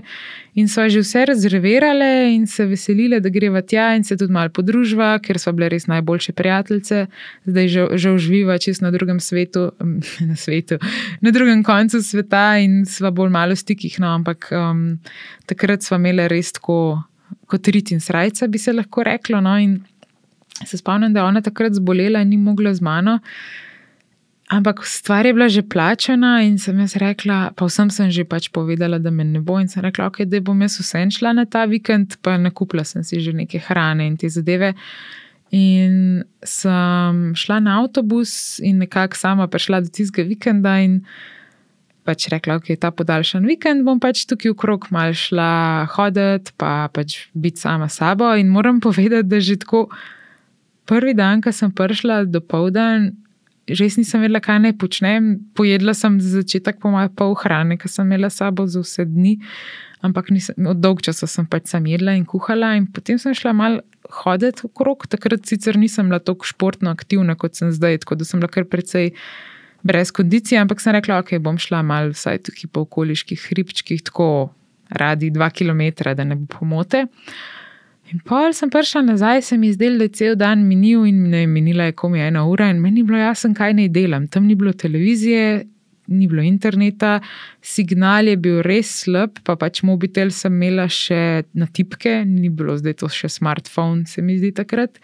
in 0.60 0.70
so 0.72 0.86
že 0.90 1.04
vse 1.04 1.26
rezervirale 1.30 2.10
in 2.34 2.48
se 2.48 2.66
veselile, 2.70 3.20
da 3.20 3.30
greva 3.30 3.62
tja 3.62 3.92
in 3.98 4.04
se 4.04 4.18
tudi 4.18 4.34
malo 4.34 4.54
podružva, 4.56 5.18
ker 5.24 5.40
so 5.42 5.52
bile 5.56 5.70
res 5.74 5.88
najboljše 5.92 6.36
prijateljice, 6.38 7.06
zdaj 7.46 7.68
že, 7.76 7.88
že 8.00 8.14
uživa 8.16 8.58
čist 8.62 8.86
na 8.86 8.92
drugem 8.96 9.20
svetu, 9.20 9.72
na 10.30 10.36
svetu, 10.40 10.80
na 11.22 11.36
drugem 11.36 11.64
koncu 11.64 12.02
sveta 12.02 12.56
in 12.64 12.84
sva 12.90 13.12
bolj 13.12 13.34
malo 13.36 13.58
v 13.58 13.64
stikih, 13.66 14.00
no, 14.00 14.16
ampak 14.16 14.48
um, 14.56 14.88
takrat 15.50 15.84
sva 15.84 16.00
imela 16.02 16.30
res 16.32 16.56
tako. 16.56 17.04
Kot 17.50 17.68
rit 17.70 17.92
in 17.94 18.00
srca, 18.02 18.48
bi 18.50 18.58
se 18.58 18.72
lahko 18.74 19.04
reklo. 19.06 19.38
No, 19.42 19.54
se 20.64 20.78
spomnim, 20.78 21.14
da 21.14 21.20
je 21.20 21.26
ona 21.26 21.42
takrat 21.42 21.74
zbolela 21.74 22.22
in 22.22 22.30
ni 22.30 22.38
mogla 22.38 22.74
z 22.74 22.82
mano. 22.82 23.20
Ampak 24.46 24.86
stvar 24.86 25.26
je 25.26 25.34
bila 25.34 25.50
že 25.50 25.62
plačena, 25.66 26.42
in 26.46 26.60
sem 26.62 26.78
jaz 26.80 26.96
rekla, 27.02 27.52
pa 27.58 27.66
vsem 27.66 27.90
sem 27.90 28.12
že 28.14 28.24
pač 28.30 28.54
povedala, 28.54 29.00
da 29.02 29.10
me 29.10 29.26
ne 29.26 29.42
bo. 29.42 29.58
In 29.60 29.68
sem 29.68 29.82
rekla, 29.82 30.06
okay, 30.14 30.30
da 30.30 30.38
bom 30.38 30.62
jaz 30.62 30.78
vsem 30.78 31.10
šla 31.10 31.34
na 31.34 31.46
ta 31.50 31.66
vikend, 31.66 32.22
pa 32.22 32.38
nakupila 32.38 32.86
sem 32.86 33.04
si 33.04 33.20
že 33.20 33.34
neke 33.34 33.58
hrane 33.58 34.06
in 34.06 34.18
te 34.18 34.30
zadeve. 34.30 34.76
In 35.50 36.24
sem 36.46 37.34
šla 37.34 37.58
na 37.60 37.82
avtobus 37.82 38.62
in 38.62 38.78
nekako 38.78 39.18
sama 39.18 39.50
prišla 39.50 39.82
do 39.82 39.90
tistega 39.90 40.30
vikenda. 40.30 40.78
In 40.78 41.02
pač 42.06 42.30
rekla, 42.30 42.60
da 42.60 42.62
okay, 42.62 42.78
je 42.78 42.84
ta 42.86 42.94
podaljšan 42.94 43.50
vikend, 43.50 43.82
bom 43.82 43.98
pač 43.98 44.28
tukaj 44.30 44.54
okrog 44.54 44.86
mal 44.94 45.18
šla 45.18 45.90
hoditi, 45.98 46.54
pa 46.54 46.86
pač 46.94 47.34
biti 47.34 47.66
sama 47.66 47.90
sabo. 47.90 48.30
In 48.38 48.54
moram 48.54 48.78
povedati, 48.78 49.26
da 49.26 49.42
že 49.42 49.58
tako 49.58 49.90
prvi 50.86 51.14
dan, 51.18 51.42
ko 51.42 51.52
sem 51.52 51.72
prišla 51.74 52.26
do 52.30 52.42
povdan, 52.42 53.14
že 53.66 53.90
nisem 53.98 54.22
vedela, 54.22 54.40
kaj 54.40 54.62
naj 54.62 54.78
počnem. 54.78 55.42
Pojedla 55.58 55.98
sem 55.98 56.22
za 56.22 56.42
začetek 56.42 56.78
pol 57.18 57.34
hrane, 57.42 57.78
ki 57.82 57.90
sem 57.90 58.06
imela 58.06 58.30
sabo 58.30 58.68
za 58.70 58.86
vse 58.86 59.06
dni, 59.10 59.42
ampak 60.06 60.30
nisem, 60.30 60.54
od 60.70 60.78
dolg 60.78 61.02
časa 61.02 61.26
sem 61.26 61.50
pač 61.50 61.74
sam 61.74 61.90
jedla 61.90 62.14
in 62.14 62.26
kuhala. 62.30 62.76
In 62.78 62.86
potem 62.86 63.18
sem 63.18 63.34
šla 63.34 63.54
mal 63.58 63.82
hoditi 64.22 64.70
okrog. 64.70 65.10
Takrat 65.10 65.50
sicer 65.50 65.78
nisem 65.82 66.14
bila 66.14 66.22
tako 66.22 66.46
športno 66.46 66.94
aktivna, 66.94 67.34
kot 67.34 67.58
sem 67.58 67.74
zdaj, 67.74 68.06
tako 68.06 68.22
da 68.22 68.26
sem 68.26 68.42
kar 68.42 68.70
precej. 68.70 69.16
Brez 69.86 70.10
kondicije, 70.10 70.58
ampak 70.58 70.82
sem 70.82 70.96
rekla, 70.98 71.20
okay, 71.22 71.38
bom 71.38 71.60
šla 71.62 71.84
malo 71.86 72.10
vsaj 72.10 72.40
tukaj 72.48 72.72
po 72.74 72.88
okoliških 72.88 73.38
hribčkih, 73.38 74.02
tako 74.02 74.50
radi 74.90 75.30
dva 75.30 75.52
km, 75.54 75.94
da 76.18 76.26
ne 76.26 76.38
bo 76.38 76.50
pomote. 76.50 77.06
In 78.14 78.20
pol 78.22 78.54
sem 78.54 78.70
prišla 78.70 79.02
nazaj, 79.02 79.42
se 79.42 79.58
mi 79.58 79.72
zdelo, 79.74 79.98
da 79.98 80.06
je 80.06 80.14
cel 80.14 80.36
dan 80.38 80.68
minil 80.68 81.08
in 81.10 81.24
ne, 81.32 81.46
minila 81.50 81.88
je 81.90 81.96
komi 81.98 82.22
ena 82.22 82.44
ura, 82.46 82.68
in 82.70 82.82
meni 82.82 83.02
je 83.02 83.08
bilo 83.08 83.18
jasno, 83.18 83.54
kaj 83.58 83.74
naj 83.74 83.90
delam. 83.90 84.28
Tam 84.28 84.46
ni 84.46 84.56
bilo 84.56 84.74
televizije, 84.74 85.64
ni 86.08 86.28
bilo 86.28 86.44
interneta, 86.46 87.20
signal 87.62 88.30
je 88.30 88.36
bil 88.38 88.60
res 88.66 88.92
slab, 89.02 89.40
pa 89.44 89.56
pač 89.58 89.82
mobitel 89.84 90.30
sem 90.32 90.54
imela 90.54 90.86
še 90.92 91.48
na 91.58 91.66
tipke, 91.66 92.20
ni 92.30 92.52
bilo 92.54 92.78
zdaj 92.78 93.00
to 93.02 93.10
še 93.10 93.32
smartphone, 93.40 94.06
se 94.06 94.22
mi 94.22 94.38
zdi 94.38 94.54
takrat. 94.54 95.02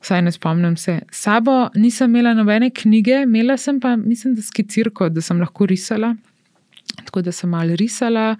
Vsaj 0.00 0.24
ne 0.24 0.32
spomnim 0.32 0.74
se. 0.80 0.96
Sabo 1.12 1.68
nisem 1.76 2.10
imela 2.10 2.32
nobene 2.34 2.72
knjige, 2.74 3.22
imela 3.28 3.58
sem 3.60 3.78
pa, 3.80 3.94
mislim, 4.00 4.34
da 4.34 4.42
skicirko, 4.42 5.10
da 5.12 5.22
sem 5.22 5.38
lahko 5.38 5.68
risala. 5.68 6.14
Tako 7.04 7.22
da 7.22 7.32
sem 7.32 7.52
malo 7.52 7.76
risala 7.78 8.32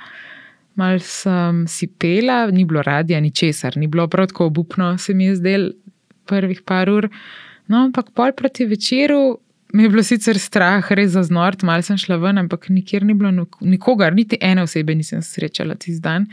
mal 0.74 1.00
sem 1.04 1.64
si 1.68 1.86
pela, 1.86 2.46
ni 2.50 2.64
bilo 2.64 2.82
radia, 2.82 3.20
ni 3.20 3.30
česar, 3.30 3.76
ni 3.76 3.86
bilo 3.86 4.08
prav 4.08 4.30
tako 4.30 4.46
obupno, 4.46 4.98
se 4.98 5.14
mi 5.14 5.24
je 5.30 5.36
zdel 5.36 5.70
prvih 6.26 6.62
par 6.62 6.90
ur. 6.90 7.08
No, 7.68 7.84
ampak 7.84 8.10
pol 8.14 8.32
proti 8.36 8.66
večeru 8.66 9.38
mi 9.72 9.82
je 9.82 9.88
bilo 9.88 10.02
sicer 10.02 10.38
strah, 10.38 10.92
res 10.92 11.12
za 11.14 11.22
znort, 11.22 11.62
mal 11.62 11.82
sem 11.86 11.98
šla 11.98 12.18
ven, 12.22 12.38
ampak 12.42 12.68
nikjer 12.68 13.04
ni 13.06 13.14
bilo 13.14 13.46
nikogar, 13.60 14.14
niti 14.14 14.38
ene 14.40 14.64
osebe 14.66 14.94
nisem 14.94 15.22
srečala 15.22 15.76
tisti 15.78 16.02
dan. 16.02 16.26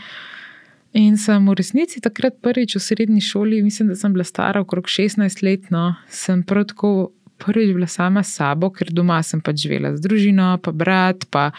In 0.98 1.18
sem 1.22 1.46
v 1.46 1.54
resnici 1.60 2.02
takrat 2.02 2.40
prvič 2.42 2.78
v 2.78 2.82
srednji 2.82 3.22
šoli, 3.22 3.62
mislim, 3.62 3.92
da 3.92 3.96
sem 3.96 4.14
bila 4.14 4.24
stara 4.26 4.62
okrog 4.64 4.88
16 4.90 5.44
let, 5.46 5.70
no, 5.70 5.92
sem 6.10 6.42
prav 6.44 6.66
tako 6.72 7.12
prvič 7.38 7.74
bila 7.74 7.88
sama 7.88 8.24
s 8.24 8.36
sabo, 8.38 8.70
ker 8.74 8.92
doma 8.92 9.22
sem 9.24 9.42
pač 9.42 9.64
živela 9.66 9.94
z 9.96 10.04
družino, 10.04 10.58
pa 10.64 10.72
brat, 10.72 11.28
pa 11.32 11.52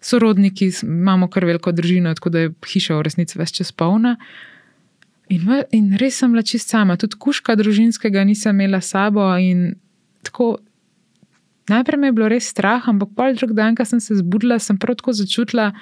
sorodniki, 0.00 0.70
imamo 0.82 1.28
kar 1.32 1.46
veliko 1.48 1.72
družino, 1.72 2.14
tako 2.16 2.32
da 2.34 2.46
je 2.46 2.52
hiša 2.66 2.96
v 2.96 3.06
resnici 3.06 3.38
več 3.38 3.56
čez 3.60 3.72
polna. 3.72 4.16
In, 5.32 5.42
in 5.74 5.90
res 5.98 6.20
sem 6.22 6.32
bila 6.32 6.44
čist 6.46 6.70
sama, 6.70 6.96
tudi 7.00 7.18
kuška 7.18 7.56
družinskega 7.58 8.22
nisem 8.24 8.54
imela 8.56 8.80
sabo. 8.80 9.28
Tako, 10.26 10.56
najprej 11.70 12.00
me 12.00 12.10
je 12.10 12.16
bilo 12.16 12.30
res 12.30 12.50
strah, 12.54 12.86
ampak 12.88 13.14
pol 13.18 13.34
drug 13.38 13.56
dan, 13.58 13.74
ko 13.78 13.84
sem 13.84 14.02
se 14.02 14.18
zbudila, 14.22 14.60
sem 14.62 14.78
prav 14.78 15.00
tako 15.00 15.16
začutila 15.18 15.72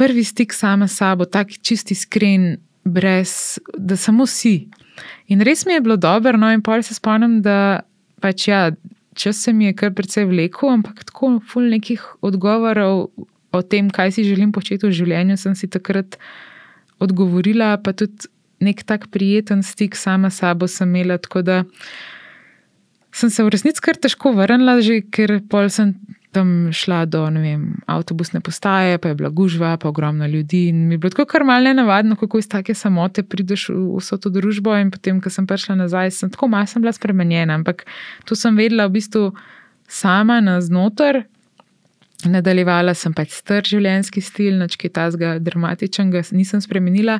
prvi 0.00 0.24
stik 0.24 0.54
sama 0.56 0.88
s 0.88 0.96
sabo, 0.96 1.26
tako 1.28 1.60
čist 1.60 1.90
iskren, 1.92 2.56
brez, 2.84 3.58
da 3.76 3.96
samo 4.00 4.24
si. 4.26 4.70
In 5.28 5.44
res 5.44 5.66
mi 5.66 5.76
je 5.76 5.82
bilo 5.84 5.96
dobro, 6.00 6.38
no 6.40 6.48
in 6.52 6.62
pol 6.64 6.82
se 6.82 6.96
spomnim, 6.96 7.42
da 7.44 7.82
pač 8.20 8.48
ja, 8.48 8.70
čas 9.14 9.42
se 9.42 9.52
mi 9.52 9.68
je 9.68 9.76
kar 9.76 9.94
precej 9.96 10.28
vlekel, 10.30 10.70
ampak 10.70 11.04
tako 11.08 11.38
ful 11.46 11.66
nekih 11.72 12.02
odgovorov 12.24 13.10
o 13.50 13.62
tem, 13.62 13.90
kaj 13.90 14.14
si 14.16 14.26
želim 14.28 14.52
početi 14.54 14.86
v 14.86 14.94
življenju, 14.94 15.36
sem 15.40 15.56
si 15.58 15.68
takrat 15.70 16.20
odgovorila, 17.02 17.74
pa 17.82 17.92
tudi 17.96 18.30
nek 18.60 18.84
tak 18.84 19.08
prijeten 19.10 19.64
stik 19.64 19.96
sama 19.96 20.30
s 20.30 20.42
sabo 20.44 20.68
sem 20.68 20.88
imela, 20.88 21.16
tako 21.18 21.42
da 21.42 21.62
sem 23.12 23.30
se 23.32 23.42
v 23.42 23.50
resnici 23.50 23.82
kar 23.82 23.96
težko 23.96 24.34
vrnila, 24.36 24.78
že 24.84 25.00
ker 25.02 25.40
pol 25.50 25.70
sem 25.72 25.96
tam 26.30 26.70
šla 26.72 27.04
do 27.10 27.24
vem, 27.24 27.80
avtobusne 27.90 28.40
postaje, 28.40 28.98
pa 28.98 29.08
je 29.08 29.14
bila 29.18 29.28
gužva, 29.28 29.76
pa 29.76 29.88
ogromno 29.88 30.26
ljudi. 30.26 30.68
In 30.68 30.86
mi 30.88 30.94
je 30.94 30.98
bilo 30.98 31.10
tako 31.10 31.24
kar 31.24 31.44
malce 31.44 31.64
nenavadno, 31.64 32.16
kako 32.16 32.38
iz 32.38 32.48
take 32.48 32.74
samote 32.74 33.22
prideš 33.22 33.68
v 33.68 33.98
vso 33.98 34.18
to 34.18 34.30
družbo. 34.30 34.76
In 34.78 34.90
potem, 34.90 35.20
ko 35.20 35.30
sem 35.30 35.46
prišla 35.46 35.74
nazaj, 35.82 36.10
sem 36.10 36.30
tako 36.30 36.48
malo 36.48 36.66
bila 36.76 36.92
spremenjena. 36.92 37.54
Ampak 37.54 37.84
to 38.24 38.38
sem 38.38 38.56
vedela 38.56 38.86
v 38.86 39.00
bistvu 39.00 39.32
sama 39.88 40.40
na 40.40 40.60
znotraj. 40.60 41.24
Nadaljevala 42.24 42.92
sem 42.94 43.14
pač 43.16 43.32
star 43.32 43.64
življenjski 43.64 44.20
stil, 44.20 44.58
načkaj 44.60 44.90
tazga 44.92 45.38
dramatičnega, 45.40 46.20
nisem 46.36 46.60
spremenila 46.60 47.16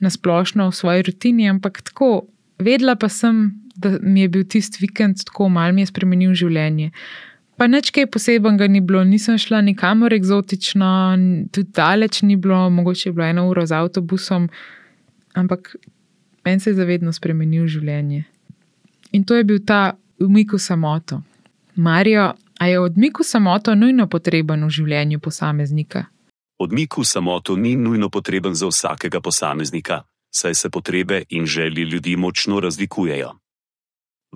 na 0.00 0.10
splošno 0.12 0.68
v 0.68 0.76
svoji 0.76 1.06
rutini, 1.08 1.48
ampak 1.48 1.80
tako 1.80 2.26
vedela 2.60 2.96
pa 3.00 3.08
sem, 3.08 3.54
da 3.76 3.96
mi 4.00 4.26
je 4.26 4.28
bil 4.28 4.44
tisti 4.44 4.80
vikend 4.80 5.24
tako 5.24 5.48
mal 5.48 5.72
mi 5.72 5.84
je 5.84 5.90
spremenil 5.90 6.34
življenje. 6.36 6.92
Pa 7.56 7.66
nič 7.66 7.88
kaj 7.88 8.10
posebenega 8.12 8.68
ni 8.68 8.80
bilo, 8.84 9.00
nisem 9.04 9.38
šla 9.40 9.62
nikamor 9.64 10.12
eksotično, 10.12 10.88
tudi 11.52 11.72
daleč 11.72 12.20
ni 12.22 12.36
bilo, 12.36 12.70
mogoče 12.70 13.08
je 13.08 13.12
bilo 13.12 13.26
eno 13.26 13.48
uro 13.48 13.64
z 13.66 13.72
avtobusom, 13.72 14.48
ampak 15.34 15.76
meni 16.44 16.60
se 16.60 16.70
je 16.70 16.74
zavedno 16.74 17.12
spremenil 17.12 17.66
življenje. 17.66 18.24
In 19.12 19.24
to 19.24 19.38
je 19.40 19.44
bil 19.44 19.62
ta 19.64 19.96
umik 20.20 20.52
v 20.52 20.60
samoto. 20.60 21.22
Marijo, 21.76 22.34
a 22.60 22.68
je 22.68 22.80
odmik 22.80 23.20
v 23.20 23.24
samoto 23.24 23.74
nujno 23.74 24.06
potreben 24.08 24.64
v 24.64 24.70
življenju 24.70 25.20
posameznika? 25.20 26.04
Odmik 26.60 26.98
v 27.00 27.04
samoto 27.04 27.56
ni 27.56 27.76
nujno 27.76 28.08
potreben 28.12 28.54
za 28.54 28.68
vsakega 28.68 29.20
posameznika, 29.20 30.02
saj 30.28 30.54
se 30.54 30.70
potrebe 30.70 31.24
in 31.28 31.46
želje 31.46 31.84
ljudi 31.84 32.16
močno 32.16 32.60
razlikujejo 32.60 33.32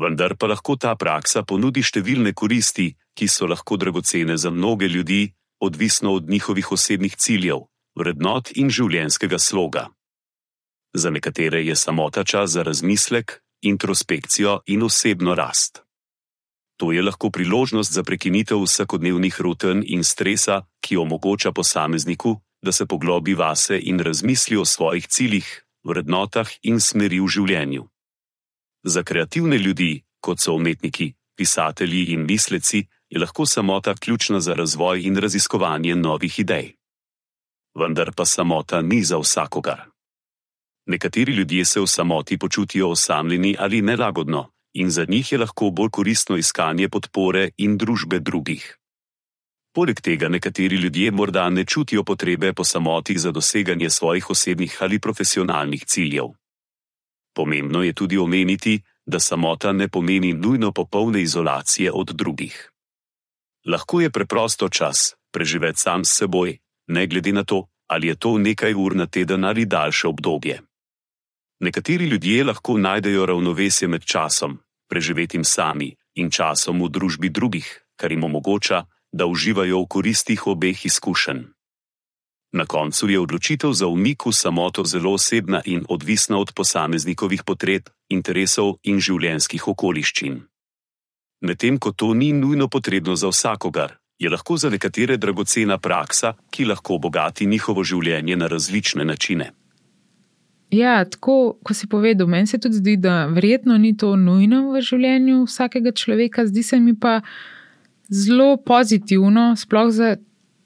vendar 0.00 0.36
pa 0.36 0.48
lahko 0.48 0.76
ta 0.76 0.94
praksa 0.96 1.42
ponudi 1.44 1.82
številne 1.84 2.32
koristi, 2.32 2.88
ki 3.16 3.26
so 3.28 3.46
lahko 3.46 3.76
dragocene 3.76 4.36
za 4.40 4.50
mnoge 4.50 4.88
ljudi, 4.88 5.28
odvisno 5.60 6.14
od 6.16 6.30
njihovih 6.30 6.72
osebnih 6.72 7.16
ciljev, 7.16 7.68
vrednot 7.98 8.50
in 8.56 8.70
življenjskega 8.72 9.38
sloga. 9.38 9.90
Za 10.96 11.10
nekatere 11.10 11.60
je 11.66 11.76
samota 11.76 12.24
čas 12.24 12.56
za 12.56 12.64
razmislek, 12.66 13.38
introspekcijo 13.62 14.60
in 14.66 14.82
osebno 14.82 15.34
rast. 15.34 15.82
To 16.80 16.92
je 16.92 17.02
lahko 17.02 17.28
priložnost 17.30 17.92
za 17.92 18.02
prekinitev 18.02 18.62
vsakodnevnih 18.64 19.40
rutin 19.40 19.84
in 19.86 20.04
stresa, 20.04 20.64
ki 20.80 20.96
omogoča 20.96 21.52
posamezniku, 21.52 22.40
da 22.62 22.72
se 22.72 22.86
poglobi 22.86 23.34
vase 23.34 23.76
in 23.78 24.00
razmisli 24.00 24.56
o 24.56 24.64
svojih 24.64 25.06
ciljih, 25.06 25.64
vrednotah 25.84 26.48
in 26.62 26.80
smeri 26.80 27.20
v 27.20 27.28
življenju. 27.28 27.89
Za 28.82 29.02
kreativne 29.02 29.58
ljudi, 29.58 30.02
kot 30.20 30.40
so 30.40 30.54
umetniki, 30.54 31.12
pisatelji 31.36 32.04
in 32.04 32.24
misleci, 32.26 32.86
je 33.10 33.20
lahko 33.20 33.46
samota 33.46 33.94
ključna 33.94 34.40
za 34.40 34.54
razvoj 34.54 35.02
in 35.02 35.16
raziskovanje 35.16 35.94
novih 35.94 36.38
idej. 36.38 36.72
Vendar 37.74 38.12
pa 38.16 38.24
samota 38.24 38.82
ni 38.82 39.04
za 39.04 39.18
vsakogar. 39.18 39.90
Nekateri 40.86 41.32
ljudje 41.32 41.64
se 41.64 41.80
v 41.80 41.86
samoti 41.86 42.38
počutijo 42.38 42.90
osamljeni 42.90 43.56
ali 43.58 43.82
nelagodno, 43.82 44.50
in 44.74 44.90
za 44.90 45.04
njih 45.08 45.32
je 45.32 45.38
lahko 45.38 45.70
bolj 45.70 45.90
koristno 45.90 46.36
iskanje 46.36 46.88
podpore 46.88 47.50
in 47.56 47.78
družbe 47.78 48.18
drugih. 48.18 48.76
Poleg 49.72 50.00
tega 50.00 50.28
nekateri 50.28 50.76
ljudje 50.76 51.10
morda 51.10 51.50
ne 51.50 51.64
čutijo 51.64 52.04
potrebe 52.04 52.52
po 52.52 52.64
samoti 52.64 53.18
za 53.18 53.30
doseganje 53.30 53.90
svojih 53.90 54.30
osebnih 54.30 54.78
ali 54.80 54.98
profesionalnih 54.98 55.84
ciljev. 55.84 56.39
Pomembno 57.40 57.80
je 57.82 57.92
tudi 57.92 58.18
omeniti, 58.18 58.82
da 59.06 59.20
samota 59.20 59.72
ne 59.72 59.88
pomeni 59.88 60.32
nujno 60.32 60.72
popolne 60.72 61.22
izolacije 61.22 61.92
od 61.92 62.10
drugih. 62.12 62.70
Lahko 63.64 64.00
je 64.00 64.10
preprosto 64.10 64.68
čas 64.68 65.14
preživeti 65.32 65.80
sam 65.80 66.04
s 66.04 66.18
seboj, 66.18 66.58
ne 66.86 67.06
glede 67.06 67.32
na 67.32 67.44
to, 67.44 67.66
ali 67.86 68.06
je 68.06 68.16
to 68.16 68.38
nekaj 68.38 68.74
ur 68.74 68.96
na 68.96 69.06
teden 69.06 69.44
ali 69.44 69.64
daljše 69.64 70.08
obdobje. 70.08 70.60
Nekateri 71.60 72.04
ljudje 72.04 72.44
lahko 72.44 72.78
najdejo 72.78 73.26
ravnovesje 73.26 73.88
med 73.88 74.04
časom, 74.04 74.58
preživetim 74.88 75.44
sami, 75.44 75.96
in 76.14 76.30
časom 76.30 76.82
v 76.82 76.88
družbi 76.88 77.28
drugih, 77.28 77.84
kar 77.96 78.12
jim 78.12 78.24
omogoča, 78.24 78.84
da 79.12 79.26
uživajo 79.26 79.80
v 79.80 79.86
koristih 79.88 80.46
obeh 80.46 80.86
izkušenj. 80.86 81.44
Na 82.52 82.66
koncu 82.66 83.08
je 83.08 83.20
odločitev 83.20 83.72
za 83.72 83.86
umik 83.86 84.26
v 84.26 84.32
samoto 84.32 84.84
zelo 84.84 85.12
osebna 85.14 85.62
in 85.64 85.84
odvisna 85.88 86.38
od 86.38 86.52
posameznikovih 86.52 87.44
potreb, 87.46 87.86
interesov 88.08 88.78
in 88.82 88.98
življenjskih 88.98 89.68
okoliščin. 89.68 90.40
Medtem 91.46 91.78
ko 91.78 91.92
to 91.92 92.14
ni 92.14 92.32
nujno 92.32 92.68
potrebno 92.68 93.14
za 93.16 93.30
vsakogar, 93.30 93.94
je 94.18 94.30
lahko 94.30 94.56
za 94.56 94.70
nekatere 94.70 95.16
dragocena 95.16 95.78
praksa, 95.78 96.34
ki 96.50 96.64
lahko 96.64 96.94
obogati 96.94 97.46
njihovo 97.46 97.84
življenje 97.84 98.36
na 98.36 98.46
različne 98.46 99.04
načine. 99.04 99.52
Ja, 100.70 101.04
tako 101.04 101.58
kot 101.62 101.76
si 101.76 101.86
povedal, 101.86 102.26
meni 102.26 102.46
se 102.46 102.58
tudi 102.58 102.76
zdi, 102.78 102.96
da 102.96 103.26
verjetno 103.26 103.78
ni 103.78 103.96
to 103.96 104.16
nujno 104.16 104.70
v 104.70 104.82
življenju 104.82 105.44
vsakega 105.46 105.92
človeka, 105.92 106.46
zdi 106.46 106.62
se 106.62 106.78
mi 106.80 106.94
pa 106.98 107.20
zelo 108.10 108.56
pozitivno, 108.56 109.54
sploh 109.56 109.90
za 109.90 110.16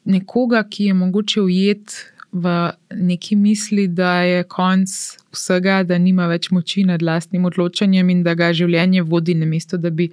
nekoga, 0.05 0.65
ki 0.69 0.91
je 0.91 0.95
mogoče 0.95 1.41
ujet 1.41 1.95
v 2.35 2.73
neki 2.91 3.37
misli, 3.37 3.87
da 3.89 4.21
je 4.27 4.43
konc 4.51 4.91
vsega, 5.33 5.83
da 5.87 5.99
nima 5.99 6.27
več 6.27 6.51
moči 6.51 6.83
nad 6.85 7.03
lastnim 7.03 7.45
odločanjem 7.47 8.11
in 8.11 8.25
da 8.27 8.35
ga 8.35 8.51
življenje 8.53 9.05
vodi 9.07 9.37
na 9.39 9.47
mesto, 9.47 9.79
da 9.79 9.91
bi 9.91 10.11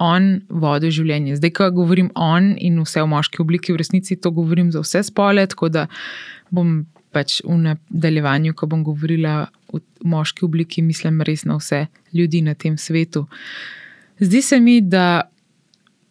on 0.00 0.38
vodil 0.48 0.92
življenje. 0.94 1.36
Zdaj, 1.36 1.52
ko 1.58 1.70
govorim 1.74 2.08
on 2.14 2.54
in 2.56 2.78
vse 2.80 3.02
v 3.02 3.10
moški 3.12 3.42
obliki, 3.44 3.74
v 3.74 3.82
resnici 3.82 4.16
to 4.16 4.32
govorim 4.32 4.72
za 4.72 4.80
vse 4.84 5.02
spole, 5.10 5.44
tako 5.50 5.68
da 5.74 5.86
bom 6.54 6.86
pač 7.12 7.40
v 7.44 7.56
nadaljevanju, 7.66 8.54
ko 8.56 8.68
bom 8.70 8.84
govorila 8.86 9.48
v 9.72 9.82
moški 10.08 10.46
obliki, 10.46 10.84
mislim 10.84 11.20
res 11.26 11.44
na 11.48 11.58
vse 11.58 11.86
ljudi 12.16 12.42
na 12.46 12.54
tem 12.54 12.78
svetu. 12.78 13.26
Zdi 14.20 14.42
se 14.42 14.60
mi, 14.60 14.80
da 14.80 15.28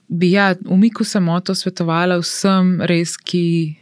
bi 0.08 0.32
ja, 0.32 0.56
umiku 0.66 1.04
samoto 1.04 1.56
svetovala 1.56 2.20
vsem, 2.22 2.78
res, 2.82 3.18
ki 3.18 3.76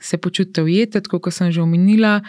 se 0.00 0.16
počutijo 0.16 0.64
ujete, 0.64 1.00
kot 1.00 1.32
sem 1.32 1.52
že 1.52 1.62
omenila. 1.62 2.20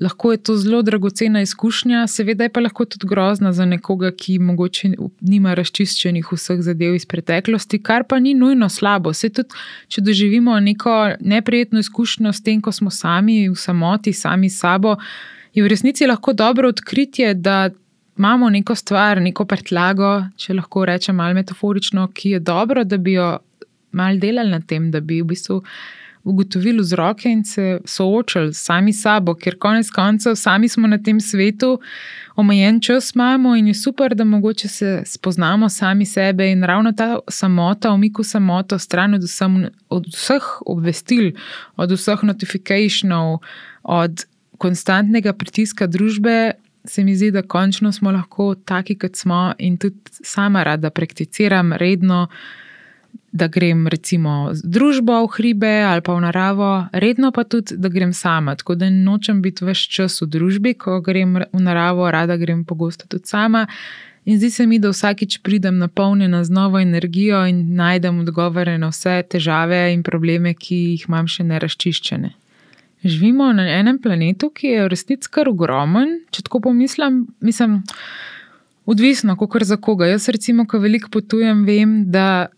Lahko 0.00 0.32
je 0.32 0.38
to 0.42 0.56
zelo 0.56 0.82
dragocena 0.82 1.40
izkušnja, 1.42 2.06
seveda 2.06 2.44
je 2.44 2.50
pa 2.50 2.60
lahko 2.60 2.84
tudi 2.84 3.06
grozna 3.06 3.52
za 3.52 3.64
nekoga, 3.64 4.10
ki 4.10 4.38
mogoče 4.38 4.90
nima 5.20 5.54
razčiščenih 5.54 6.32
vseh 6.32 6.62
zadev 6.64 6.96
iz 6.96 7.06
preteklosti, 7.06 7.78
kar 7.78 8.04
pa 8.08 8.18
ni 8.18 8.34
nujno 8.34 8.68
slabo. 8.68 9.12
Se 9.12 9.30
tudi, 9.30 9.54
če 9.88 10.02
doživimo 10.02 10.58
neko 10.60 10.96
neprijetno 11.20 11.78
izkušnjo 11.78 12.32
s 12.32 12.42
tem, 12.42 12.60
ko 12.60 12.72
smo 12.72 12.90
sami 12.90 13.46
v 13.48 13.54
samoti, 13.56 14.12
sami 14.12 14.50
s 14.50 14.58
sabo, 14.64 14.96
je 15.54 15.62
v 15.62 15.70
resnici 15.70 16.08
lahko 16.08 16.32
dobro 16.32 16.68
odkritje, 16.68 17.34
da 17.34 17.70
imamo 18.22 18.50
neko 18.50 18.74
stvar, 18.78 19.18
neko 19.22 19.44
prtljago, 19.50 20.12
če 20.38 20.54
lahko 20.54 20.84
rečem 20.86 21.16
malo 21.18 21.34
metaforično, 21.34 22.06
ki 22.14 22.36
je 22.36 22.40
dobro, 22.40 22.84
da 22.86 22.98
bi 22.98 23.16
jo 23.16 23.32
mal 23.98 24.20
delali 24.22 24.54
na 24.54 24.60
tem, 24.60 24.92
da 24.94 25.00
bi 25.02 25.18
v 25.22 25.32
bistvu 25.32 25.58
ugotovili 26.24 26.84
vzroke 26.84 27.26
in 27.30 27.42
se 27.44 27.80
soočali 27.84 28.54
sami 28.54 28.92
s 28.94 29.02
sabo, 29.02 29.34
ker 29.34 29.58
konec 29.58 29.90
koncev 29.90 30.36
sami 30.38 30.68
smo 30.70 30.86
na 30.86 31.00
tem 31.02 31.18
svetu, 31.20 31.80
omejen 32.38 32.78
čas 32.80 33.10
imamo 33.16 33.56
in 33.58 33.72
je 33.72 33.74
super, 33.74 34.14
da 34.14 34.24
mogoče 34.24 34.68
se 34.68 34.92
spoznamo 35.06 35.68
sami 35.68 36.06
sebe 36.06 36.46
in 36.52 36.62
ravno 36.62 36.92
ta 36.92 37.18
samota, 37.28 37.90
omiku 37.90 38.22
samoto, 38.22 38.78
stran 38.78 39.18
od, 39.18 39.26
vsem, 39.26 39.64
od 39.88 40.06
vseh 40.14 40.50
obvestil, 40.66 41.32
od 41.76 41.90
vseh 41.90 42.22
notifikacijev, 42.22 43.40
od 43.82 44.26
konstantnega 44.58 45.32
pritiska 45.32 45.86
družbe 45.86 46.52
se 46.84 47.04
mi 47.04 47.16
zdi, 47.16 47.30
da 47.30 47.42
končno 47.42 47.92
smo 47.92 48.10
lahko 48.10 48.54
taki, 48.54 48.98
kot 48.98 49.16
smo, 49.16 49.52
in 49.58 49.76
tudi 49.78 49.96
sama 50.24 50.62
rada 50.62 50.90
prakticiram 50.90 51.72
redno, 51.72 52.26
da 53.32 53.48
grem 53.48 53.86
recimo 53.88 54.50
z 54.52 54.60
družbo 54.64 55.22
v 55.24 55.28
hribe 55.32 55.72
ali 55.88 56.02
pa 56.04 56.12
v 56.12 56.20
naravo, 56.20 56.86
redno 56.92 57.32
pa 57.32 57.44
tudi, 57.44 57.76
da 57.76 57.88
grem 57.88 58.12
sama. 58.12 58.56
Tako 58.56 58.74
da 58.74 58.90
nočem 58.90 59.40
biti 59.42 59.64
več 59.64 59.86
čas 59.88 60.20
v 60.20 60.28
družbi, 60.28 60.74
ko 60.74 61.00
grem 61.00 61.38
v 61.40 61.60
naravo, 61.60 62.10
rada 62.10 62.36
grem 62.36 62.64
pogosto 62.64 63.08
tudi 63.08 63.26
sama. 63.26 63.66
In 64.24 64.38
zdi 64.38 64.50
se 64.50 64.66
mi, 64.66 64.78
da 64.78 64.92
vsakič 64.92 65.40
pridem 65.42 65.78
napolnjena 65.78 66.44
z 66.44 66.50
novo 66.50 66.78
energijo 66.78 67.40
in 67.46 67.74
najdem 67.74 68.20
odgovore 68.20 68.76
na 68.78 68.92
vse 68.92 69.22
težave 69.28 69.90
in 69.94 70.02
probleme, 70.02 70.54
ki 70.54 70.76
jih 70.92 71.08
imam 71.08 71.26
še 71.26 71.48
neraščiščene. 71.48 72.41
Živimo 73.04 73.52
na 73.52 73.66
enem 73.80 73.98
planetu, 73.98 74.50
ki 74.54 74.66
je 74.66 74.82
v 74.84 74.90
resnici 74.92 75.30
kar 75.30 75.50
ogromen. 75.50 76.20
Če 76.30 76.46
tako 76.46 76.60
pomislim, 76.68 77.24
mislim, 77.40 77.80
odvisno, 78.86 79.36
kako 79.36 79.64
za 79.66 79.76
koga. 79.76 80.06
Jaz, 80.06 80.28
recimo, 80.28 80.66
ko 80.66 80.78
veliko 80.78 81.10
potujem, 81.10 81.64
vem, 81.66 82.02
da 82.10 82.48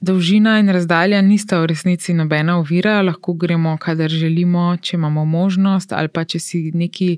Dolžina 0.00 0.60
in 0.62 0.70
razdalja 0.70 1.18
nista 1.26 1.58
v 1.58 1.66
resnici 1.72 2.12
nobena 2.14 2.54
ovira, 2.60 3.00
lahko 3.02 3.32
gremo, 3.34 3.72
kadar 3.82 4.10
želimo, 4.10 4.76
če 4.80 4.94
imamo 4.96 5.24
možnost, 5.26 5.92
ali 5.92 6.08
pa 6.08 6.22
če 6.22 6.38
si 6.38 6.60
neki 6.70 7.08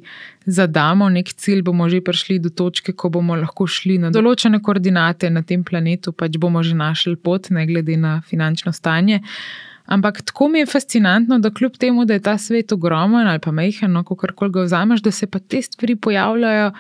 zadamo, 0.47 1.11
nek 1.13 1.29
cilj, 1.29 1.61
bomo 1.67 1.91
že 1.93 2.01
prišli 2.01 2.39
do 2.41 2.49
točke, 2.49 2.95
ko 2.97 3.11
bomo 3.13 3.37
lahko 3.37 3.67
šli 3.69 3.99
na 4.01 4.09
določene 4.11 4.63
koordinate 4.65 5.29
na 5.29 5.43
tem 5.45 5.61
planetu, 5.65 6.17
pač 6.17 6.41
bomo 6.41 6.63
že 6.65 6.73
našli 6.73 7.21
pot, 7.21 7.51
ne 7.53 7.67
glede 7.69 7.99
na 8.01 8.23
finančno 8.25 8.73
stanje. 8.73 9.21
Ampak 9.91 10.23
tako 10.23 10.49
mi 10.49 10.59
je 10.59 10.67
fascinantno, 10.67 11.39
da 11.39 11.51
kljub 11.51 11.77
temu, 11.77 12.05
da 12.05 12.15
je 12.15 12.23
ta 12.23 12.39
svet 12.39 12.73
ogromen 12.73 13.27
ali 13.27 13.39
pa 13.39 13.51
mehen, 13.51 13.93
no, 13.93 14.05
kako 14.05 14.27
koli 14.37 14.53
ga 14.53 14.63
vzameš, 14.63 15.03
da 15.03 15.11
se 15.11 15.27
pa 15.27 15.39
te 15.39 15.63
stvari 15.63 15.97
pojavljajo. 15.97 16.71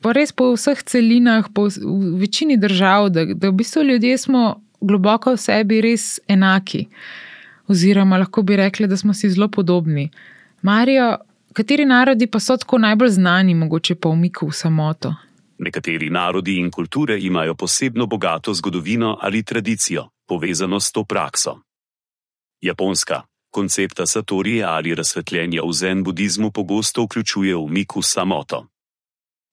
Pa 0.00 0.12
res 0.16 0.32
po 0.32 0.46
vseh 0.54 0.80
celinah, 0.82 1.50
po 1.54 1.66
večini 2.16 2.56
držav, 2.56 3.10
da, 3.12 3.26
da 3.34 3.50
v 3.50 3.52
bistvu 3.52 3.82
ljudje 3.82 4.16
smo 4.18 4.62
globoko 4.80 5.34
v 5.36 5.42
sebi 5.44 5.82
res 5.84 6.16
enaki. 6.28 6.86
Oziroma, 7.68 8.16
lahko 8.16 8.42
bi 8.42 8.56
rekli, 8.56 8.88
da 8.88 8.96
smo 8.96 9.14
si 9.14 9.28
zelo 9.28 9.50
podobni. 9.52 10.08
Marijo, 10.62 11.18
kateri 11.52 11.84
narodi 11.84 12.26
pa 12.26 12.40
so 12.40 12.56
tako 12.56 12.80
najbolj 12.80 13.18
znani, 13.20 13.54
mogoče 13.54 13.94
po 13.94 14.16
umiku 14.16 14.48
v 14.48 14.56
samoto? 14.56 15.14
Nekateri 15.58 16.08
narodi 16.10 16.56
in 16.56 16.70
kulture 16.70 17.20
imajo 17.20 17.54
posebno 17.54 18.06
bogato 18.06 18.54
zgodovino 18.54 19.18
ali 19.20 19.42
tradicijo, 19.42 20.08
povezano 20.26 20.80
s 20.80 20.92
to 20.92 21.04
prakso. 21.04 21.60
Japonska, 22.60 23.22
koncepta 23.50 24.06
satorije 24.06 24.64
ali 24.64 24.94
razsvetljenja 24.94 25.62
v 25.62 25.72
zen 25.72 26.04
budizmu 26.04 26.50
pogosto 26.50 27.02
vključuje 27.02 27.56
umik 27.56 27.96
v 27.96 28.02
samoto. 28.02 28.66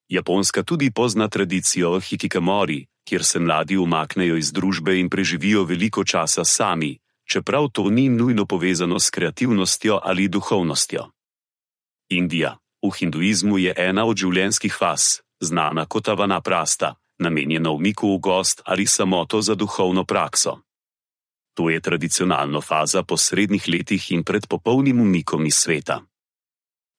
Japonska 0.10 0.64
tudi 0.64 0.92
pozna 0.92 1.28
tradicijo 1.28 2.00
hikikamori, 2.00 2.86
kjer 3.10 3.26
se 3.26 3.40
mladi 3.40 3.78
umaknejo 3.78 4.38
iz 4.38 4.52
družbe 4.52 5.00
in 5.00 5.10
preživijo 5.10 5.64
veliko 5.64 6.04
časa 6.04 6.46
sami, 6.46 6.98
čeprav 7.32 7.70
to 7.70 7.90
ni 7.90 8.10
nujno 8.10 8.46
povezano 8.46 9.00
s 9.00 9.10
kreativnostjo 9.10 10.00
ali 10.04 10.28
duhovnostjo. 10.28 11.12
Indija 12.10 12.58
v 12.84 12.92
hinduizmu 13.00 13.58
je 13.58 13.74
ena 13.78 14.06
od 14.06 14.18
življenjskih 14.18 14.74
faz, 14.74 15.20
znana 15.40 15.86
kot 15.86 16.08
avana 16.08 16.42
prasta, 16.42 16.96
namenjena 17.20 17.72
umiku 17.72 18.14
v 18.16 18.20
gost 18.20 18.62
ali 18.66 18.88
samoto 18.88 19.42
za 19.42 19.56
duhovno 19.56 20.06
prakso. 20.06 20.67
To 21.58 21.70
je 21.70 21.82
tradicionalno 21.82 22.62
faza 22.62 23.02
po 23.04 23.18
srednjih 23.18 23.66
letih 23.68 24.12
in 24.12 24.24
pred 24.24 24.46
popolnim 24.48 25.02
umikom 25.02 25.46
iz 25.46 25.56
sveta. 25.56 26.02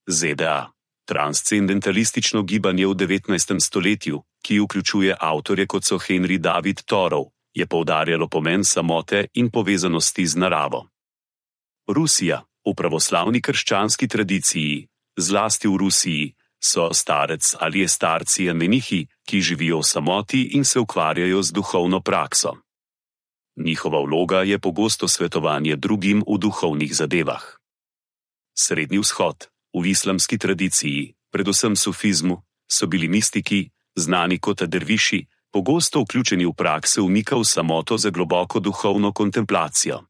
ZDA 0.07 0.73
Transcendentalistično 1.09 2.43
gibanje 2.43 2.87
v 2.87 2.95
19. 2.95 3.61
stoletju, 3.61 4.23
ki 4.43 4.59
vključuje 4.61 5.15
avtorje 5.21 5.67
kot 5.67 5.85
so 5.85 5.99
Henry 5.99 6.39
David 6.39 6.83
Thoreau, 6.85 7.31
je 7.55 7.67
poudarjalo 7.67 8.29
pomen 8.29 8.65
samote 8.65 9.27
in 9.35 9.51
povezanosti 9.51 10.27
z 10.27 10.37
naravo. 10.37 10.89
Rusija, 11.89 12.43
v 12.67 12.75
pravoslavni 12.75 13.41
krščanski 13.41 14.09
tradiciji, 14.09 14.87
zlasti 15.17 15.69
v 15.69 15.77
Rusiji, 15.77 16.35
so 16.61 16.91
starec 16.93 17.55
ali 17.61 17.81
je 17.81 17.89
starci 17.89 18.53
menihi, 18.53 19.07
ki 19.25 19.41
živijo 19.41 19.79
v 19.79 19.87
samoti 19.87 20.43
in 20.59 20.65
se 20.65 20.81
ukvarjajo 20.81 21.43
z 21.43 21.53
duhovno 21.53 22.01
prakso. 22.01 22.59
Njihova 23.59 24.01
vloga 24.01 24.43
je 24.43 24.59
pogosto 24.59 25.09
svetovanje 25.09 25.77
drugim 25.77 26.25
v 26.27 26.39
duhovnih 26.39 26.95
zadevah. 26.95 27.45
Srednji 28.59 28.99
vzhod, 28.99 29.49
V 29.75 29.85
islamski 29.87 30.39
tradiciji, 30.39 31.15
predvsem 31.31 31.77
sufizmu, 31.77 32.43
so 32.71 32.87
bili 32.87 33.09
mistiki, 33.09 33.71
znani 33.97 34.39
kot 34.39 34.63
derviši, 34.63 35.27
pogosto 35.53 36.01
vključeni 36.01 36.47
v 36.47 36.53
prakse 36.53 37.01
umika 37.01 37.37
v 37.37 37.45
samoto 37.45 37.99
za 37.99 38.11
globoko 38.11 38.61
duhovno 38.61 39.13
kontemplacijo. 39.13 40.01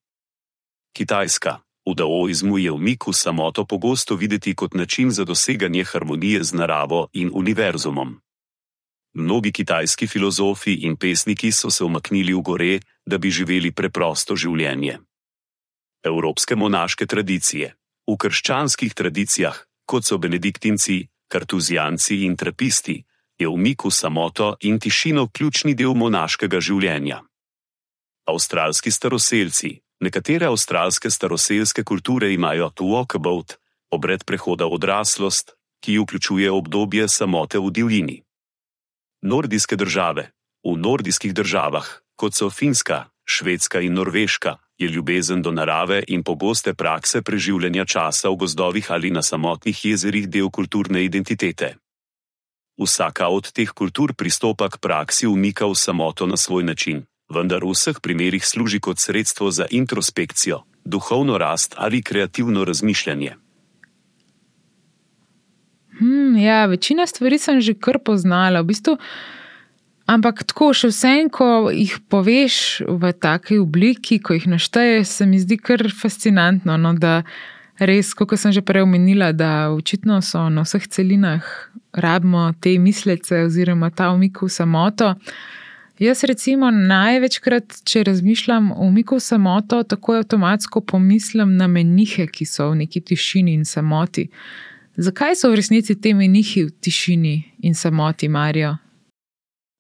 Kitajska, 0.93 1.59
v 1.87 1.95
daoizmu 1.95 2.59
je 2.59 2.71
umik 2.73 3.07
v 3.07 3.13
samoto 3.13 3.65
pogosto 3.65 4.15
videti 4.15 4.55
kot 4.55 4.75
način 4.75 5.11
za 5.11 5.25
doseganje 5.25 5.85
harmonije 5.85 6.45
z 6.45 6.53
naravo 6.53 7.09
in 7.13 7.31
univerzumom. 7.35 8.21
Mnogi 9.19 9.51
kitajski 9.53 10.07
filozofi 10.07 10.87
in 10.87 10.95
pesniki 10.97 11.51
so 11.53 11.71
se 11.71 11.85
umaknili 11.85 12.35
v 12.35 12.43
gore, 12.43 12.75
da 13.07 13.19
bi 13.19 13.31
živeli 13.31 13.73
preprosto 13.75 14.37
življenje. 14.37 14.99
Evropske 16.07 16.55
monaške 16.55 17.07
tradicije, 17.07 17.75
V 18.09 18.17
krščanskih 18.17 18.95
tradicijah, 18.97 19.57
kot 19.85 20.07
so 20.09 20.17
benediktinci, 20.17 21.03
kartuzijanci 21.29 22.23
in 22.25 22.37
trapisti, 22.41 23.05
je 23.37 23.49
umik 23.49 23.85
v 23.85 23.91
samoto 23.93 24.57
in 24.65 24.79
tišino 24.81 25.29
ključni 25.29 25.75
del 25.77 25.93
monaškega 25.93 26.57
življenja. 26.57 27.21
Avstralski 28.33 28.91
staroseljci, 28.91 29.75
nekatere 30.01 30.49
avstralske 30.49 31.11
staroseljske 31.11 31.85
kulture 31.85 32.33
imajo 32.33 32.73
walkabout, 32.81 33.59
obred 33.93 34.25
prehoda 34.25 34.65
v 34.65 34.81
odraslost, 34.81 35.53
ki 35.85 35.99
vključuje 36.01 36.51
obdobje 36.51 37.09
samote 37.09 37.61
v 37.61 37.71
divjini. 37.71 38.17
Nordijske 39.23 39.77
države, 39.77 40.31
v 40.65 40.77
nordijskih 40.79 41.35
državah, 41.35 41.87
kot 42.17 42.35
so 42.35 42.51
Finska, 42.51 43.05
Švedska 43.25 43.81
in 43.81 43.95
Norveška, 43.95 44.57
je 44.79 44.89
ljubezen 44.89 45.43
do 45.43 45.51
narave 45.51 46.05
in 46.09 46.23
pogoste 46.23 46.75
prakse 46.75 47.23
preživljanja 47.23 47.85
časa 47.85 48.29
v 48.29 48.37
gozdovih 48.37 48.91
ali 48.91 49.11
na 49.11 49.23
samotnih 49.23 49.85
jezerih 49.85 50.29
del 50.29 50.51
kulturne 50.51 51.05
identitete. 51.05 51.75
Vsaka 52.79 53.29
od 53.29 53.53
teh 53.53 53.71
kultur 53.71 54.15
pristopa 54.15 54.69
k 54.69 54.79
praksi 54.79 55.27
umika 55.27 55.67
v 55.67 55.75
samoto 55.75 56.27
na 56.27 56.37
svoj 56.37 56.65
način, 56.65 57.03
vendar 57.29 57.65
v 57.65 57.75
vseh 57.75 58.01
primerih 58.01 58.47
služi 58.47 58.81
kot 58.81 58.99
sredstvo 58.99 59.51
za 59.51 59.67
introspekcijo, 59.71 60.63
duhovno 60.85 61.39
rast 61.39 61.75
ali 61.77 62.03
kreativno 62.03 62.65
razmišljanje. 62.65 63.35
Hmm, 65.99 66.37
ja, 66.39 66.67
večina 66.67 67.07
stvari 67.07 67.39
sem 67.39 67.61
že 67.61 67.75
kar 67.75 67.99
poznala. 67.99 68.63
V 68.63 68.73
bistvu, 68.73 68.99
Ampak 70.09 70.41
tako, 70.49 70.71
še 70.73 70.89
vse, 70.89 71.11
ko 71.29 71.69
jih 71.69 71.99
poveš 72.09 72.81
v 72.89 73.11
taki 73.13 73.59
obliki, 73.61 74.17
ko 74.25 74.33
jih 74.33 74.47
našteješ, 74.49 75.05
se 75.05 75.27
mi 75.29 75.37
zdi 75.37 75.59
kar 75.61 75.85
fascinantno. 75.93 76.79
No, 76.81 76.95
da 76.97 77.21
res, 77.77 78.15
kot 78.17 78.33
sem 78.41 78.55
že 78.57 78.65
prej 78.65 78.87
omenila, 78.87 79.35
da 79.37 79.69
očitno 79.69 80.23
so 80.25 80.47
na 80.49 80.65
vseh 80.65 80.89
celinah 80.89 81.45
rabimo 81.93 82.55
te 82.61 82.79
mislice 82.81 83.45
oziroma 83.45 83.91
ta 83.93 84.09
umik 84.17 84.41
v 84.41 84.49
samoto. 84.49 85.13
Jaz, 86.01 86.23
recimo, 86.25 86.71
največkrat, 86.71 87.83
če 87.85 88.07
razmišljam 88.07 88.71
o 88.73 88.87
umiku 88.87 89.19
v 89.19 89.25
samoto, 89.29 89.83
tako 89.83 90.21
avtomatsko 90.23 90.81
pomislim 90.89 91.57
na 91.59 91.67
menihe, 91.69 92.29
ki 92.31 92.47
so 92.47 92.71
v 92.71 92.85
neki 92.85 93.03
tišini 93.13 93.59
in 93.59 93.69
samoti. 93.69 94.29
Zakaj 95.01 95.37
so 95.39 95.47
v 95.51 95.55
resnici 95.55 95.95
te 95.95 96.11
menihi 96.11 96.65
v 96.67 96.71
tišini 96.75 97.63
in 97.63 97.75
samoti, 97.75 98.29
Marijo? 98.29 98.77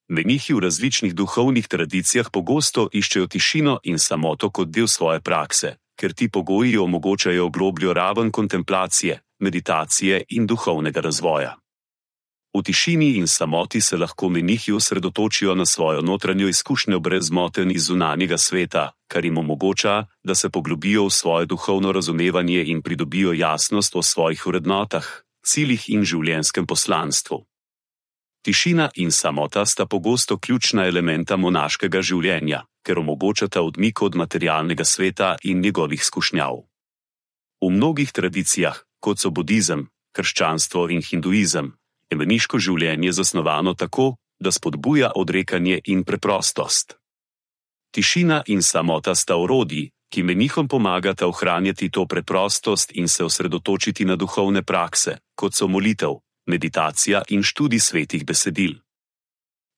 Menihi 0.08 0.54
v 0.54 0.60
različnih 0.62 1.14
duhovnih 1.14 1.66
tradicijah 1.66 2.30
pogosto 2.30 2.86
iščejo 2.92 3.26
tišino 3.26 3.74
in 3.90 3.98
samoto 3.98 4.50
kot 4.50 4.70
del 4.70 4.86
svoje 4.86 5.18
prakse, 5.20 5.74
ker 5.98 6.14
ti 6.14 6.30
pogoji 6.30 6.78
omogočajo 6.78 7.48
globljo 7.50 7.92
raven 7.98 8.30
kontemplacije, 8.30 9.18
meditacije 9.42 10.22
in 10.38 10.46
duhovnega 10.46 11.00
razvoja. 11.00 11.56
V 12.58 12.62
tišini 12.62 13.22
in 13.22 13.28
samoti 13.30 13.80
se 13.80 13.96
lahko 13.96 14.28
menihi 14.28 14.72
osredotočijo 14.72 15.54
na 15.54 15.66
svojo 15.66 16.02
notranjo 16.02 16.48
izkušnjo 16.48 16.98
brez 17.00 17.30
motenj 17.30 17.72
iz 17.74 17.84
zunanjega 17.86 18.38
sveta, 18.38 18.92
kar 19.06 19.24
jim 19.24 19.38
omogoča, 19.38 20.06
da 20.24 20.34
se 20.34 20.50
poglobijo 20.50 21.04
v 21.04 21.10
svoje 21.10 21.46
duhovno 21.46 21.92
razumevanje 21.92 22.64
in 22.66 22.82
pridobijo 22.82 23.32
jasnost 23.32 23.96
o 23.96 24.02
svojih 24.02 24.46
vrednotah, 24.46 25.06
ciljih 25.46 25.84
in 25.88 26.02
življenjskem 26.02 26.66
poslanstvu. 26.66 27.46
Tišina 28.42 28.90
in 28.94 29.12
samota 29.12 29.66
sta 29.66 29.86
pogosto 29.86 30.38
ključna 30.38 30.86
elementa 30.86 31.36
monaškega 31.36 32.02
življenja, 32.02 32.64
ker 32.82 32.98
omogočata 32.98 33.62
odmik 33.62 34.02
od 34.02 34.16
materialnega 34.16 34.84
sveta 34.84 35.36
in 35.42 35.60
njegovih 35.60 36.04
skušnjav. 36.04 36.58
V 37.62 37.70
mnogih 37.70 38.10
tradicijah, 38.12 38.82
kot 38.98 39.22
so 39.22 39.30
budizem, 39.30 39.90
krščanstvo 40.12 40.88
in 40.90 41.02
hinduizem, 41.02 41.78
je 42.10 42.16
meniško 42.16 42.58
življenje 42.58 43.12
zasnovano 43.12 43.74
tako, 43.74 44.16
da 44.40 44.52
spodbuja 44.52 45.12
odrekanje 45.14 45.80
in 45.84 46.04
preprostost. 46.04 46.96
Tišina 47.90 48.42
in 48.46 48.62
samota 48.62 49.14
sta 49.14 49.36
orodji, 49.36 49.90
ki 50.12 50.22
menihom 50.22 50.68
pomagata 50.68 51.26
ohranjati 51.26 51.90
to 51.90 52.06
preprostost 52.06 52.92
in 52.94 53.08
se 53.08 53.24
osredotočiti 53.24 54.04
na 54.04 54.16
duhovne 54.16 54.62
prakse, 54.62 55.18
kot 55.34 55.54
so 55.54 55.68
molitev, 55.68 56.20
meditacija 56.46 57.22
in 57.28 57.42
študij 57.42 57.80
svetih 57.80 58.24
besedil. 58.24 58.78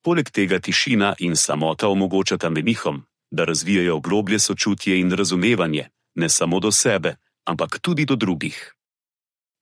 Poleg 0.02 0.30
tega 0.30 0.58
tišina 0.58 1.14
in 1.18 1.36
samota 1.36 1.88
omogočata 1.88 2.50
menihom, 2.50 3.02
da 3.30 3.44
razvijajo 3.44 4.00
globlje 4.00 4.38
sočutje 4.38 5.00
in 5.00 5.10
razumevanje, 5.12 5.88
ne 6.14 6.28
samo 6.28 6.60
do 6.60 6.72
sebe, 6.72 7.16
ampak 7.44 7.78
tudi 7.78 8.04
do 8.04 8.16
drugih. 8.16 8.74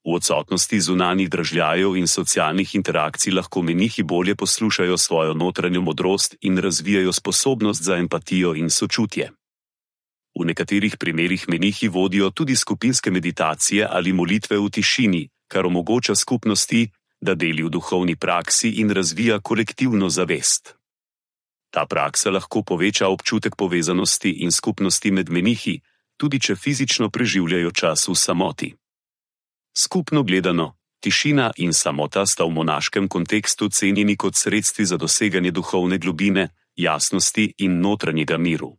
V 0.09 0.15
odsotnosti 0.17 0.81
zunanjih 0.81 1.29
držljajev 1.29 1.97
in 2.01 2.07
socialnih 2.09 2.75
interakcij 2.75 3.33
lahko 3.33 3.63
menihi 3.63 4.03
bolje 4.03 4.35
poslušajo 4.35 4.97
svojo 4.99 5.35
notranjo 5.35 5.81
modrost 5.81 6.37
in 6.41 6.59
razvijajo 6.59 7.13
sposobnost 7.13 7.83
za 7.83 7.97
empatijo 7.97 8.55
in 8.55 8.71
sočutje. 8.71 9.31
V 10.41 10.45
nekaterih 10.45 10.97
primerjih 10.97 11.45
menihi 11.49 11.89
vodijo 11.89 12.31
tudi 12.31 12.57
skupinske 12.57 13.11
meditacije 13.11 13.87
ali 13.91 14.13
molitve 14.13 14.59
v 14.59 14.71
tišini, 14.71 15.29
kar 15.49 15.67
omogoča 15.67 16.15
skupnosti, 16.15 16.89
da 17.21 17.35
deli 17.35 17.63
v 17.63 17.69
duhovni 17.69 18.17
praksi 18.17 18.71
in 18.81 18.91
razvija 18.91 19.41
kolektivno 19.41 20.09
zavest. 20.09 20.75
Ta 21.71 21.87
praksa 21.87 22.31
lahko 22.31 22.63
poveča 22.63 23.09
občutek 23.09 23.57
povezanosti 23.57 24.31
in 24.31 24.53
skupnosti 24.53 25.11
med 25.11 25.31
menihi, 25.31 25.81
tudi 26.17 26.41
če 26.41 26.57
fizično 26.57 27.11
preživljajo 27.11 27.71
čas 27.71 28.09
v 28.09 28.15
samoti. 28.15 28.75
Skupno 29.81 30.23
gledano, 30.23 30.75
tišina 31.01 31.53
in 31.57 31.73
samota 31.73 32.27
sta 32.27 32.45
v 32.45 32.51
monaškem 32.51 33.09
kontekstu 33.09 33.69
cenjeni 33.69 34.17
kot 34.17 34.35
sredstvi 34.35 34.85
za 34.85 34.97
doseganje 34.97 35.51
duhovne 35.51 35.99
globine, 35.99 36.49
jasnosti 36.77 37.53
in 37.59 37.81
notranjega 37.81 38.39
miru. 38.39 38.73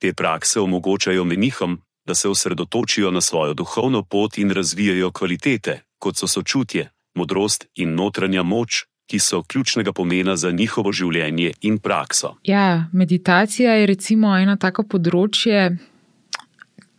Te 0.00 0.14
prakse 0.14 0.60
omogočajo 0.60 1.24
menihom, 1.24 1.76
da 2.06 2.14
se 2.14 2.28
osredotočijo 2.28 3.10
na 3.10 3.20
svojo 3.20 3.54
duhovno 3.54 4.02
pot 4.02 4.38
in 4.38 4.50
razvijajo 4.50 5.10
kvalitete, 5.12 5.80
kot 5.98 6.16
so 6.16 6.26
sočutje, 6.26 6.88
modrost 7.14 7.66
in 7.74 7.94
notranja 7.94 8.42
moč, 8.42 8.86
ki 9.10 9.18
so 9.18 9.42
ključnega 9.42 9.92
pomena 9.92 10.36
za 10.36 10.50
njihovo 10.50 10.92
življenje 10.92 11.52
in 11.60 11.78
prakso. 11.78 12.36
Ja, 12.42 12.88
meditacija 12.92 13.72
je 13.72 13.86
recimo 13.86 14.36
eno 14.38 14.56
tako 14.56 14.82
področje, 14.88 15.76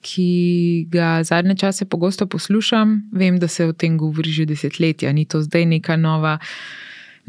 ki 0.01 0.87
ga 0.91 1.23
zadnje 1.23 1.55
čase 1.55 1.85
pogosto 1.85 2.27
poslušam. 2.27 3.09
Vem, 3.11 3.39
da 3.39 3.47
se 3.47 3.65
o 3.65 3.73
tem 3.73 3.97
govori 3.97 4.31
že 4.31 4.45
desetletja, 4.45 5.11
ni 5.11 5.25
to 5.25 5.41
zdaj 5.41 5.65
neka 5.65 5.95
nova. 5.95 6.37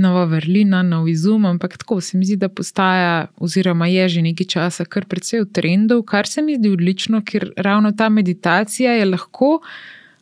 Nova 0.00 0.24
vrlina, 0.24 0.78
nov 0.82 1.08
izum, 1.12 1.44
ampak 1.44 1.74
tako 1.76 1.98
se 2.00 2.16
mi 2.16 2.24
zdi, 2.24 2.38
da 2.40 2.48
postaja, 2.48 3.26
oziroma 3.36 3.84
je 3.86 4.08
že 4.08 4.22
nekaj 4.22 4.46
časa, 4.48 4.84
kar 4.88 5.04
precej 5.04 5.42
v 5.42 5.48
trendu, 5.52 5.98
kar 6.02 6.26
se 6.26 6.40
mi 6.42 6.56
zdi 6.56 6.70
odlično, 6.72 7.20
ker 7.20 7.50
ravno 7.56 7.92
ta 7.92 8.08
meditacija 8.08 8.94
je 8.96 9.04
lahko 9.04 9.58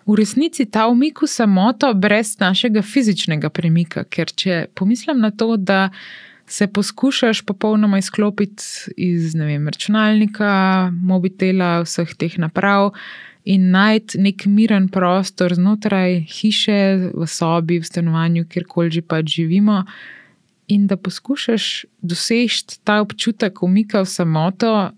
v 0.09 0.17
resnici 0.17 0.65
ta 0.65 0.89
umik 0.89 1.23
v 1.23 1.29
samoto 1.29 1.93
brez 1.95 2.39
našega 2.41 2.83
fizičnega 2.83 3.51
premika. 3.53 4.03
Ker 4.05 4.33
če 4.33 4.67
pomislim 4.75 5.21
na 5.21 5.31
to, 5.31 5.57
da 5.57 5.91
se 6.49 6.67
poskušaš 6.67 7.43
popolnoma 7.43 7.99
izklopiti 7.99 8.65
iz 8.97 9.35
vem, 9.35 9.69
računalnika, 9.69 10.91
mobitela, 10.91 11.83
vseh 11.85 12.15
teh 12.17 12.39
naprav 12.39 12.93
in 13.45 13.71
najti 13.71 14.21
nek 14.21 14.47
miren 14.47 14.89
prostor 14.89 15.55
znotraj 15.55 16.21
hiše, 16.29 17.11
v 17.15 17.27
sobi, 17.27 17.79
v 17.81 17.85
stanovanju, 17.85 18.45
kjerkoli 18.49 18.91
že 18.91 19.03
pač 19.03 19.37
živimo. 19.37 19.85
In 20.69 20.87
da 20.87 20.97
poskušaš 20.97 21.85
doseči 22.03 22.81
ta 22.85 23.01
občutek 23.01 23.63
umika 23.63 24.03
v 24.05 24.09
samoto 24.09 24.91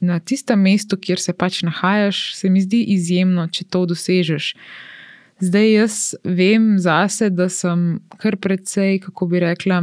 na 0.00 0.18
tistem 0.18 0.60
mestu, 0.62 0.96
kjer 0.96 1.18
se 1.18 1.32
pač 1.32 1.62
nahajaš, 1.62 2.34
se 2.34 2.50
mi 2.50 2.62
zdi 2.62 2.84
izjemno, 2.94 3.48
če 3.48 3.64
to 3.64 3.86
dosežeš. 3.86 4.54
Zdaj 5.40 5.72
jaz 5.72 5.96
vem 6.24 6.78
zase, 6.78 7.30
da 7.30 7.48
sem 7.48 8.00
kar 8.22 8.36
precej, 8.36 9.00
kako 9.00 9.26
bi 9.26 9.40
rekla, 9.40 9.82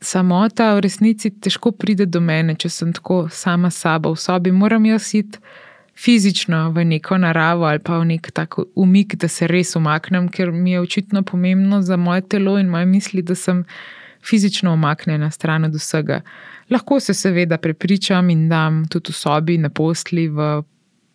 samota 0.00 0.74
v 0.74 0.80
resnici 0.86 1.30
težko 1.30 1.72
pride 1.72 2.06
do 2.06 2.20
mene, 2.20 2.54
če 2.54 2.70
sem 2.70 2.92
tako 2.92 3.26
sama 3.32 3.70
sabo 3.70 4.12
v 4.14 4.20
sobi. 4.20 4.52
Moram 4.52 4.84
jaz 4.86 5.14
iti 5.14 5.38
fizično 5.96 6.70
v 6.76 6.84
neko 6.84 7.18
naravo 7.18 7.64
ali 7.64 7.80
pa 7.80 7.98
v 7.98 8.04
nek 8.12 8.30
tak 8.36 8.58
umik, 8.76 9.16
da 9.16 9.28
se 9.28 9.48
res 9.48 9.76
umaknem, 9.76 10.28
ker 10.28 10.52
mi 10.52 10.76
je 10.76 10.80
očitno 10.80 11.22
pomembno 11.22 11.82
za 11.82 11.96
moje 11.96 12.26
telo 12.28 12.58
in 12.58 12.68
moje 12.68 12.86
misli, 12.86 13.22
da 13.22 13.34
sem 13.34 13.64
fizično 14.26 14.74
umaknjena 14.74 15.30
stran 15.30 15.64
od 15.64 15.74
vsega. 15.74 16.20
Lahko 16.70 17.00
se 17.00 17.14
seveda 17.14 17.58
prepričam 17.58 18.30
in 18.30 18.48
dam 18.48 18.84
tudi 18.88 19.12
v 19.12 19.16
sobi 19.16 19.58
na 19.58 19.70
postli 19.70 20.28
v 20.28 20.62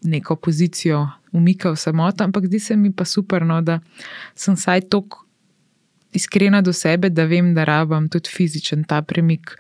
neko 0.04 0.36
pozicijo 0.36 1.08
umika 1.32 1.72
v 1.72 1.76
samoto, 1.76 2.24
ampak 2.24 2.46
zdi 2.46 2.60
se 2.60 2.76
mi 2.76 2.92
pa 2.92 3.06
super, 3.06 3.46
no, 3.46 3.62
da 3.62 3.80
sem 4.36 4.56
saj 4.58 4.82
toliko 4.90 5.21
iskrena 6.14 6.62
do 6.62 6.74
sebe, 6.74 7.10
da 7.10 7.26
vem, 7.26 7.54
da 7.54 7.64
rabim 7.64 8.10
tudi 8.10 8.30
fizičen 8.30 8.84
ta 8.84 9.02
premik. 9.02 9.56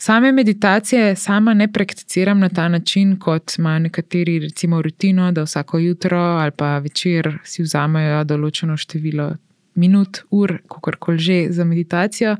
Same 0.00 0.32
meditacije 0.32 1.16
sama 1.16 1.54
ne 1.54 1.72
prakticiram 1.72 2.40
na 2.40 2.48
ta 2.48 2.68
način, 2.68 3.18
kot 3.18 3.58
imajo 3.58 3.78
nekateri, 3.78 4.38
recimo, 4.38 4.82
rutino, 4.82 5.32
da 5.32 5.42
vsako 5.42 5.78
jutro 5.78 6.18
ali 6.18 6.50
pa 6.56 6.78
večer 6.78 7.38
si 7.44 7.62
vzamejo 7.62 8.24
določeno 8.24 8.76
število 8.76 9.34
minut, 9.74 10.22
ur, 10.30 10.58
kako 10.68 10.92
koli 10.98 11.18
že 11.18 11.46
za 11.50 11.64
meditacijo. 11.64 12.36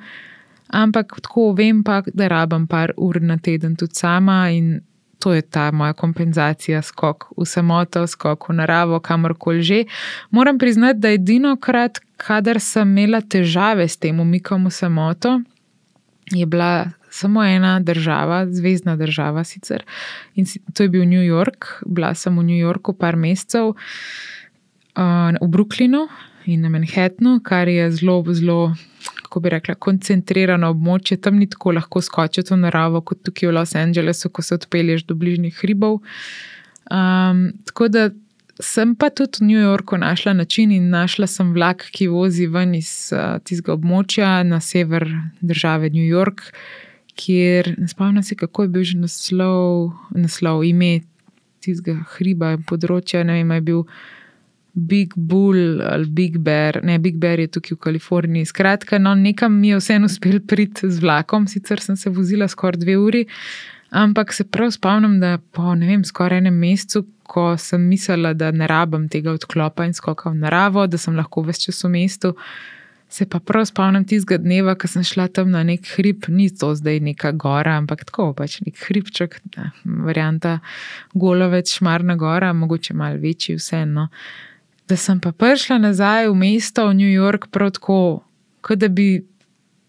Ampak 0.69 1.21
tako 1.21 1.53
vem 1.53 1.83
pa, 1.85 2.03
da 2.15 2.29
rabim 2.29 2.67
par 2.67 2.93
ur 2.97 3.21
na 3.23 3.37
teden 3.39 3.77
tudi 3.77 3.95
sama 3.95 4.51
in 4.51 4.81
to 5.21 5.33
je 5.37 5.43
ta 5.43 5.71
moja 5.71 5.93
kompenzacija, 5.93 6.83
skok 6.83 7.29
v 7.37 7.47
samoto, 7.47 8.07
skok 8.07 8.49
v 8.49 8.57
naravo, 8.63 9.01
kamorkoli 9.01 9.63
že. 9.63 9.85
Moram 10.31 10.59
priznati, 10.59 11.01
da 11.01 11.13
edino 11.13 11.57
krat, 11.57 12.01
kadar 12.17 12.61
sem 12.61 12.89
imela 12.89 13.21
težave 13.21 13.89
s 13.89 14.01
tem 14.01 14.21
umikom 14.21 14.67
v 14.67 14.73
samoto, 14.73 15.41
je 16.33 16.47
bila 16.47 16.91
samo 17.11 17.45
ena 17.45 17.81
država, 17.81 18.47
zvezdna 18.47 18.97
država 18.97 19.45
sicer. 19.45 19.85
In 20.35 20.47
to 20.75 20.83
je 20.83 20.89
bil 20.89 21.05
New 21.05 21.25
York. 21.25 21.83
Bila 21.87 22.15
sem 22.15 22.39
v 22.39 22.45
New 22.45 22.59
Yorku 22.59 22.93
par 22.93 23.17
mesecev, 23.17 23.75
uh, 24.97 25.35
v 25.41 25.49
Brooklynu 25.49 26.07
in 26.47 26.63
na 26.63 26.69
Manhattnu, 26.69 27.41
kar 27.43 27.69
je 27.69 27.91
zelo, 27.91 28.25
zelo 28.33 28.75
kako 29.31 29.41
bi 29.41 29.51
rekla, 29.55 29.77
koncentrirano 29.79 30.73
območje, 30.75 31.21
tam 31.23 31.37
ni 31.39 31.47
tako 31.47 31.77
lahko 31.77 32.01
skočiti 32.03 32.51
v 32.51 32.57
naravo 32.65 32.99
kot 33.07 33.21
tukaj 33.23 33.47
v 33.47 33.53
Los 33.55 33.77
Angelesu, 33.79 34.27
ko 34.35 34.43
se 34.43 34.57
odpelješ 34.59 35.05
do 35.07 35.15
bližnjih 35.15 35.55
hribov. 35.63 36.01
Um, 36.91 37.45
tako 37.69 37.87
da 37.89 38.09
sem 38.59 38.97
pa 38.99 39.13
tudi 39.15 39.39
v 39.39 39.47
New 39.53 39.61
Yorku 39.61 39.97
našla 40.03 40.33
način 40.35 40.73
in 40.75 40.91
našla 40.91 41.31
sem 41.31 41.53
vlak, 41.55 41.87
ki 41.95 42.09
vozi 42.11 42.49
ven 42.51 42.75
iz 42.75 42.91
uh, 43.15 43.39
tistega 43.39 43.77
območja 43.79 44.43
na 44.43 44.59
sever 44.61 45.07
države 45.41 45.93
New 45.95 46.11
York, 46.11 46.51
kjer 47.15 47.77
ne 47.79 47.87
spomnim 47.89 48.27
se, 48.27 48.35
kako 48.35 48.67
je 48.67 48.69
bil 48.69 48.83
že 48.83 48.99
naslov, 48.99 49.93
naslov 50.11 50.65
ime 50.67 51.05
tistega 51.63 52.01
hriba 52.17 52.57
in 52.59 52.67
področja, 52.67 53.23
ne 53.23 53.39
vem, 53.39 53.55
je 53.61 53.67
bil. 53.71 53.87
Big 54.73 55.13
Bull 55.17 55.83
ali 55.83 56.07
Big 56.07 56.39
Bear, 56.39 56.81
ne 56.85 56.99
Big 56.99 57.17
Bear 57.17 57.41
je 57.41 57.47
tukaj 57.47 57.77
v 57.77 57.81
Kaliforniji. 57.81 58.47
Skratka, 58.47 58.99
no, 58.99 59.15
nekam 59.15 59.59
mi 59.61 59.69
je 59.69 59.81
vseeno 59.81 60.07
uspel 60.07 60.41
priti 60.41 60.91
z 60.91 61.03
vlakom, 61.03 61.47
sicer 61.49 61.81
sem 61.81 61.97
se 61.97 62.11
vozila 62.11 62.49
skoraj 62.49 62.81
dve 62.81 62.97
uri, 62.99 63.25
ampak 63.91 64.33
se 64.33 64.45
prav 64.45 64.71
spomnim, 64.71 65.19
da 65.21 65.39
po 65.53 65.75
ne 65.75 65.87
vem, 65.87 66.05
skoraj 66.05 66.39
enem 66.39 66.59
mesecu, 66.59 67.05
ko 67.31 67.55
sem 67.59 67.83
mislila, 67.87 68.33
da 68.35 68.51
ne 68.51 68.67
rabim 68.67 69.09
tega 69.09 69.33
odklopa 69.35 69.87
in 69.87 69.95
skoka 69.95 70.31
v 70.31 70.43
naravo, 70.43 70.87
da 70.87 70.99
sem 70.99 71.17
lahko 71.17 71.45
več 71.47 71.67
čas 71.67 71.85
v 71.85 71.95
mestu. 71.95 72.35
Se 73.11 73.27
pa 73.27 73.41
prav 73.43 73.65
spomnim 73.67 74.05
tistega 74.07 74.39
dneva, 74.39 74.77
ko 74.79 74.87
sem 74.87 75.03
šla 75.07 75.27
tam 75.35 75.51
na 75.51 75.65
nek 75.67 75.87
hrib, 75.97 76.29
ni 76.31 76.47
to 76.51 76.71
zdaj 76.79 77.01
neka 77.03 77.33
gora, 77.35 77.75
ampak 77.83 78.05
tako 78.07 78.29
pač 78.39 78.61
nek 78.63 78.79
hribček, 78.87 79.41
ne, 79.57 79.73
varianta 80.07 80.61
Golovec, 81.15 81.73
Šmarna 81.75 82.15
gora, 82.15 82.53
mogoče 82.55 82.95
malo 82.95 83.19
večji, 83.19 83.57
vseeno. 83.59 84.07
Da 84.91 84.97
sem 84.99 85.21
pa 85.23 85.31
prišla 85.31 85.79
nazaj 85.79 86.27
v 86.27 86.35
mesto, 86.35 86.89
v 86.91 86.99
New 86.99 87.13
York, 87.13 87.47
prav 87.55 87.77
tako, 87.79 88.27
kot 88.59 88.81
da 88.83 88.89
bi 88.91 89.23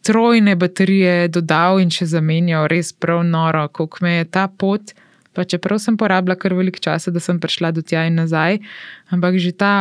trojne 0.06 0.54
baterije 0.56 1.26
dodal 1.34 1.82
in 1.82 1.90
še 1.90 2.06
zamenjal, 2.12 2.68
res 2.70 2.92
prav 2.94 3.24
noro, 3.26 3.66
kako 3.74 4.06
me 4.06 4.20
je 4.20 4.28
ta 4.30 4.46
pot. 4.46 4.94
Pa 5.34 5.42
čeprav 5.42 5.80
sem 5.82 5.98
porabila 5.98 6.36
kar 6.38 6.54
velik 6.54 6.78
čas, 6.84 7.10
da 7.10 7.24
sem 7.24 7.40
prišla 7.42 7.72
do 7.74 7.82
tja 7.82 8.04
in 8.06 8.20
nazaj, 8.22 8.60
ampak 9.10 9.40
že 9.42 9.56
ta 9.58 9.74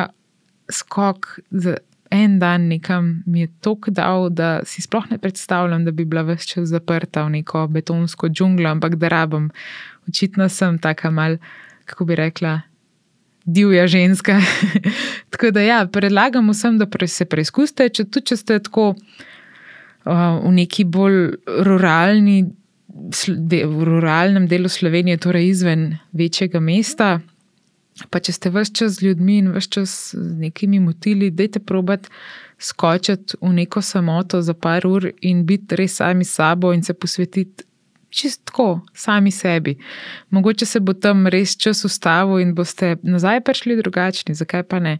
skok 0.72 1.36
za 1.50 1.76
en 2.10 2.38
dan 2.40 2.70
nekam 2.72 3.22
mi 3.26 3.44
je 3.44 3.50
tako 3.60 3.92
dal, 3.92 4.30
da 4.30 4.62
si 4.64 4.80
sploh 4.82 5.04
ne 5.10 5.18
predstavljam, 5.18 5.84
da 5.84 5.92
bi 5.92 6.08
bila 6.08 6.24
več 6.24 6.48
čas 6.54 6.72
zaprta 6.72 7.26
v 7.28 7.36
neko 7.36 7.66
betonsko 7.68 8.32
džunglo, 8.32 8.72
ampak 8.72 8.96
da 8.96 9.12
rabim. 9.12 9.50
Očitno 10.08 10.48
sem 10.48 10.80
taka 10.80 11.10
mal, 11.10 11.36
kako 11.84 12.08
bi 12.08 12.16
rekla, 12.16 12.62
divja 13.44 13.86
ženska. 13.86 14.40
tako 15.30 15.50
da 15.50 15.60
ja, 15.60 15.86
predlagam 15.92 16.50
vsem, 16.50 16.78
da 16.78 16.86
pre, 16.86 17.08
se 17.08 17.24
preizkusite, 17.24 17.88
če 17.88 18.04
tudi 18.04 18.32
če 18.32 18.36
ste 18.36 18.58
tako 18.58 18.92
uh, 18.94 20.40
v 20.44 20.54
neki 20.62 20.84
bolj 20.84 21.36
ruralni. 21.66 22.42
V 22.90 23.84
ruralnem 23.86 24.48
delu 24.50 24.68
Slovenije, 24.68 25.16
torej 25.22 25.46
izven 25.48 25.84
večjega 26.12 26.60
mesta, 26.60 27.20
pa 28.10 28.18
če 28.20 28.34
ste 28.34 28.50
vse 28.50 28.74
čas 28.74 28.98
z 28.98 29.06
ljudmi 29.06 29.36
in 29.40 29.52
vse 29.54 29.70
čas 29.76 29.92
z 30.12 30.34
nekimi 30.42 30.80
motili, 30.82 31.30
dajte 31.30 31.62
probat 31.62 32.10
skočiti 32.60 33.38
v 33.40 33.52
neko 33.62 33.82
samoto 33.82 34.42
za 34.42 34.54
par 34.54 34.86
ur 34.86 35.06
in 35.22 35.46
biti 35.46 35.78
res 35.78 35.96
sami 36.02 36.26
sabo 36.26 36.74
in 36.74 36.82
se 36.82 36.94
posvetiti 36.94 37.64
čistko, 38.10 38.80
sami 38.94 39.30
sebi. 39.30 39.76
Mogoče 40.30 40.66
se 40.66 40.80
bo 40.80 40.92
tam 40.92 41.26
res 41.26 41.56
čas 41.56 41.84
ustavil 41.84 42.40
in 42.40 42.54
boste 42.54 42.96
nazaj 43.02 43.40
prišli 43.40 43.76
drugačni, 43.76 44.34
zakaj 44.34 44.62
pa 44.62 44.78
ne. 44.78 44.98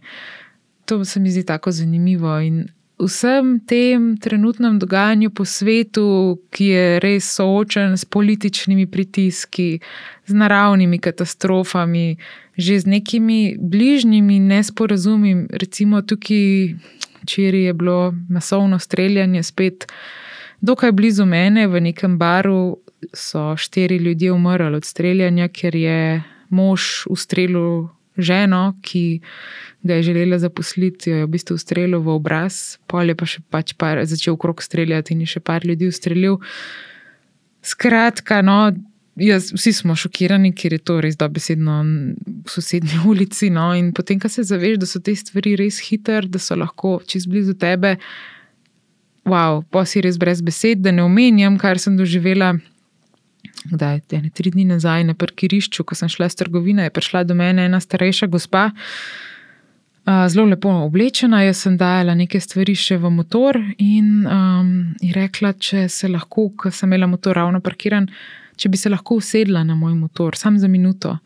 To 0.85 1.05
se 1.05 1.19
mi 1.19 1.31
zdi 1.31 1.45
tako 1.45 1.71
zanimivo. 1.71 2.39
In 2.39 2.67
vsem 2.99 3.59
tem 3.65 4.17
trenutnem 4.17 4.79
dogajanju 4.79 5.29
po 5.29 5.45
svetu, 5.45 6.39
ki 6.51 6.65
je 6.65 6.99
res 6.99 7.27
soočen 7.35 7.97
s 7.97 8.05
političnimi 8.05 8.87
pritiski, 8.87 9.79
z 10.25 10.33
naravnimi 10.33 10.99
katastrofami, 10.99 12.17
že 12.57 12.79
z 12.79 12.85
nekimi 12.85 13.57
bližnjimi 13.59 14.39
nesporazumi, 14.39 15.47
recimo 15.49 16.01
tukaj, 16.01 16.75
včeraj 17.23 17.61
je 17.61 17.73
bilo 17.73 18.13
masovno 18.29 18.79
streljanje 18.79 19.43
spet. 19.43 19.87
Dokaj 20.61 20.91
blizu 20.91 21.25
mene, 21.25 21.67
v 21.67 21.81
nekem 21.81 22.17
baru, 22.17 22.77
so 23.13 23.55
štiri 23.57 23.97
ljudje 23.97 24.31
umrli 24.31 24.75
od 24.75 24.85
streljanja, 24.85 25.47
ker 25.47 25.75
je 25.75 26.23
mož 26.49 27.07
ustrelil 27.09 27.87
ženo, 28.17 28.75
ki 28.81 29.19
ga 29.83 29.93
je 29.93 30.03
želela 30.03 30.39
zaposliti, 30.39 31.09
jo 31.09 31.15
je 31.17 31.25
v 31.25 31.29
bistvu 31.29 31.55
ustrelil 31.55 31.99
v 31.99 32.15
obraz, 32.15 32.77
pol 32.87 33.09
je 33.09 33.15
pa 33.17 33.25
še 33.25 33.41
pač 33.49 33.73
par, 33.73 34.03
začel 34.05 34.37
krok 34.37 34.61
streljati 34.61 35.15
in 35.15 35.25
je 35.25 35.35
še 35.35 35.41
par 35.43 35.65
ljudi 35.65 35.89
ustrelil. 35.89 36.39
Skratka, 37.61 38.41
no. 38.41 38.71
Jaz, 39.21 39.49
vsi 39.51 39.73
smo 39.75 39.93
šokirani, 39.99 40.53
ker 40.55 40.77
je 40.77 40.79
to 40.87 40.95
res 41.03 41.17
dobesedno 41.19 41.81
v 41.83 42.49
sosednji 42.49 43.01
ulici. 43.11 43.51
No? 43.53 43.71
In 43.75 43.91
potem, 43.93 44.19
ko 44.21 44.31
se 44.31 44.45
zavedeš, 44.47 44.79
da 44.81 44.87
so 44.89 45.01
te 45.03 45.15
stvari 45.15 45.57
res 45.59 45.81
hitre, 45.83 46.23
da 46.31 46.39
so 46.39 46.55
lahko 46.57 46.99
čez 47.05 47.27
blizu 47.29 47.57
tebe, 47.59 47.97
wow, 49.27 49.61
pa 49.69 49.83
si 49.85 50.01
res 50.01 50.17
brez 50.17 50.41
besed, 50.41 50.81
da 50.81 50.95
ne 50.95 51.03
omenjam, 51.03 51.59
kar 51.61 51.79
sem 51.79 51.97
doživela 51.99 52.55
kdaj, 53.65 53.99
ene 54.11 54.29
tri 54.29 54.51
dni 54.51 54.65
nazaj 54.65 55.03
na 55.03 55.13
parkirišču, 55.13 55.83
ko 55.83 55.95
sem 55.95 56.09
šla 56.09 56.29
iz 56.29 56.35
trgovine, 56.35 56.87
je 56.87 56.93
prišla 56.93 57.23
do 57.23 57.35
mene 57.37 57.65
ena 57.69 57.79
starejša 57.79 58.27
gospa, 58.27 58.69
zelo 60.05 60.45
lepo 60.49 60.69
oblečena. 60.69 61.43
Jaz 61.43 61.63
sem 61.65 61.77
dajala 61.77 62.15
nekaj 62.17 62.41
stvari 62.41 62.75
še 62.75 62.97
v 62.97 63.11
motor 63.13 63.59
in 63.77 64.25
um, 64.25 64.71
je 65.01 65.13
rekla, 65.13 65.53
če 65.53 65.87
se 65.89 66.09
lahko, 66.09 66.49
ko 66.57 66.71
sem 66.71 66.89
imela 66.89 67.09
motor 67.09 67.37
ravno 67.37 67.61
parkiran, 67.61 68.09
če 68.57 68.69
bi 68.69 68.77
se 68.77 68.89
lahko 68.89 69.19
usedla 69.21 69.63
na 69.67 69.75
moj 69.75 69.95
motor, 69.99 70.37
sam 70.37 70.57
za 70.59 70.67
minuto. 70.67 71.17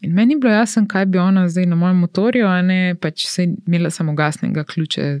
In 0.00 0.14
meni 0.14 0.36
je 0.36 0.40
bilo 0.40 0.52
jasno, 0.52 0.86
kaj 0.88 1.06
bi 1.10 1.18
ona 1.18 1.48
zdaj 1.48 1.66
na 1.66 1.76
mojem 1.76 2.04
motorju, 2.06 2.46
a 2.46 2.60
ne 2.62 2.94
pač 3.00 3.26
se 3.26 3.48
imela 3.66 3.90
samo 3.90 4.14
gasnega 4.14 4.64
ključe. 4.64 5.18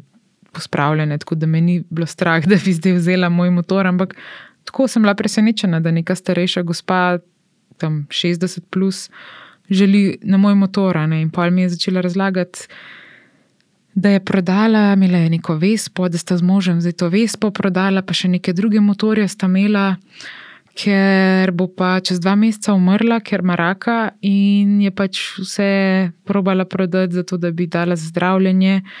Pospravljene, 0.48 1.18
tako 1.20 1.36
da 1.36 1.46
me 1.46 1.60
ni 1.60 1.74
bilo 1.90 2.06
strah, 2.08 2.40
da 2.50 2.56
bi 2.64 2.72
zdaj 2.72 2.94
vzela 2.96 3.28
moj 3.28 3.50
motor, 3.52 3.86
ampak 3.86 4.14
tako 4.68 4.88
sem 4.88 5.02
bila 5.02 5.14
presenečena, 5.16 5.80
da 5.80 5.90
neka 5.90 6.14
starejša 6.14 6.62
gospa, 6.62 7.18
tam 7.80 8.06
60 8.10 8.60
plus, 8.70 9.10
želi 9.70 10.18
na 10.22 10.36
moj 10.36 10.54
motor. 10.54 10.96
Ne? 11.08 11.22
In 11.22 11.30
pa 11.30 11.50
mi 11.50 11.62
je 11.62 11.68
začela 11.68 12.00
razlagati, 12.00 12.66
da 13.94 14.10
je 14.10 14.24
prodala, 14.24 14.92
imela 14.92 15.18
je 15.18 15.30
neko 15.30 15.54
vespo, 15.56 16.08
da 16.08 16.18
sta 16.18 16.36
z 16.36 16.42
možem 16.42 16.80
zdaj 16.80 16.92
to 16.92 17.08
vespo 17.08 17.50
prodala, 17.50 18.02
pa 18.02 18.14
še 18.14 18.28
neke 18.28 18.52
druge 18.52 18.80
motorje 18.80 19.28
sta 19.28 19.48
imela. 19.48 19.94
Ker 20.78 21.50
bo 21.56 21.66
pa 21.66 21.96
čez 22.04 22.20
dva 22.20 22.36
meseca 22.38 22.76
umrla, 22.76 23.18
ker 23.24 23.40
ima 23.42 23.56
raka, 23.58 24.10
in 24.22 24.82
je 24.84 24.92
pač 24.94 25.22
vse 25.40 25.70
probala 26.28 26.68
prodati, 26.68 27.16
zato 27.16 27.40
da 27.40 27.50
bi 27.50 27.66
dala 27.66 27.96
zdravljenje. 27.96 28.82
Uh, 28.84 28.92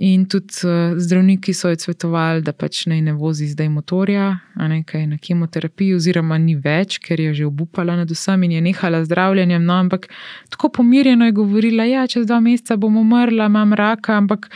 In 0.00 0.22
tudi 0.24 0.54
uh, 0.64 0.96
zdravniki 0.96 1.52
so 1.52 1.68
jo 1.68 1.76
svetovali, 1.76 2.40
da 2.40 2.54
pač 2.56 2.86
naj 2.88 3.02
ne 3.04 3.12
vozi 3.12 3.50
zdaj 3.50 3.68
motorja, 3.68 4.30
a 4.56 4.68
ne 4.72 4.78
kaj 4.88 5.02
na 5.10 5.18
kemoterapiji, 5.20 5.98
oziroma 5.98 6.38
ni 6.40 6.54
več, 6.56 6.96
ker 7.04 7.20
je 7.20 7.34
že 7.36 7.44
obupala 7.44 7.98
nad 7.98 8.08
vsem 8.08 8.46
in 8.48 8.54
je 8.56 8.62
nehala 8.64 9.02
zdravljenjem. 9.04 9.60
No, 9.68 9.76
ampak 9.84 10.08
tako 10.48 10.72
pomirjeno 10.80 11.28
je 11.28 11.36
govorila, 11.36 11.84
da 11.84 11.90
ja, 11.90 12.06
čez 12.08 12.24
dva 12.24 12.40
meseca 12.40 12.80
bom 12.80 12.96
umrla, 12.96 13.50
imam 13.52 13.76
raka, 13.76 14.16
ampak 14.16 14.48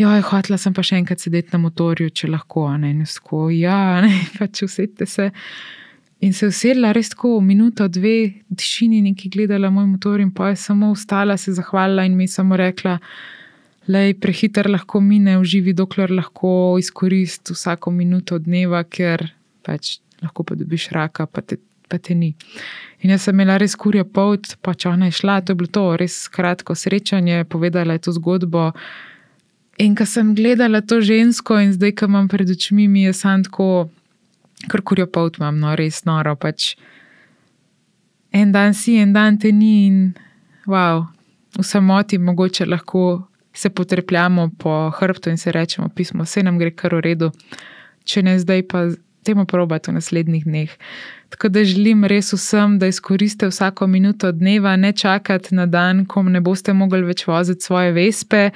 jo, 0.00 0.08
je 0.08 0.24
hotla 0.32 0.56
sem 0.56 0.72
pa 0.72 0.80
še 0.80 1.02
enkrat 1.02 1.20
sedeti 1.20 1.52
na 1.52 1.60
motorju, 1.68 2.08
če 2.08 2.32
lahko, 2.32 2.64
a 2.72 2.80
ne 2.80 3.04
sko, 3.04 3.50
ja, 3.52 4.00
ne 4.00 4.14
pač 4.40 4.64
usedite 4.64 5.04
se. 5.04 5.34
In 6.24 6.32
se 6.32 6.48
usedla 6.48 6.96
res 6.96 7.12
tako, 7.12 7.42
minuto, 7.44 7.92
dve, 7.92 8.40
tišini, 8.56 9.04
neki 9.12 9.28
gledala 9.36 9.68
moj 9.68 9.92
motor, 9.98 10.16
in 10.24 10.32
pa 10.32 10.54
je 10.54 10.62
samo 10.64 10.94
ustala, 10.96 11.36
se 11.36 11.52
zahvalila 11.52 12.08
in 12.08 12.16
mi 12.16 12.24
samo 12.24 12.56
rekla 12.56 12.96
le 13.88 14.14
prehiter 14.14 14.68
lahko 14.68 15.00
mine 15.00 15.38
v 15.40 15.44
živi, 15.44 15.72
dokler 15.72 16.12
lahko 16.12 16.76
izkoristi 16.78 17.56
vsako 17.56 17.90
minuto 17.90 18.38
dneva, 18.38 18.82
ker 18.84 19.30
pač 19.64 19.98
lahko 20.22 20.44
pa 20.44 20.56
dobiš 20.58 20.90
raka, 20.92 21.26
pa 21.26 21.40
te, 21.40 21.56
pa 21.88 21.98
te 21.98 22.14
ni. 22.14 22.34
In 23.00 23.14
jaz 23.14 23.26
sem 23.26 23.36
imela 23.36 23.56
res 23.60 23.76
kurja 23.78 24.04
pot, 24.04 24.56
pač 24.64 24.86
ona 24.90 25.08
je 25.08 25.18
šla, 25.20 25.40
to 25.40 25.54
je 25.54 25.60
bilo 25.60 25.72
to, 25.72 25.84
res 26.00 26.26
kratko 26.32 26.76
srečanje, 26.76 27.46
povedala 27.48 27.96
je 27.96 28.04
to 28.08 28.16
zgodbo. 28.18 28.72
In 29.78 29.94
ko 29.96 30.04
sem 30.06 30.34
gledala 30.34 30.82
to 30.82 31.00
žensko, 31.00 31.60
in 31.62 31.72
zdaj, 31.72 31.94
ko 31.96 32.10
imam 32.10 32.28
pred 32.28 32.50
očmi, 32.50 32.88
mi 32.90 33.06
je 33.06 33.14
samo 33.14 33.46
tako, 33.46 33.68
kar 34.68 34.82
kurjo 34.82 35.06
pot 35.06 35.38
imam, 35.38 35.60
no, 35.62 35.72
res 35.78 36.02
noro. 36.04 36.34
Pač 36.36 36.74
en 38.34 38.52
dan 38.52 38.74
si, 38.74 38.98
en 38.98 39.14
dan 39.16 39.38
te 39.38 39.54
ni, 39.54 39.86
in 39.86 40.00
wow, 40.68 41.06
v 41.56 41.64
samoti 41.64 42.18
mogoče 42.18 42.66
lahko 42.68 43.28
se 43.58 43.70
potrpljamo 43.70 44.50
po 44.58 44.90
hrbtu 44.90 45.30
in 45.30 45.36
se 45.36 45.52
rečemo, 45.52 45.88
pismo, 45.88 46.22
vse 46.22 46.42
nam 46.46 46.58
gre 46.58 46.70
kar 46.70 46.94
v 46.94 47.00
redu, 47.02 47.30
če 48.06 48.22
ne 48.22 48.36
zdaj, 48.38 48.62
pa 48.70 48.84
temu 49.26 49.46
probati 49.50 49.90
v 49.90 49.94
naslednjih 49.98 50.44
dneh. 50.44 50.76
Tako 51.28 51.48
da 51.52 51.64
želim 51.66 52.04
res 52.08 52.30
vsem, 52.32 52.78
da 52.78 52.86
izkoriste 52.86 53.48
vsako 53.50 53.86
minuto 53.90 54.30
dneva, 54.32 54.76
ne 54.76 54.92
čakati 54.92 55.54
na 55.58 55.66
dan, 55.66 56.04
ko 56.06 56.22
ne 56.22 56.40
boste 56.40 56.72
mogli 56.72 57.02
več 57.04 57.26
voziti 57.26 57.66
svoje 57.66 57.92
vespe 57.92 58.50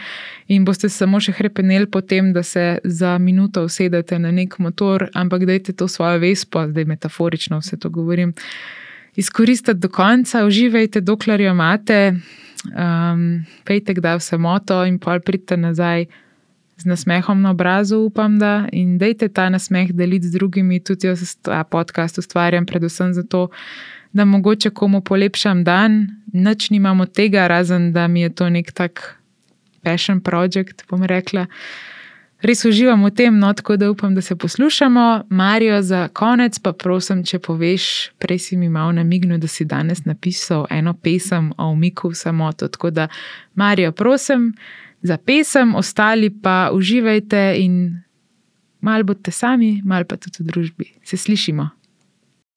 in 0.48 0.64
boste 0.64 0.88
samo 0.88 1.20
še 1.20 1.34
krepenili 1.34 1.90
potem, 1.90 2.30
da 2.32 2.42
se 2.46 2.78
za 2.84 3.18
minuto 3.18 3.66
usedete 3.66 4.18
na 4.22 4.30
nek 4.30 4.57
motor, 4.59 5.09
ampak 5.14 5.44
dajte 5.50 5.74
to 5.74 5.88
svojo 5.88 6.22
vespo, 6.22 6.62
zdaj 6.70 6.86
metaforično 6.94 7.59
vse 7.59 7.76
to 7.76 7.90
govorim. 7.90 8.32
Izkoristite 9.18 9.74
do 9.74 9.90
konca, 9.92 10.46
uživajte, 10.46 11.03
dokler 11.05 11.42
jo 11.42 11.50
imate, 11.53 11.98
um, 12.71 13.45
pejte 13.65 13.95
kdaj 13.95 14.19
v 14.19 14.23
samoto 14.23 14.85
in 14.85 14.99
pol 14.99 15.21
pridite 15.21 15.57
nazaj 15.57 16.07
z 16.77 16.85
nasmehom 16.89 17.43
na 17.43 17.51
obrazu, 17.51 17.99
upam, 18.09 18.39
da 18.39 18.67
in 18.73 18.99
dejte 18.99 19.29
ta 19.29 19.49
nasmeh 19.49 19.93
deliti 19.93 20.27
z 20.27 20.39
drugimi. 20.39 20.81
Tudi 20.81 21.07
jaz 21.07 21.37
ta 21.43 21.65
podcast 21.65 22.19
ustvarjam 22.19 22.67
predvsem 22.67 23.15
zato, 23.15 23.49
da 24.13 24.25
mogoče 24.25 24.71
komu 24.71 25.01
polepšam 25.01 25.65
dan. 25.65 26.07
Noč 26.33 26.71
nimamo 26.71 27.07
tega, 27.07 27.47
razen 27.47 27.93
da 27.93 28.09
mi 28.09 28.21
je 28.21 28.35
to 28.35 28.49
nek 28.49 28.73
tak 28.73 29.19
passion 29.83 30.21
project, 30.21 30.85
bom 30.91 31.03
rekla 31.03 31.47
res 32.43 32.64
uživam 32.66 33.05
v 33.07 33.11
tem, 33.14 33.38
no, 33.38 33.53
tako 33.55 33.76
da 33.76 33.90
upam, 33.90 34.14
da 34.14 34.22
se 34.22 34.36
poslušamo. 34.36 35.24
Marijo, 35.30 35.82
za 35.82 36.09
konec 36.09 36.59
pa 36.59 36.72
prosim, 36.72 37.24
če 37.24 37.38
poveš, 37.38 38.11
prej 38.18 38.38
si 38.38 38.57
mi 38.57 38.68
malo 38.68 38.93
namignil, 38.93 39.38
da 39.38 39.49
si 39.49 39.64
danes 39.64 40.05
napisal 40.05 40.66
eno 40.70 40.95
pesem 40.95 41.53
o 41.59 41.70
umiku 41.70 42.11
v 42.11 42.18
samoto. 42.18 42.68
Tako 42.68 42.90
da, 42.90 43.09
Marijo, 43.55 43.93
prosim 43.93 44.53
za 45.03 45.16
pesem, 45.16 45.74
ostali 45.74 46.30
pa 46.30 46.70
uživajte 46.74 47.55
in 47.59 48.03
malo 48.80 49.05
boste 49.05 49.30
sami, 49.30 49.80
malo 49.84 50.05
pa 50.05 50.16
tudi 50.16 50.43
v 50.43 50.47
družbi. 50.47 50.86
Se 51.05 51.16
slišimo. 51.16 51.68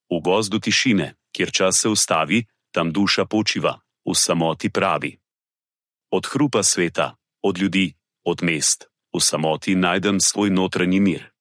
V 0.09 0.21
gozdu 0.21 0.59
tišine, 0.59 1.13
kjer 1.31 1.51
čas 1.51 1.81
se 1.81 1.89
ustavi, 1.89 2.45
tam 2.71 2.91
duša 2.91 3.25
počiva, 3.25 3.77
v 4.05 4.13
samoti 4.13 4.69
pravi. 4.69 5.15
Od 6.11 6.25
hrupa 6.33 6.63
sveta, 6.63 7.15
od 7.41 7.57
ljudi, 7.57 7.93
od 8.23 8.43
mest 8.43 8.94
v 9.16 9.24
samoti 9.24 9.76
najdem 9.76 10.20
svoj 10.20 10.51
notranji 10.51 10.99
mir. 10.99 11.32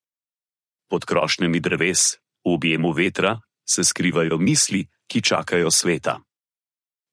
Pod 0.86 1.04
krošnjami 1.04 1.58
dreves, 1.60 2.22
v 2.46 2.54
objemu 2.54 2.92
vetra, 2.94 3.40
se 3.66 3.84
skrivajo 3.84 4.38
misli, 4.38 4.86
ki 5.10 5.22
čakajo 5.22 5.70
sveta. 5.70 6.22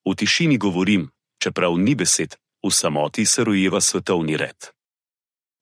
V 0.06 0.14
tišini 0.16 0.58
govorim, 0.58 1.10
čeprav 1.42 1.74
ni 1.78 1.96
besed, 1.96 2.38
v 2.62 2.70
samoti 2.70 3.26
se 3.26 3.44
rojeva 3.44 3.82
svetovni 3.82 4.38
red. 4.38 4.70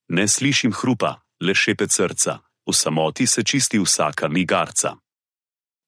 Ne 0.10 0.28
slišim 0.28 0.74
hrupa, 0.76 1.24
le 1.40 1.56
šepet 1.56 1.92
srca, 1.92 2.44
v 2.68 2.74
samoti 2.74 3.28
se 3.28 3.44
čisti 3.44 3.80
vsaka 3.80 4.28
migarca. 4.28 5.00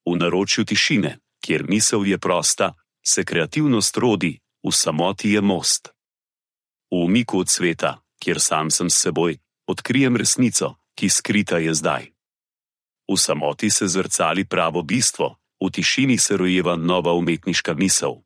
V 0.08 0.16
naročju 0.16 0.66
tišine, 0.66 1.20
kjer 1.44 1.68
misel 1.68 2.06
je 2.06 2.18
prosta, 2.18 2.74
se 3.04 3.26
kreativnost 3.26 3.98
rodi, 3.98 4.40
v 4.64 4.72
samoti 4.72 5.36
je 5.36 5.42
most. 5.42 5.92
V 6.92 7.04
umiku 7.06 7.40
od 7.40 7.50
sveta, 7.50 8.01
kjer 8.22 8.40
sam 8.40 8.70
sem 8.70 8.90
s 8.90 9.02
seboj, 9.02 9.38
odkrijem 9.68 10.18
resnico, 10.18 10.76
ki 10.96 11.10
skrita 11.10 11.58
je 11.58 11.74
zdaj. 11.74 12.12
V 13.10 13.18
samoti 13.18 13.70
se 13.70 13.88
zrcali 13.88 14.46
pravo 14.46 14.82
bistvo, 14.82 15.36
v 15.58 15.70
tišini 15.70 16.18
se 16.18 16.38
rojeva 16.38 16.76
nova 16.76 17.14
umetniška 17.14 17.74
misel. 17.74 18.22